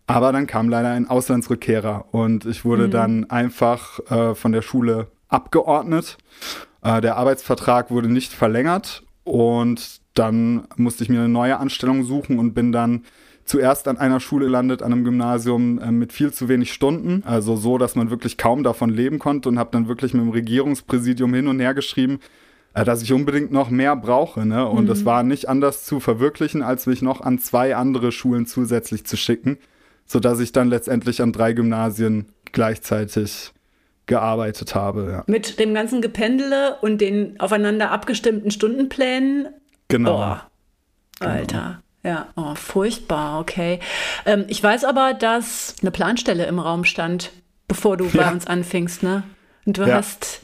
Aber 0.08 0.32
dann 0.34 0.48
kam 0.48 0.68
leider 0.68 0.90
ein 0.90 1.08
Auslandsrückkehrer 1.08 2.06
und 2.12 2.46
ich 2.46 2.66
wurde 2.66 2.88
mhm. 2.88 2.92
dann 2.92 3.30
einfach 3.30 4.00
äh, 4.12 4.36
von 4.36 4.52
der 4.52 4.62
Schule 4.62 5.08
abgeordnet. 5.30 6.18
Äh, 6.84 7.00
der 7.00 7.16
Arbeitsvertrag 7.16 7.92
wurde 7.92 8.10
nicht 8.10 8.34
verlängert 8.34 9.04
und 9.24 10.02
dann 10.14 10.68
musste 10.76 11.04
ich 11.04 11.10
mir 11.10 11.20
eine 11.20 11.30
neue 11.30 11.58
Anstellung 11.58 12.04
suchen 12.04 12.40
und 12.40 12.54
bin 12.54 12.74
dann 12.74 13.06
zuerst 13.46 13.88
an 13.88 13.98
einer 13.98 14.20
Schule 14.20 14.46
gelandet, 14.46 14.82
an 14.82 14.92
einem 14.92 15.04
Gymnasium 15.04 15.80
äh, 15.80 15.92
mit 15.92 16.12
viel 16.12 16.34
zu 16.34 16.50
wenig 16.50 16.74
Stunden, 16.74 17.24
also 17.26 17.56
so, 17.56 17.78
dass 17.78 17.96
man 17.96 18.10
wirklich 18.10 18.38
kaum 18.38 18.64
davon 18.64 18.90
leben 18.90 19.20
konnte 19.20 19.50
und 19.50 19.60
habe 19.60 19.72
dann 19.72 19.88
wirklich 19.88 20.14
mit 20.14 20.24
dem 20.24 20.32
Regierungspräsidium 20.32 21.34
hin 21.34 21.48
und 21.48 21.60
her 21.60 21.74
geschrieben, 21.74 22.20
dass 22.74 23.02
ich 23.02 23.12
unbedingt 23.14 23.52
noch 23.52 23.70
mehr 23.70 23.96
brauche. 23.96 24.46
Ne? 24.46 24.68
Und 24.68 24.90
es 24.90 25.02
mhm. 25.02 25.06
war 25.06 25.24
nicht 25.24 25.50
anders 25.50 25.84
zu 25.86 26.00
verwirklichen, 26.00 26.62
als 26.62 26.86
mich 26.86 27.02
noch 27.02 27.22
an 27.22 27.40
zwei 27.40 27.76
andere 27.76 28.12
Schulen 28.12 28.46
zusätzlich 28.46 29.06
zu 29.06 29.18
schicken, 29.18 29.58
sodass 30.06 30.40
ich 30.40 30.52
dann 30.52 30.70
letztendlich 30.70 31.22
an 31.22 31.34
drei 31.34 31.54
Gymnasien 31.54 32.28
gleichzeitig 32.52 33.52
gearbeitet 34.06 34.76
habe. 34.76 35.10
Ja. 35.12 35.24
Mit 35.28 35.60
dem 35.60 35.74
ganzen 35.74 36.02
Gependele 36.02 36.78
und 36.82 37.00
den 37.00 37.40
aufeinander 37.40 37.92
abgestimmten 37.92 38.52
Stundenplänen. 38.52 39.50
Genau. 39.88 40.20
Oh, 40.20 41.26
Alter. 41.26 41.58
Genau. 41.58 42.16
Ja, 42.16 42.30
oh, 42.36 42.56
furchtbar, 42.56 43.40
okay. 43.40 43.80
Ähm, 44.26 44.46
ich 44.48 44.62
weiß 44.62 44.86
aber, 44.86 45.14
dass 45.14 45.76
eine 45.82 45.92
Planstelle 45.92 46.46
im 46.48 46.58
Raum 46.58 46.84
stand, 46.84 47.32
bevor 47.68 47.96
du 47.96 48.06
ja. 48.06 48.24
bei 48.24 48.32
uns 48.32 48.48
anfingst, 48.48 49.04
ne? 49.04 49.24
Und 49.66 49.78
du 49.78 49.84
ja. 49.84 49.96
hast 49.96 50.42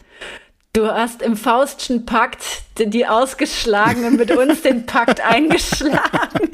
Du 0.78 0.94
hast 0.94 1.24
im 1.24 1.36
Faustschen 1.36 2.06
Pakt 2.06 2.44
die 2.78 3.08
ausgeschlagen 3.08 4.06
und 4.06 4.16
mit 4.16 4.30
uns 4.30 4.62
den 4.62 4.86
Pakt 4.86 5.20
eingeschlagen. 5.28 6.52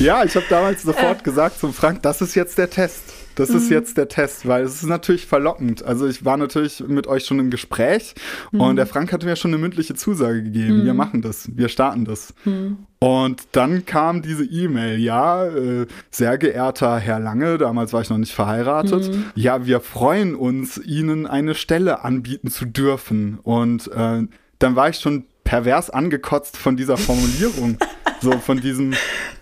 Ja, 0.00 0.24
ich 0.24 0.34
habe 0.34 0.46
damals 0.50 0.82
sofort 0.82 1.20
äh. 1.20 1.22
gesagt 1.22 1.60
zum 1.60 1.72
Frank, 1.72 2.02
das 2.02 2.20
ist 2.20 2.34
jetzt 2.34 2.58
der 2.58 2.68
Test. 2.68 3.04
Das 3.34 3.50
mhm. 3.50 3.56
ist 3.56 3.70
jetzt 3.70 3.96
der 3.96 4.08
Test, 4.08 4.46
weil 4.46 4.64
es 4.64 4.76
ist 4.76 4.88
natürlich 4.88 5.26
verlockend. 5.26 5.84
Also 5.84 6.06
ich 6.06 6.24
war 6.24 6.36
natürlich 6.36 6.80
mit 6.86 7.06
euch 7.06 7.24
schon 7.24 7.38
im 7.38 7.50
Gespräch 7.50 8.14
mhm. 8.50 8.60
und 8.60 8.76
der 8.76 8.86
Frank 8.86 9.12
hatte 9.12 9.26
mir 9.26 9.36
schon 9.36 9.52
eine 9.52 9.58
mündliche 9.58 9.94
Zusage 9.94 10.42
gegeben. 10.42 10.80
Mhm. 10.80 10.84
Wir 10.84 10.94
machen 10.94 11.22
das, 11.22 11.48
wir 11.56 11.68
starten 11.68 12.04
das. 12.04 12.34
Mhm. 12.44 12.78
Und 12.98 13.42
dann 13.52 13.84
kam 13.84 14.22
diese 14.22 14.44
E-Mail, 14.44 14.98
ja, 15.00 15.46
äh, 15.46 15.86
sehr 16.10 16.38
geehrter 16.38 16.98
Herr 16.98 17.18
Lange, 17.18 17.58
damals 17.58 17.92
war 17.92 18.00
ich 18.00 18.10
noch 18.10 18.18
nicht 18.18 18.32
verheiratet, 18.32 19.08
mhm. 19.08 19.24
ja, 19.34 19.66
wir 19.66 19.80
freuen 19.80 20.36
uns, 20.36 20.78
Ihnen 20.78 21.26
eine 21.26 21.54
Stelle 21.54 22.04
anbieten 22.04 22.48
zu 22.48 22.64
dürfen. 22.64 23.38
Und 23.42 23.90
äh, 23.92 24.22
dann 24.60 24.76
war 24.76 24.88
ich 24.88 24.96
schon 24.98 25.24
pervers 25.42 25.90
angekotzt 25.90 26.56
von 26.56 26.76
dieser 26.76 26.96
Formulierung. 27.08 27.78
So 28.22 28.32
von 28.38 28.60
diesem, 28.60 28.94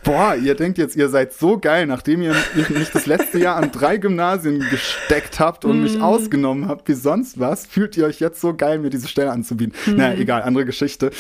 boah, 0.03 0.35
ihr 0.35 0.55
denkt 0.55 0.79
jetzt, 0.79 0.97
ihr 0.97 1.09
seid 1.09 1.33
so 1.33 1.59
geil, 1.59 1.87
nachdem 1.87 2.23
ihr 2.23 2.35
mich 2.71 2.91
das 2.91 3.07
letzte 3.07 3.39
Jahr 3.39 3.57
an 3.57 3.71
drei 3.71 3.99
Gymnasien 3.99 4.65
gesteckt 4.71 5.39
habt 5.39 5.65
und 5.65 5.79
mm. 5.79 5.83
mich 5.83 5.97
mhm. 5.97 6.03
ausgenommen 6.03 6.69
habt 6.69 6.89
wie 6.89 6.95
sonst 6.95 7.39
was, 7.39 7.67
fühlt 7.67 7.97
ihr 7.97 8.07
euch 8.07 8.21
jetzt 8.21 8.41
so 8.41 8.55
geil, 8.55 8.79
mir 8.79 8.91
diese 8.91 9.09
Stelle 9.09 9.31
anzubieten. 9.31 9.75
Mm. 9.87 9.97
Naja, 9.97 10.19
egal, 10.19 10.43
andere 10.43 10.65
Geschichte. 10.65 11.11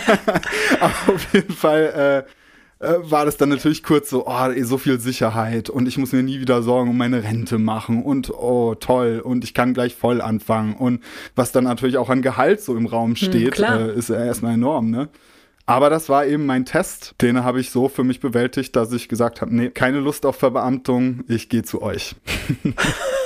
Aber 0.80 1.14
auf 1.14 1.34
jeden 1.34 1.54
Fall, 1.54 2.24
äh, 2.26 2.30
äh, 2.80 2.94
war 3.02 3.26
das 3.26 3.36
dann 3.36 3.50
natürlich 3.50 3.82
kurz 3.82 4.08
so, 4.08 4.26
oh, 4.26 4.48
so 4.62 4.78
viel 4.78 4.98
Sicherheit 5.00 5.68
und 5.68 5.86
ich 5.86 5.98
muss 5.98 6.12
mir 6.12 6.22
nie 6.22 6.40
wieder 6.40 6.62
Sorgen 6.62 6.90
um 6.90 6.96
meine 6.96 7.22
Rente 7.22 7.58
machen 7.58 8.02
und 8.02 8.30
oh, 8.30 8.74
toll 8.74 9.20
und 9.22 9.44
ich 9.44 9.52
kann 9.52 9.74
gleich 9.74 9.94
voll 9.94 10.22
anfangen 10.22 10.74
und 10.74 11.02
was 11.34 11.52
dann 11.52 11.64
natürlich 11.64 11.98
auch 11.98 12.08
an 12.08 12.22
Gehalt 12.22 12.62
so 12.62 12.76
im 12.76 12.86
Raum 12.86 13.10
hm, 13.10 13.16
steht, 13.16 13.58
hm, 13.58 13.64
äh, 13.64 13.92
ist 13.92 14.08
erstmal 14.08 14.54
enorm, 14.54 14.90
ne? 14.90 15.10
Aber 15.70 15.88
das 15.88 16.08
war 16.08 16.26
eben 16.26 16.46
mein 16.46 16.64
Test. 16.64 17.14
Den 17.20 17.44
habe 17.44 17.60
ich 17.60 17.70
so 17.70 17.88
für 17.88 18.02
mich 18.02 18.18
bewältigt, 18.18 18.74
dass 18.74 18.92
ich 18.92 19.08
gesagt 19.08 19.40
habe, 19.40 19.54
nee, 19.54 19.70
keine 19.70 20.00
Lust 20.00 20.26
auf 20.26 20.34
Verbeamtung, 20.34 21.22
ich 21.28 21.48
gehe 21.48 21.62
zu 21.62 21.80
euch. 21.80 22.16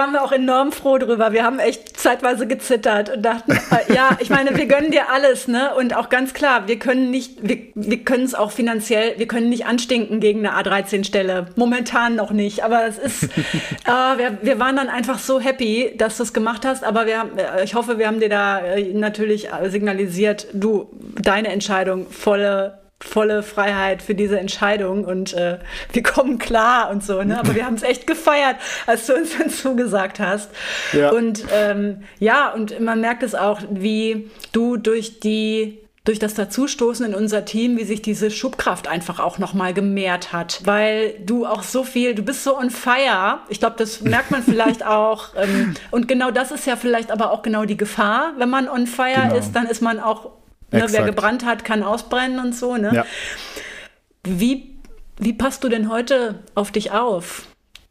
da 0.00 0.04
waren 0.04 0.12
wir 0.14 0.22
auch 0.22 0.32
enorm 0.32 0.72
froh 0.72 0.96
drüber. 0.96 1.32
Wir 1.32 1.44
haben 1.44 1.58
echt 1.58 1.98
zeitweise 2.00 2.46
gezittert 2.46 3.14
und 3.14 3.22
dachten, 3.22 3.52
äh, 3.52 3.94
ja, 3.94 4.16
ich 4.20 4.30
meine, 4.30 4.56
wir 4.56 4.64
gönnen 4.64 4.90
dir 4.90 5.10
alles, 5.10 5.46
ne? 5.46 5.74
Und 5.74 5.94
auch 5.94 6.08
ganz 6.08 6.32
klar, 6.32 6.66
wir 6.68 6.78
können 6.78 7.10
nicht, 7.10 7.36
wir, 7.42 7.58
wir 7.74 7.98
können 7.98 8.24
es 8.24 8.34
auch 8.34 8.50
finanziell, 8.50 9.18
wir 9.18 9.28
können 9.28 9.50
nicht 9.50 9.66
anstinken 9.66 10.20
gegen 10.20 10.46
eine 10.46 10.56
A13-Stelle. 10.58 11.48
Momentan 11.56 12.16
noch 12.16 12.30
nicht. 12.30 12.64
Aber 12.64 12.86
es 12.86 12.96
ist, 12.96 13.24
äh, 13.24 13.28
wir, 13.86 14.38
wir 14.40 14.58
waren 14.58 14.76
dann 14.76 14.88
einfach 14.88 15.18
so 15.18 15.38
happy, 15.38 15.92
dass 15.98 16.16
du 16.16 16.22
es 16.22 16.32
gemacht 16.32 16.64
hast. 16.64 16.82
Aber 16.82 17.04
wir, 17.04 17.26
äh, 17.36 17.64
ich 17.64 17.74
hoffe, 17.74 17.98
wir 17.98 18.06
haben 18.06 18.20
dir 18.20 18.30
da 18.30 18.60
äh, 18.60 18.94
natürlich 18.94 19.48
signalisiert, 19.66 20.46
du, 20.54 20.88
deine 21.20 21.48
Entscheidung, 21.48 22.06
volle 22.08 22.80
volle 23.02 23.42
Freiheit 23.42 24.02
für 24.02 24.14
diese 24.14 24.38
Entscheidung 24.38 25.04
und 25.04 25.32
äh, 25.32 25.58
wir 25.92 26.02
kommen 26.02 26.38
klar 26.38 26.90
und 26.90 27.02
so, 27.02 27.22
ne? 27.22 27.38
Aber 27.38 27.54
wir 27.54 27.64
haben 27.64 27.74
es 27.74 27.82
echt 27.82 28.06
gefeiert, 28.06 28.56
als 28.86 29.06
du 29.06 29.14
uns 29.14 29.30
dann 29.38 29.50
zugesagt 29.50 30.20
hast. 30.20 30.50
Ja. 30.92 31.10
Und 31.10 31.44
ähm, 31.52 32.02
ja, 32.18 32.52
und 32.52 32.78
man 32.80 33.00
merkt 33.00 33.22
es 33.22 33.34
auch, 33.34 33.60
wie 33.70 34.30
du 34.52 34.76
durch 34.76 35.20
die 35.20 35.78
durch 36.04 36.18
das 36.18 36.34
Dazustoßen 36.34 37.04
in 37.04 37.14
unser 37.14 37.44
Team, 37.44 37.76
wie 37.76 37.84
sich 37.84 38.00
diese 38.00 38.30
Schubkraft 38.30 38.88
einfach 38.88 39.20
auch 39.20 39.38
nochmal 39.38 39.74
gemehrt 39.74 40.32
hat, 40.32 40.62
weil 40.64 41.14
du 41.20 41.46
auch 41.46 41.62
so 41.62 41.84
viel, 41.84 42.14
du 42.14 42.22
bist 42.22 42.42
so 42.42 42.56
on 42.56 42.70
fire. 42.70 43.40
Ich 43.50 43.60
glaube, 43.60 43.76
das 43.78 44.00
merkt 44.00 44.30
man 44.30 44.42
vielleicht 44.42 44.84
auch. 44.86 45.28
Ähm, 45.36 45.74
und 45.90 46.08
genau 46.08 46.30
das 46.30 46.52
ist 46.52 46.66
ja 46.66 46.76
vielleicht 46.76 47.10
aber 47.10 47.30
auch 47.30 47.42
genau 47.42 47.66
die 47.66 47.76
Gefahr. 47.76 48.32
Wenn 48.38 48.48
man 48.48 48.68
on 48.68 48.86
fire 48.86 49.28
genau. 49.28 49.36
ist, 49.36 49.52
dann 49.52 49.66
ist 49.66 49.82
man 49.82 50.00
auch 50.00 50.30
Ne, 50.72 50.86
wer 50.88 51.04
gebrannt 51.04 51.44
hat, 51.44 51.64
kann 51.64 51.82
ausbrennen 51.82 52.38
und 52.38 52.54
so. 52.54 52.76
Ne? 52.76 52.90
Ja. 52.94 53.06
Wie, 54.24 54.78
wie 55.18 55.32
passt 55.32 55.64
du 55.64 55.68
denn 55.68 55.90
heute 55.90 56.40
auf 56.54 56.70
dich 56.70 56.92
auf? 56.92 57.46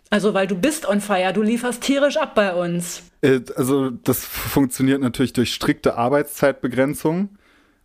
Also, 0.09 0.33
weil 0.33 0.47
du 0.47 0.55
bist 0.55 0.87
on 0.87 1.01
fire, 1.01 1.33
du 1.33 1.41
lieferst 1.41 1.81
tierisch 1.81 2.17
ab 2.17 2.33
bei 2.35 2.53
uns. 2.53 3.03
Äh, 3.21 3.41
also, 3.55 3.91
das 3.91 4.25
funktioniert 4.25 5.01
natürlich 5.01 5.33
durch 5.33 5.53
strikte 5.53 5.95
Arbeitszeitbegrenzung. 5.97 7.29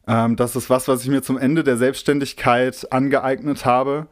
Ähm, 0.06 0.36
das 0.36 0.56
ist 0.56 0.70
was, 0.70 0.88
was 0.88 1.02
ich 1.02 1.08
mir 1.08 1.22
zum 1.22 1.38
Ende 1.38 1.64
der 1.64 1.76
Selbstständigkeit 1.76 2.90
angeeignet 2.92 3.64
habe. 3.66 4.06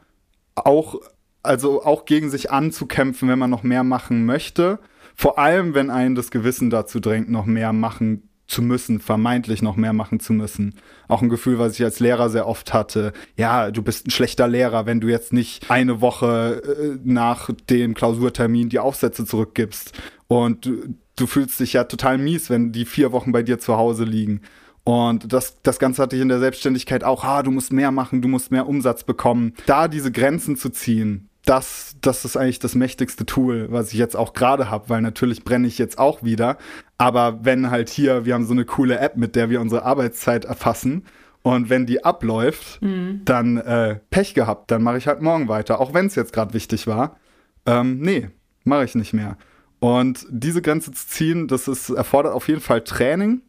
Auch, 0.55 0.95
also 1.41 1.83
auch 1.83 2.05
gegen 2.05 2.29
sich 2.29 2.51
anzukämpfen, 2.51 3.29
wenn 3.29 3.39
man 3.39 3.49
noch 3.49 3.63
mehr 3.63 3.83
machen 3.83 4.25
möchte. 4.25 4.79
Vor 5.15 5.39
allem, 5.39 5.73
wenn 5.73 5.89
einen 5.89 6.15
das 6.15 6.31
Gewissen 6.31 6.69
dazu 6.69 6.99
drängt, 6.99 7.29
noch 7.29 7.45
mehr 7.45 7.73
machen 7.73 8.29
zu 8.53 8.61
müssen, 8.61 8.99
vermeintlich 8.99 9.61
noch 9.61 9.75
mehr 9.75 9.93
machen 9.93 10.19
zu 10.19 10.31
müssen. 10.31 10.75
Auch 11.07 11.21
ein 11.21 11.29
Gefühl, 11.29 11.59
was 11.59 11.73
ich 11.73 11.83
als 11.83 11.99
Lehrer 11.99 12.29
sehr 12.29 12.47
oft 12.47 12.73
hatte. 12.73 13.11
Ja, 13.35 13.71
du 13.71 13.81
bist 13.81 14.07
ein 14.07 14.11
schlechter 14.11 14.47
Lehrer, 14.47 14.85
wenn 14.85 15.01
du 15.01 15.07
jetzt 15.07 15.33
nicht 15.33 15.69
eine 15.69 15.99
Woche 16.01 16.61
äh, 16.63 16.99
nach 17.03 17.49
dem 17.69 17.95
Klausurtermin 17.95 18.69
die 18.69 18.79
Aufsätze 18.79 19.25
zurückgibst. 19.25 19.93
Und 20.27 20.65
du, 20.65 20.95
du 21.15 21.27
fühlst 21.27 21.59
dich 21.59 21.73
ja 21.73 21.85
total 21.85 22.17
mies, 22.17 22.49
wenn 22.49 22.71
die 22.71 22.85
vier 22.85 23.11
Wochen 23.11 23.31
bei 23.31 23.41
dir 23.43 23.59
zu 23.59 23.75
Hause 23.75 24.03
liegen. 24.03 24.41
Und 24.83 25.31
das, 25.31 25.61
das 25.63 25.79
Ganze 25.79 26.01
hatte 26.01 26.15
ich 26.15 26.21
in 26.21 26.29
der 26.29 26.39
Selbstständigkeit 26.39 27.03
auch, 27.03 27.23
ah, 27.23 27.41
du 27.41 27.51
musst 27.51 27.71
mehr 27.71 27.91
machen, 27.91 28.21
du 28.21 28.27
musst 28.27 28.51
mehr 28.51 28.67
Umsatz 28.67 29.03
bekommen. 29.03 29.53
Da 29.65 29.87
diese 29.87 30.11
Grenzen 30.11 30.57
zu 30.57 30.69
ziehen, 30.69 31.29
das, 31.45 31.95
das 31.99 32.23
ist 32.23 32.37
eigentlich 32.37 32.59
das 32.59 32.73
mächtigste 32.73 33.25
Tool, 33.25 33.67
was 33.69 33.91
ich 33.91 33.99
jetzt 33.99 34.15
auch 34.15 34.33
gerade 34.33 34.69
habe, 34.71 34.89
weil 34.89 35.01
natürlich 35.01 35.43
brenne 35.43 35.67
ich 35.67 35.77
jetzt 35.77 35.97
auch 35.97 36.23
wieder. 36.23 36.57
Aber 36.97 37.43
wenn 37.43 37.69
halt 37.69 37.89
hier, 37.89 38.25
wir 38.25 38.33
haben 38.33 38.45
so 38.45 38.53
eine 38.53 38.65
coole 38.65 38.97
App, 38.99 39.17
mit 39.17 39.35
der 39.35 39.49
wir 39.49 39.59
unsere 39.59 39.83
Arbeitszeit 39.83 40.45
erfassen. 40.45 41.05
Und 41.41 41.69
wenn 41.69 41.85
die 41.85 42.05
abläuft, 42.05 42.81
mhm. 42.81 43.21
dann 43.25 43.57
äh, 43.57 43.99
Pech 44.09 44.33
gehabt, 44.33 44.71
dann 44.71 44.81
mache 44.81 44.97
ich 44.97 45.07
halt 45.07 45.21
morgen 45.21 45.49
weiter, 45.49 45.81
auch 45.81 45.93
wenn 45.93 46.05
es 46.05 46.15
jetzt 46.15 46.31
gerade 46.31 46.53
wichtig 46.53 46.87
war. 46.87 47.17
Ähm, 47.65 47.99
nee, 47.99 48.29
mache 48.63 48.85
ich 48.85 48.95
nicht 48.95 49.11
mehr. 49.11 49.37
Und 49.79 50.25
diese 50.29 50.61
Grenze 50.61 50.93
zu 50.93 51.05
ziehen, 51.05 51.49
das 51.49 51.67
ist, 51.67 51.89
erfordert 51.89 52.33
auf 52.33 52.47
jeden 52.47 52.61
Fall 52.61 52.85
Training. 52.85 53.41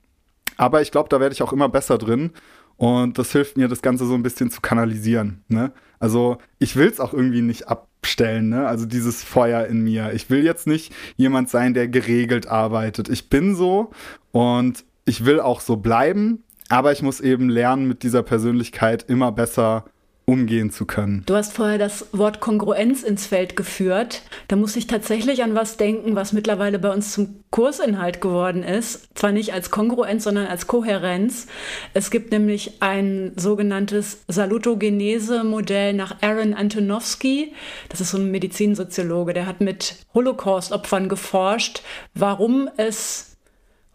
Aber 0.57 0.82
ich 0.82 0.90
glaube, 0.90 1.09
da 1.09 1.20
werde 1.20 1.32
ich 1.32 1.42
auch 1.45 1.53
immer 1.53 1.68
besser 1.68 1.97
drin. 1.97 2.32
Und 2.77 3.18
das 3.18 3.33
hilft 3.33 3.57
mir, 3.57 3.68
das 3.68 3.83
Ganze 3.83 4.07
so 4.07 4.14
ein 4.14 4.22
bisschen 4.22 4.51
zu 4.51 4.61
kanalisieren. 4.61 5.43
Ne? 5.49 5.72
Also 5.99 6.39
ich 6.59 6.77
will 6.77 6.89
es 6.89 7.01
auch 7.01 7.14
irgendwie 7.14 7.43
nicht 7.43 7.68
abstellen, 7.68 8.49
ne? 8.49 8.66
Also 8.66 8.85
dieses 8.85 9.25
Feuer 9.25 9.66
in 9.66 9.83
mir. 9.83 10.12
Ich 10.12 10.29
will 10.29 10.45
jetzt 10.45 10.66
nicht 10.66 10.93
jemand 11.16 11.49
sein, 11.49 11.72
der 11.72 11.89
geregelt 11.89 12.47
arbeitet. 12.47 13.09
Ich 13.09 13.31
bin 13.31 13.55
so 13.55 13.91
und 14.33 14.85
ich 15.07 15.25
will 15.25 15.41
auch 15.41 15.61
so 15.61 15.77
bleiben, 15.77 16.43
aber 16.68 16.93
ich 16.93 17.03
muss 17.03 17.20
eben 17.20 17.49
lernen, 17.49 17.87
mit 17.87 18.03
dieser 18.03 18.22
Persönlichkeit 18.22 19.05
immer 19.09 19.33
besser 19.33 19.85
umgehen 20.27 20.70
zu 20.70 20.87
können. 20.87 21.22
Du 21.27 21.35
hast 21.35 21.53
vorher 21.53 21.77
das 21.77 22.07
Wort 22.12 22.41
Kongruenz 22.41 23.03
ins 23.03 23.27
Feld 23.27 23.57
geführt. 23.57 24.22
Da 24.49 24.57
muss 24.57 24.75
ich 24.77 24.87
tatsächlich 24.87 25.43
an 25.43 25.55
was 25.55 25.77
denken, 25.77 26.16
was 26.16 26.33
mittlerweile 26.33 26.79
bei 26.79 26.91
uns 26.91 27.12
zum 27.12 27.45
Kursinhalt 27.51 28.20
geworden 28.20 28.62
ist. 28.62 29.09
Zwar 29.14 29.33
nicht 29.33 29.53
als 29.53 29.70
Kongruenz, 29.70 30.25
sondern 30.25 30.47
als 30.47 30.66
Kohärenz. 30.66 31.47
Es 31.93 32.11
gibt 32.11 32.33
nämlich 32.33 32.81
ein 32.81 33.33
sogenanntes 33.37 34.25
Salutogenese-Modell 34.29 35.93
nach 35.93 36.22
Aaron 36.22 36.55
Antonowski. 36.55 37.53
Das 37.91 38.01
ist 38.01 38.11
so 38.11 38.18
ein 38.18 38.31
Medizinsoziologe, 38.31 39.35
der 39.35 39.47
hat 39.47 39.61
mit 39.61 40.07
Holocaust-Opfern 40.14 41.11
geforscht, 41.11 41.83
warum 42.14 42.70
es 42.79 43.37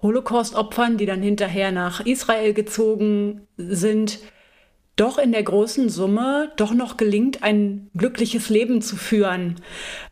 Holocaust-Opfern, 0.01 0.97
die 0.97 1.05
dann 1.05 1.21
hinterher 1.21 1.71
nach 1.71 2.05
Israel 2.05 2.53
gezogen 2.53 3.47
sind, 3.57 4.19
doch 4.99 5.17
in 5.17 5.31
der 5.31 5.43
großen 5.43 5.89
Summe 5.89 6.51
doch 6.57 6.73
noch 6.73 6.97
gelingt, 6.97 7.41
ein 7.41 7.89
glückliches 7.95 8.49
Leben 8.49 8.81
zu 8.81 8.97
führen. 8.97 9.55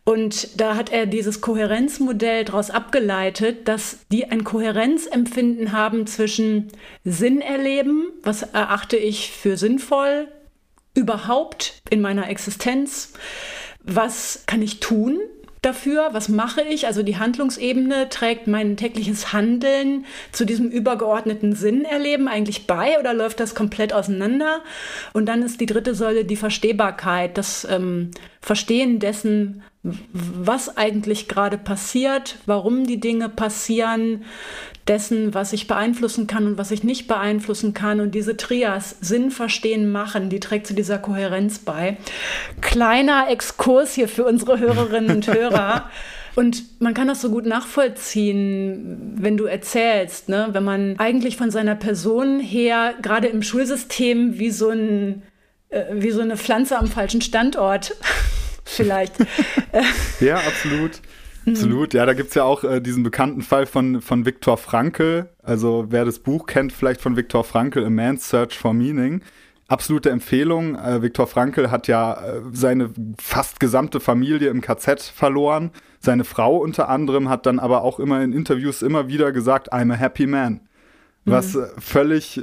Und 0.04 0.60
da 0.60 0.76
hat 0.76 0.90
er 0.90 1.06
dieses 1.06 1.40
Kohärenzmodell 1.40 2.44
daraus 2.44 2.70
abgeleitet, 2.70 3.68
dass 3.68 3.98
die 4.10 4.26
ein 4.26 4.44
Kohärenzempfinden 4.44 5.72
haben 5.72 6.06
zwischen 6.06 6.68
Sinn 7.04 7.40
erleben, 7.42 8.06
was 8.22 8.42
erachte 8.42 8.96
ich 8.96 9.30
für 9.30 9.56
sinnvoll 9.56 10.28
überhaupt 10.94 11.82
in 11.90 12.00
meiner 12.00 12.28
Existenz, 12.28 13.12
was 13.84 14.44
kann 14.46 14.62
ich 14.62 14.80
tun, 14.80 15.20
dafür? 15.62 16.08
Was 16.12 16.28
mache 16.28 16.62
ich? 16.62 16.86
Also 16.86 17.02
die 17.02 17.18
Handlungsebene 17.18 18.08
trägt 18.08 18.46
mein 18.46 18.76
tägliches 18.76 19.32
Handeln 19.32 20.04
zu 20.32 20.44
diesem 20.44 20.70
übergeordneten 20.70 21.54
Sinn 21.54 21.84
erleben 21.84 22.28
eigentlich 22.28 22.66
bei 22.66 22.98
oder 22.98 23.14
läuft 23.14 23.40
das 23.40 23.54
komplett 23.54 23.92
auseinander? 23.92 24.60
Und 25.12 25.26
dann 25.26 25.42
ist 25.42 25.60
die 25.60 25.66
dritte 25.66 25.94
Säule 25.94 26.24
die 26.24 26.36
Verstehbarkeit, 26.36 27.38
das 27.38 27.66
ähm, 27.70 28.10
Verstehen 28.40 28.98
dessen, 28.98 29.62
was 30.12 30.76
eigentlich 30.76 31.28
gerade 31.28 31.58
passiert, 31.58 32.36
warum 32.46 32.86
die 32.86 33.00
Dinge 33.00 33.28
passieren, 33.28 34.24
dessen, 34.88 35.34
was 35.34 35.52
ich 35.52 35.66
beeinflussen 35.66 36.26
kann 36.26 36.46
und 36.46 36.58
was 36.58 36.70
ich 36.70 36.82
nicht 36.82 37.06
beeinflussen 37.06 37.74
kann. 37.74 38.00
Und 38.00 38.14
diese 38.14 38.36
Trias 38.36 38.96
Sinn, 39.00 39.30
Verstehen, 39.30 39.90
Machen, 39.90 40.30
die 40.30 40.40
trägt 40.40 40.66
zu 40.66 40.74
dieser 40.74 40.98
Kohärenz 40.98 41.58
bei. 41.58 41.98
Kleiner 42.60 43.26
Exkurs 43.28 43.94
hier 43.94 44.08
für 44.08 44.24
unsere 44.24 44.58
Hörerinnen 44.58 45.16
und 45.16 45.26
Hörer. 45.26 45.90
Und 46.34 46.80
man 46.80 46.94
kann 46.94 47.08
das 47.08 47.20
so 47.20 47.30
gut 47.30 47.46
nachvollziehen, 47.46 49.16
wenn 49.18 49.36
du 49.36 49.46
erzählst, 49.46 50.28
ne? 50.28 50.50
wenn 50.52 50.62
man 50.62 50.96
eigentlich 50.98 51.36
von 51.36 51.50
seiner 51.50 51.74
Person 51.74 52.38
her 52.38 52.94
gerade 53.02 53.26
im 53.26 53.42
Schulsystem 53.42 54.38
wie 54.38 54.52
so, 54.52 54.68
ein, 54.68 55.24
äh, 55.70 55.86
wie 55.94 56.12
so 56.12 56.20
eine 56.20 56.36
Pflanze 56.36 56.78
am 56.78 56.86
falschen 56.86 57.22
Standort 57.22 57.96
vielleicht. 58.68 59.14
ja, 60.20 60.36
absolut. 60.36 61.00
Absolut, 61.46 61.94
ja, 61.94 62.04
da 62.04 62.12
gibt 62.12 62.28
es 62.28 62.34
ja 62.34 62.44
auch 62.44 62.64
äh, 62.64 62.80
diesen 62.80 63.02
bekannten 63.02 63.42
Fall 63.42 63.66
von, 63.66 64.02
von 64.02 64.26
Viktor 64.26 64.56
Frankl. 64.58 65.28
Also 65.42 65.86
wer 65.88 66.04
das 66.04 66.18
Buch 66.18 66.46
kennt, 66.46 66.72
vielleicht 66.72 67.00
von 67.00 67.16
Viktor 67.16 67.44
Frankl, 67.44 67.84
A 67.84 67.90
Man's 67.90 68.28
Search 68.28 68.58
for 68.58 68.74
Meaning. 68.74 69.22
Absolute 69.66 70.10
Empfehlung. 70.10 70.76
Äh, 70.76 71.02
Viktor 71.02 71.26
Frankl 71.26 71.70
hat 71.70 71.88
ja 71.88 72.14
äh, 72.14 72.40
seine 72.52 72.90
fast 73.20 73.60
gesamte 73.60 74.00
Familie 74.00 74.50
im 74.50 74.60
KZ 74.60 75.02
verloren. 75.02 75.70
Seine 76.00 76.24
Frau 76.24 76.58
unter 76.58 76.88
anderem 76.88 77.28
hat 77.28 77.46
dann 77.46 77.58
aber 77.58 77.82
auch 77.82 77.98
immer 77.98 78.22
in 78.22 78.32
Interviews 78.32 78.82
immer 78.82 79.08
wieder 79.08 79.32
gesagt, 79.32 79.72
I'm 79.72 79.92
a 79.92 79.96
happy 79.96 80.26
man. 80.26 80.60
Was 81.24 81.54
mhm. 81.54 81.66
völlig 81.78 82.42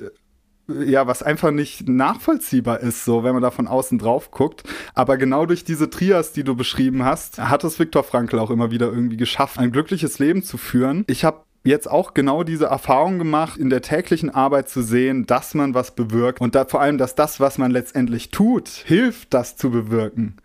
ja, 0.68 1.08
was 1.08 1.22
einfach 1.22 1.52
nicht 1.52 1.88
nachvollziehbar 1.88 2.80
ist, 2.80 3.06
so 3.06 3.24
wenn 3.24 3.34
man 3.34 3.44
da 3.44 3.52
von 3.52 3.68
außen 3.68 4.00
drauf 4.00 4.32
guckt. 4.32 4.64
Aber 4.94 5.18
genau 5.18 5.46
durch 5.46 5.64
diese 5.64 5.90
Trias, 5.90 6.32
die 6.32 6.44
du 6.44 6.56
beschrieben 6.56 7.04
hast, 7.04 7.40
hat 7.40 7.64
es 7.64 7.80
Viktor 7.80 8.04
Frankl 8.04 8.40
auch 8.40 8.50
immer 8.50 8.72
wieder 8.72 8.88
irgendwie 8.88 9.18
geschafft, 9.18 9.60
ein 9.60 9.72
glückliches 9.72 10.20
Leben 10.20 10.44
zu 10.44 10.58
führen. 10.58 11.04
Ich 11.08 11.24
habe 11.24 11.44
jetzt 11.64 11.90
auch 11.90 12.14
genau 12.14 12.44
diese 12.44 12.66
Erfahrung 12.66 13.18
gemacht, 13.18 13.58
in 13.58 13.70
der 13.70 13.82
täglichen 13.82 14.30
Arbeit 14.30 14.70
zu 14.70 14.82
sehen, 14.82 15.26
dass 15.26 15.54
man 15.54 15.74
was 15.74 15.96
bewirkt 15.96 16.40
und 16.42 16.56
da 16.56 16.66
vor 16.66 16.82
allem, 16.82 16.98
dass 16.98 17.16
das, 17.16 17.40
was 17.40 17.58
man 17.58 17.72
letztendlich 17.72 18.30
tut, 18.30 18.70
hilft, 18.70 19.34
das 19.34 19.58
zu 19.58 19.72
bewirken. 19.72 20.38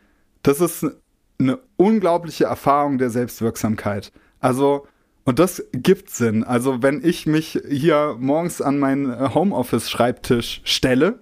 Das 0.42 0.60
ist 0.60 0.86
eine 1.38 1.58
unglaubliche 1.76 2.44
Erfahrung 2.44 2.98
der 2.98 3.10
Selbstwirksamkeit. 3.10 4.12
Also 4.40 4.86
und 5.30 5.38
das 5.38 5.64
gibt 5.70 6.10
Sinn. 6.10 6.42
Also 6.42 6.82
wenn 6.82 7.04
ich 7.04 7.24
mich 7.24 7.56
hier 7.68 8.16
morgens 8.18 8.60
an 8.60 8.80
meinen 8.80 9.12
äh, 9.12 9.28
Homeoffice-Schreibtisch 9.32 10.60
stelle, 10.64 11.20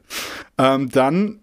ähm, 0.56 0.88
dann 0.88 1.40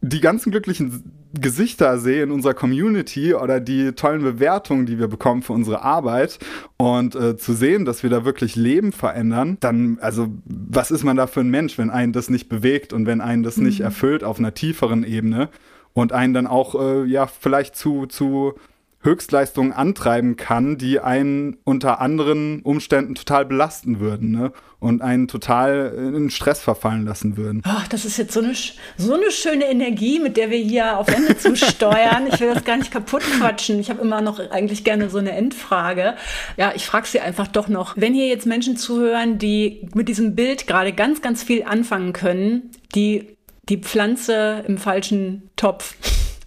die 0.00 0.20
ganzen 0.20 0.52
glücklichen 0.52 1.12
Gesichter 1.34 1.98
sehe 1.98 2.22
in 2.22 2.30
unserer 2.30 2.54
Community 2.54 3.34
oder 3.34 3.58
die 3.58 3.90
tollen 3.94 4.22
Bewertungen, 4.22 4.86
die 4.86 5.00
wir 5.00 5.08
bekommen 5.08 5.42
für 5.42 5.54
unsere 5.54 5.82
Arbeit 5.82 6.38
und 6.76 7.16
äh, 7.16 7.36
zu 7.36 7.52
sehen, 7.52 7.84
dass 7.84 8.04
wir 8.04 8.10
da 8.10 8.24
wirklich 8.24 8.54
Leben 8.54 8.92
verändern, 8.92 9.56
dann, 9.58 9.98
also, 10.00 10.28
was 10.44 10.92
ist 10.92 11.02
man 11.02 11.16
da 11.16 11.26
für 11.26 11.40
ein 11.40 11.50
Mensch, 11.50 11.78
wenn 11.78 11.90
einen 11.90 12.12
das 12.12 12.30
nicht 12.30 12.48
bewegt 12.48 12.92
und 12.92 13.06
wenn 13.06 13.20
einen 13.20 13.42
das 13.42 13.56
mhm. 13.56 13.64
nicht 13.64 13.80
erfüllt 13.80 14.22
auf 14.22 14.38
einer 14.38 14.54
tieferen 14.54 15.02
Ebene 15.02 15.48
und 15.94 16.12
einen 16.12 16.32
dann 16.32 16.46
auch, 16.46 16.80
äh, 16.80 17.06
ja, 17.06 17.26
vielleicht 17.26 17.74
zu, 17.74 18.06
zu 18.06 18.54
Höchstleistungen 19.02 19.72
antreiben 19.72 20.36
kann, 20.36 20.78
die 20.78 20.98
einen 20.98 21.58
unter 21.64 22.00
anderen 22.00 22.60
Umständen 22.62 23.14
total 23.14 23.44
belasten 23.44 24.00
würden 24.00 24.32
ne? 24.32 24.52
und 24.80 25.00
einen 25.00 25.28
total 25.28 25.92
in 26.14 26.28
Stress 26.30 26.60
verfallen 26.60 27.04
lassen 27.04 27.36
würden. 27.36 27.62
Oh, 27.66 27.82
das 27.88 28.04
ist 28.04 28.16
jetzt 28.16 28.32
so 28.32 28.40
eine, 28.40 28.54
so 28.96 29.14
eine 29.14 29.30
schöne 29.30 29.66
Energie, 29.66 30.18
mit 30.18 30.36
der 30.36 30.50
wir 30.50 30.58
hier 30.58 30.98
auf 30.98 31.08
Ende 31.08 31.38
zusteuern. 31.38 32.26
Ich 32.32 32.40
will 32.40 32.52
das 32.52 32.64
gar 32.64 32.76
nicht 32.76 32.90
kaputt 32.90 33.22
quatschen. 33.38 33.78
Ich 33.78 33.90
habe 33.90 34.02
immer 34.02 34.20
noch 34.20 34.40
eigentlich 34.50 34.82
gerne 34.82 35.08
so 35.08 35.18
eine 35.18 35.32
Endfrage. 35.32 36.16
Ja, 36.56 36.72
ich 36.74 36.84
frage 36.84 37.06
Sie 37.06 37.20
einfach 37.20 37.46
doch 37.46 37.68
noch, 37.68 37.96
wenn 37.96 38.12
hier 38.12 38.26
jetzt 38.26 38.46
Menschen 38.46 38.76
zuhören, 38.76 39.38
die 39.38 39.88
mit 39.94 40.08
diesem 40.08 40.34
Bild 40.34 40.66
gerade 40.66 40.92
ganz, 40.92 41.22
ganz 41.22 41.42
viel 41.42 41.62
anfangen 41.62 42.12
können, 42.12 42.70
die 42.94 43.36
die 43.68 43.78
Pflanze 43.78 44.64
im 44.66 44.78
falschen 44.78 45.50
Topf 45.56 45.96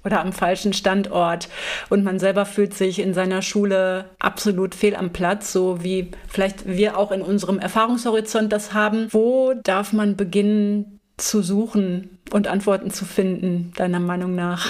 oder 0.04 0.22
am 0.22 0.34
falschen 0.34 0.74
Standort 0.74 1.50
und 1.90 2.04
man 2.04 2.20
selber 2.20 2.46
fühlt 2.46 2.74
sich 2.74 3.00
in 3.00 3.14
seiner 3.14 3.42
Schule 3.42 4.10
absolut 4.20 4.76
fehl 4.76 4.96
am 4.96 5.12
Platz, 5.12 5.52
so 5.52 5.84
wie 5.84 6.12
vielleicht 6.28 6.68
wir 6.68 6.98
auch 6.98 7.12
in 7.12 7.22
unserem 7.22 7.60
Erfahrungshorizont 7.60 8.52
das 8.52 8.74
haben. 8.74 9.08
Wo 9.12 9.54
darf 9.64 9.94
man 9.94 10.16
beginnen 10.16 11.00
zu 11.18 11.42
suchen 11.42 12.20
und 12.32 12.48
Antworten 12.48 12.92
zu 12.92 13.06
finden, 13.06 13.74
deiner 13.76 14.00
Meinung 14.00 14.36
nach? 14.36 14.68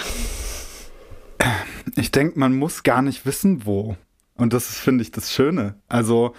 Ich 1.95 2.11
denke, 2.11 2.39
man 2.39 2.55
muss 2.55 2.83
gar 2.83 3.01
nicht 3.01 3.25
wissen, 3.25 3.65
wo. 3.65 3.95
Und 4.35 4.53
das 4.53 4.69
ist, 4.69 4.79
finde 4.79 5.01
ich, 5.03 5.11
das 5.11 5.33
Schöne. 5.33 5.75
Also, 5.87 6.33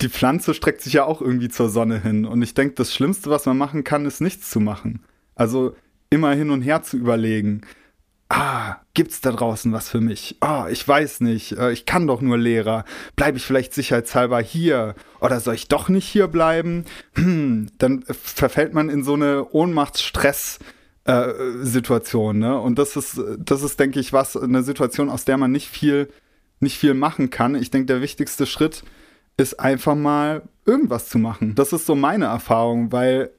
die 0.00 0.08
Pflanze 0.08 0.54
streckt 0.54 0.80
sich 0.80 0.94
ja 0.94 1.04
auch 1.04 1.20
irgendwie 1.20 1.48
zur 1.48 1.68
Sonne 1.68 2.00
hin. 2.00 2.24
Und 2.24 2.42
ich 2.42 2.54
denke, 2.54 2.74
das 2.74 2.94
Schlimmste, 2.94 3.30
was 3.30 3.46
man 3.46 3.58
machen 3.58 3.84
kann, 3.84 4.06
ist 4.06 4.20
nichts 4.20 4.50
zu 4.50 4.60
machen. 4.60 5.02
Also 5.34 5.74
immer 6.10 6.32
hin 6.32 6.50
und 6.50 6.62
her 6.62 6.82
zu 6.82 6.96
überlegen 6.96 7.62
ah, 8.34 8.80
gibt's 8.94 9.20
da 9.20 9.32
draußen 9.32 9.72
was 9.72 9.88
für 9.88 10.00
mich? 10.00 10.36
Ah, 10.40 10.68
ich 10.70 10.86
weiß 10.86 11.20
nicht, 11.20 11.52
äh, 11.52 11.72
ich 11.72 11.86
kann 11.86 12.06
doch 12.06 12.20
nur 12.20 12.36
Lehrer. 12.36 12.84
Bleibe 13.16 13.38
ich 13.38 13.44
vielleicht 13.44 13.72
sicherheitshalber 13.72 14.40
hier? 14.40 14.94
Oder 15.20 15.40
soll 15.40 15.54
ich 15.54 15.68
doch 15.68 15.88
nicht 15.88 16.06
hier 16.06 16.28
bleiben? 16.28 16.84
Hm, 17.14 17.68
dann 17.78 18.04
verfällt 18.08 18.74
man 18.74 18.88
in 18.90 19.04
so 19.04 19.14
eine 19.14 19.48
Ohnmachtsstress. 19.50 20.58
Äh, 21.06 21.34
Situation, 21.60 22.38
ne? 22.38 22.58
Und 22.58 22.78
das 22.78 22.96
ist, 22.96 23.20
das 23.38 23.62
ist, 23.62 23.78
denke 23.78 24.00
ich, 24.00 24.14
was, 24.14 24.38
eine 24.38 24.62
Situation, 24.62 25.10
aus 25.10 25.26
der 25.26 25.36
man 25.36 25.52
nicht 25.52 25.68
viel, 25.68 26.08
nicht 26.60 26.78
viel 26.78 26.94
machen 26.94 27.28
kann. 27.28 27.56
Ich 27.56 27.70
denke, 27.70 27.84
der 27.84 28.00
wichtigste 28.00 28.46
Schritt 28.46 28.84
ist 29.36 29.60
einfach 29.60 29.96
mal 29.96 30.44
irgendwas 30.64 31.10
zu 31.10 31.18
machen. 31.18 31.54
Das 31.56 31.74
ist 31.74 31.84
so 31.84 31.94
meine 31.94 32.24
Erfahrung, 32.24 32.90
weil 32.90 33.30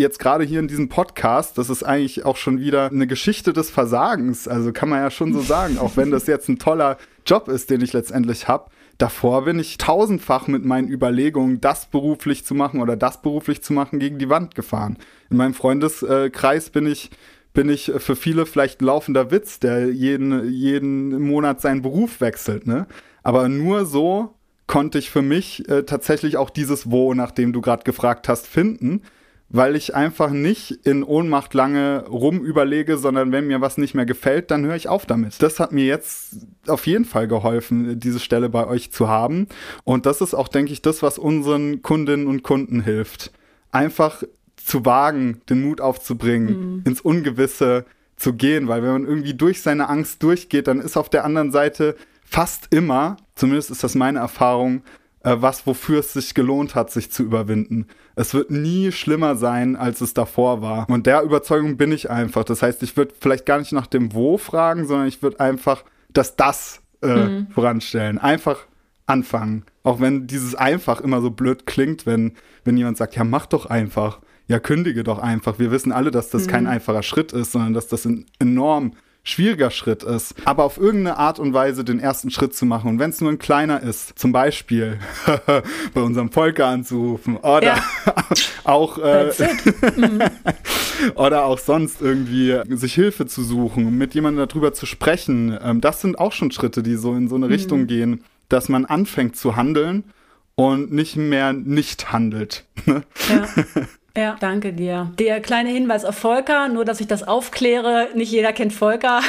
jetzt 0.00 0.18
gerade 0.18 0.44
hier 0.44 0.60
in 0.60 0.68
diesem 0.68 0.88
Podcast, 0.88 1.56
das 1.58 1.70
ist 1.70 1.82
eigentlich 1.82 2.24
auch 2.24 2.36
schon 2.36 2.58
wieder 2.58 2.90
eine 2.90 3.06
Geschichte 3.06 3.52
des 3.52 3.70
Versagens. 3.70 4.48
Also 4.48 4.72
kann 4.72 4.88
man 4.88 5.00
ja 5.00 5.10
schon 5.10 5.32
so 5.32 5.40
sagen, 5.40 5.78
auch 5.78 5.96
wenn 5.96 6.10
das 6.10 6.26
jetzt 6.26 6.48
ein 6.48 6.58
toller 6.58 6.98
Job 7.26 7.48
ist, 7.48 7.70
den 7.70 7.80
ich 7.80 7.92
letztendlich 7.92 8.48
habe. 8.48 8.70
Davor 8.98 9.44
bin 9.44 9.58
ich 9.58 9.78
tausendfach 9.78 10.46
mit 10.46 10.64
meinen 10.64 10.88
Überlegungen, 10.88 11.60
das 11.60 11.86
beruflich 11.86 12.44
zu 12.44 12.54
machen 12.54 12.82
oder 12.82 12.96
das 12.96 13.22
beruflich 13.22 13.62
zu 13.62 13.72
machen, 13.72 13.98
gegen 13.98 14.18
die 14.18 14.28
Wand 14.28 14.54
gefahren. 14.54 14.98
In 15.30 15.36
meinem 15.36 15.54
Freundeskreis 15.54 16.70
bin 16.70 16.86
ich 16.86 17.10
bin 17.52 17.68
ich 17.68 17.90
für 17.96 18.14
viele 18.14 18.46
vielleicht 18.46 18.80
ein 18.80 18.84
laufender 18.84 19.30
Witz, 19.32 19.58
der 19.58 19.90
jeden, 19.90 20.48
jeden 20.52 21.20
Monat 21.20 21.60
seinen 21.60 21.82
Beruf 21.82 22.20
wechselt. 22.20 22.66
Ne? 22.66 22.86
Aber 23.24 23.48
nur 23.48 23.86
so 23.86 24.34
konnte 24.68 24.98
ich 24.98 25.10
für 25.10 25.22
mich 25.22 25.68
äh, 25.68 25.82
tatsächlich 25.82 26.36
auch 26.36 26.48
dieses 26.48 26.92
Wo, 26.92 27.12
nach 27.12 27.32
dem 27.32 27.52
du 27.52 27.60
gerade 27.60 27.82
gefragt 27.82 28.28
hast, 28.28 28.46
finden 28.46 29.02
weil 29.50 29.74
ich 29.74 29.94
einfach 29.96 30.30
nicht 30.30 30.70
in 30.86 31.02
Ohnmacht 31.02 31.52
lange 31.54 32.04
rumüberlege, 32.06 32.96
sondern 32.96 33.32
wenn 33.32 33.48
mir 33.48 33.60
was 33.60 33.78
nicht 33.78 33.94
mehr 33.94 34.06
gefällt, 34.06 34.50
dann 34.52 34.64
höre 34.64 34.76
ich 34.76 34.88
auf 34.88 35.06
damit. 35.06 35.42
Das 35.42 35.58
hat 35.58 35.72
mir 35.72 35.84
jetzt 35.84 36.46
auf 36.68 36.86
jeden 36.86 37.04
Fall 37.04 37.26
geholfen, 37.26 37.98
diese 37.98 38.20
Stelle 38.20 38.48
bei 38.48 38.66
euch 38.66 38.92
zu 38.92 39.08
haben. 39.08 39.48
Und 39.82 40.06
das 40.06 40.20
ist 40.20 40.34
auch, 40.34 40.46
denke 40.46 40.72
ich, 40.72 40.82
das, 40.82 41.02
was 41.02 41.18
unseren 41.18 41.82
Kundinnen 41.82 42.28
und 42.28 42.44
Kunden 42.44 42.80
hilft. 42.80 43.32
Einfach 43.72 44.22
zu 44.56 44.84
wagen, 44.84 45.40
den 45.50 45.62
Mut 45.62 45.80
aufzubringen, 45.80 46.76
mhm. 46.76 46.82
ins 46.86 47.00
Ungewisse 47.00 47.86
zu 48.16 48.34
gehen, 48.34 48.68
weil 48.68 48.82
wenn 48.82 48.92
man 48.92 49.06
irgendwie 49.06 49.34
durch 49.34 49.62
seine 49.62 49.88
Angst 49.88 50.22
durchgeht, 50.22 50.68
dann 50.68 50.78
ist 50.78 50.96
auf 50.96 51.08
der 51.08 51.24
anderen 51.24 51.50
Seite 51.50 51.96
fast 52.24 52.72
immer, 52.72 53.16
zumindest 53.34 53.70
ist 53.70 53.82
das 53.82 53.96
meine 53.96 54.20
Erfahrung, 54.20 54.82
äh, 55.22 55.36
was, 55.38 55.66
wofür 55.66 56.00
es 56.00 56.12
sich 56.14 56.34
gelohnt 56.34 56.74
hat, 56.74 56.90
sich 56.90 57.10
zu 57.10 57.22
überwinden. 57.22 57.86
Es 58.16 58.34
wird 58.34 58.50
nie 58.50 58.92
schlimmer 58.92 59.36
sein, 59.36 59.76
als 59.76 60.00
es 60.00 60.14
davor 60.14 60.62
war. 60.62 60.88
Und 60.88 61.06
der 61.06 61.22
Überzeugung 61.22 61.76
bin 61.76 61.92
ich 61.92 62.10
einfach. 62.10 62.44
Das 62.44 62.62
heißt, 62.62 62.82
ich 62.82 62.96
würde 62.96 63.14
vielleicht 63.20 63.46
gar 63.46 63.58
nicht 63.58 63.72
nach 63.72 63.86
dem 63.86 64.14
Wo 64.14 64.38
fragen, 64.38 64.86
sondern 64.86 65.08
ich 65.08 65.22
würde 65.22 65.40
einfach 65.40 65.84
das 66.12 66.36
Das 66.36 66.80
äh, 67.02 67.06
mhm. 67.14 67.46
voranstellen. 67.50 68.18
Einfach 68.18 68.66
anfangen. 69.06 69.64
Auch 69.82 70.00
wenn 70.00 70.26
dieses 70.26 70.54
einfach 70.54 71.00
immer 71.00 71.20
so 71.20 71.30
blöd 71.30 71.66
klingt, 71.66 72.06
wenn, 72.06 72.32
wenn 72.64 72.76
jemand 72.76 72.96
sagt, 72.96 73.16
ja, 73.16 73.24
mach 73.24 73.46
doch 73.46 73.66
einfach. 73.66 74.20
Ja, 74.46 74.58
kündige 74.58 75.04
doch 75.04 75.18
einfach. 75.18 75.58
Wir 75.58 75.70
wissen 75.70 75.92
alle, 75.92 76.10
dass 76.10 76.30
das 76.30 76.46
mhm. 76.46 76.50
kein 76.50 76.66
einfacher 76.66 77.02
Schritt 77.02 77.32
ist, 77.32 77.52
sondern 77.52 77.74
dass 77.74 77.88
das 77.88 78.08
enorm 78.38 78.92
schwieriger 79.22 79.70
Schritt 79.70 80.02
ist, 80.02 80.34
aber 80.44 80.64
auf 80.64 80.78
irgendeine 80.78 81.18
Art 81.18 81.38
und 81.38 81.52
Weise 81.52 81.84
den 81.84 82.00
ersten 82.00 82.30
Schritt 82.30 82.54
zu 82.54 82.64
machen. 82.64 82.88
Und 82.88 82.98
wenn 82.98 83.10
es 83.10 83.20
nur 83.20 83.30
ein 83.30 83.38
kleiner 83.38 83.82
ist, 83.82 84.18
zum 84.18 84.32
Beispiel 84.32 84.98
bei 85.94 86.00
unserem 86.00 86.32
Volker 86.32 86.66
anzurufen 86.66 87.36
oder 87.36 87.62
ja. 87.76 87.84
auch 88.64 88.98
äh, 88.98 89.30
mhm. 89.96 90.22
oder 91.14 91.44
auch 91.44 91.58
sonst 91.58 92.00
irgendwie 92.00 92.60
sich 92.70 92.94
Hilfe 92.94 93.26
zu 93.26 93.42
suchen, 93.42 93.96
mit 93.96 94.14
jemandem 94.14 94.46
darüber 94.48 94.72
zu 94.72 94.86
sprechen, 94.86 95.56
ähm, 95.62 95.80
das 95.80 96.00
sind 96.00 96.18
auch 96.18 96.32
schon 96.32 96.50
Schritte, 96.50 96.82
die 96.82 96.96
so 96.96 97.14
in 97.14 97.28
so 97.28 97.36
eine 97.36 97.46
mhm. 97.46 97.52
Richtung 97.52 97.86
gehen, 97.86 98.24
dass 98.48 98.68
man 98.68 98.86
anfängt 98.86 99.36
zu 99.36 99.56
handeln 99.56 100.04
und 100.54 100.92
nicht 100.92 101.16
mehr 101.16 101.52
nicht 101.52 102.12
handelt. 102.12 102.64
ja. 102.86 102.96
Ja, 104.16 104.36
danke 104.40 104.72
dir. 104.72 105.12
Der 105.18 105.40
kleine 105.40 105.70
Hinweis 105.70 106.04
auf 106.04 106.16
Volker, 106.16 106.68
nur 106.68 106.84
dass 106.84 107.00
ich 107.00 107.06
das 107.06 107.22
aufkläre, 107.22 108.08
nicht 108.14 108.32
jeder 108.32 108.52
kennt 108.52 108.72
Volker. 108.72 109.20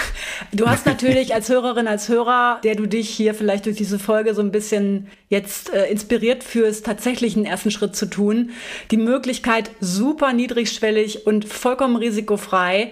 Du 0.52 0.68
hast 0.68 0.86
natürlich 0.88 1.36
als 1.36 1.50
Hörerin, 1.50 1.88
als 1.88 2.10
Hörer, 2.10 2.60
der 2.64 2.76
du 2.76 2.88
dich 2.88 3.10
hier 3.10 3.36
vielleicht 3.36 3.68
durch 3.68 3.78
diese 3.78 4.00
Folge 4.00 4.34
so 4.34 4.42
ein 4.42 4.52
bisschen 4.52 5.08
jetzt 5.30 5.72
äh, 5.72 5.86
inspiriert 5.88 6.44
fühlst, 6.44 6.86
tatsächlich 6.86 7.36
einen 7.36 7.46
ersten 7.46 7.70
Schritt 7.70 7.96
zu 7.96 8.08
tun, 8.08 8.52
die 8.90 8.98
Möglichkeit, 8.98 9.70
super 9.80 10.34
niedrigschwellig 10.34 11.28
und 11.28 11.48
vollkommen 11.48 11.96
risikofrei 11.96 12.92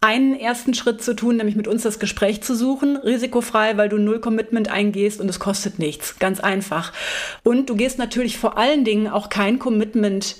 einen 0.00 0.38
ersten 0.38 0.74
Schritt 0.74 1.02
zu 1.02 1.14
tun, 1.14 1.36
nämlich 1.36 1.56
mit 1.56 1.66
uns 1.66 1.82
das 1.82 1.98
Gespräch 1.98 2.40
zu 2.40 2.54
suchen, 2.54 2.96
risikofrei, 2.96 3.76
weil 3.76 3.88
du 3.88 3.98
null 3.98 4.20
Commitment 4.20 4.70
eingehst 4.70 5.20
und 5.20 5.28
es 5.28 5.40
kostet 5.40 5.80
nichts, 5.80 6.20
ganz 6.20 6.38
einfach. 6.38 6.92
Und 7.42 7.68
du 7.68 7.74
gehst 7.74 7.98
natürlich 7.98 8.38
vor 8.38 8.56
allen 8.58 8.84
Dingen 8.84 9.08
auch 9.08 9.28
kein 9.28 9.58
Commitment 9.58 10.36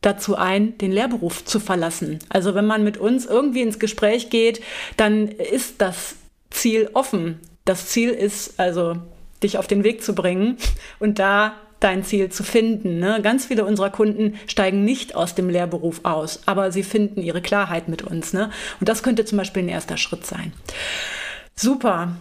dazu 0.00 0.36
ein, 0.36 0.78
den 0.78 0.92
Lehrberuf 0.92 1.44
zu 1.44 1.60
verlassen. 1.60 2.18
Also 2.28 2.54
wenn 2.54 2.66
man 2.66 2.84
mit 2.84 2.98
uns 2.98 3.26
irgendwie 3.26 3.62
ins 3.62 3.78
Gespräch 3.78 4.30
geht, 4.30 4.60
dann 4.96 5.28
ist 5.28 5.80
das 5.80 6.16
Ziel 6.50 6.90
offen. 6.94 7.40
Das 7.64 7.86
Ziel 7.86 8.10
ist 8.10 8.58
also, 8.58 8.96
dich 9.42 9.58
auf 9.58 9.66
den 9.66 9.84
Weg 9.84 10.02
zu 10.02 10.14
bringen 10.14 10.56
und 10.98 11.18
da 11.18 11.54
dein 11.80 12.02
Ziel 12.04 12.30
zu 12.30 12.42
finden. 12.42 12.98
Ne? 12.98 13.20
Ganz 13.22 13.46
viele 13.46 13.64
unserer 13.64 13.90
Kunden 13.90 14.34
steigen 14.46 14.84
nicht 14.84 15.14
aus 15.14 15.34
dem 15.34 15.48
Lehrberuf 15.48 16.00
aus, 16.04 16.40
aber 16.46 16.72
sie 16.72 16.82
finden 16.82 17.22
ihre 17.22 17.40
Klarheit 17.40 17.88
mit 17.88 18.02
uns. 18.02 18.32
Ne? 18.32 18.50
Und 18.80 18.88
das 18.88 19.02
könnte 19.02 19.24
zum 19.24 19.38
Beispiel 19.38 19.62
ein 19.62 19.68
erster 19.68 19.96
Schritt 19.96 20.26
sein. 20.26 20.52
Super. 21.54 22.16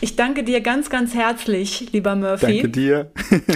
Ich 0.00 0.16
danke 0.16 0.42
dir 0.44 0.60
ganz, 0.60 0.90
ganz 0.90 1.14
herzlich, 1.14 1.92
lieber 1.92 2.16
Murphy. 2.16 2.62
Danke 2.62 2.68
dir. 2.68 3.12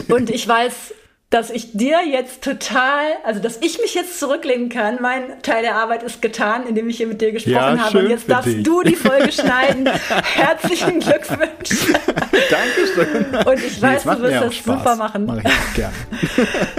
und 0.08 0.30
ich 0.30 0.46
weiß, 0.46 0.94
dass 1.30 1.50
ich 1.50 1.72
dir 1.72 1.98
jetzt 2.08 2.44
total, 2.44 3.04
also 3.24 3.40
dass 3.40 3.56
ich 3.56 3.80
mich 3.80 3.94
jetzt 3.94 4.20
zurücklehnen 4.20 4.68
kann. 4.68 4.98
Mein 5.02 5.42
Teil 5.42 5.62
der 5.62 5.74
Arbeit 5.74 6.04
ist 6.04 6.22
getan, 6.22 6.66
indem 6.68 6.88
ich 6.88 6.98
hier 6.98 7.08
mit 7.08 7.20
dir 7.20 7.32
gesprochen 7.32 7.52
ja, 7.52 7.78
habe. 7.78 7.98
Und 7.98 8.10
jetzt 8.10 8.30
darfst 8.30 8.46
dich. 8.46 8.62
du 8.62 8.82
die 8.82 8.94
Folge 8.94 9.32
schneiden. 9.32 9.86
Herzlichen 10.34 11.00
Glückwunsch. 11.00 11.92
Dankeschön. 12.50 13.44
Und 13.44 13.58
ich 13.58 13.82
weiß, 13.82 14.04
du 14.04 14.20
wirst 14.20 14.34
das 14.34 14.54
Spaß. 14.54 14.78
super 14.78 14.96
machen. 14.96 15.26
Mach 15.26 15.38
ich 15.38 15.46
auch 15.46 15.74
gerne. 15.74 15.94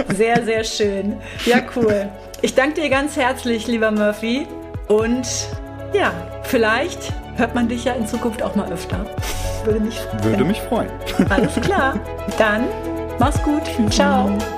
Sehr, 0.16 0.42
sehr 0.44 0.64
schön. 0.64 1.16
Ja, 1.44 1.60
cool. 1.76 2.08
Ich 2.40 2.54
danke 2.54 2.80
dir 2.80 2.88
ganz 2.88 3.16
herzlich, 3.16 3.66
lieber 3.66 3.90
Murphy. 3.90 4.46
Und 4.88 5.26
ja, 5.92 6.12
vielleicht 6.44 7.12
hört 7.36 7.54
man 7.54 7.68
dich 7.68 7.84
ja 7.84 7.92
in 7.92 8.06
Zukunft 8.06 8.42
auch 8.42 8.54
mal 8.54 8.70
öfter. 8.72 9.04
Würde 9.64 9.80
mich 9.80 9.98
freuen. 10.00 10.24
Würde 10.24 10.44
mich 10.44 10.60
freuen. 10.62 10.90
Alles 11.28 11.54
klar. 11.60 12.00
Dann 12.38 12.64
Mach's 13.18 13.42
gut. 13.42 13.90
Ciao. 13.90 14.57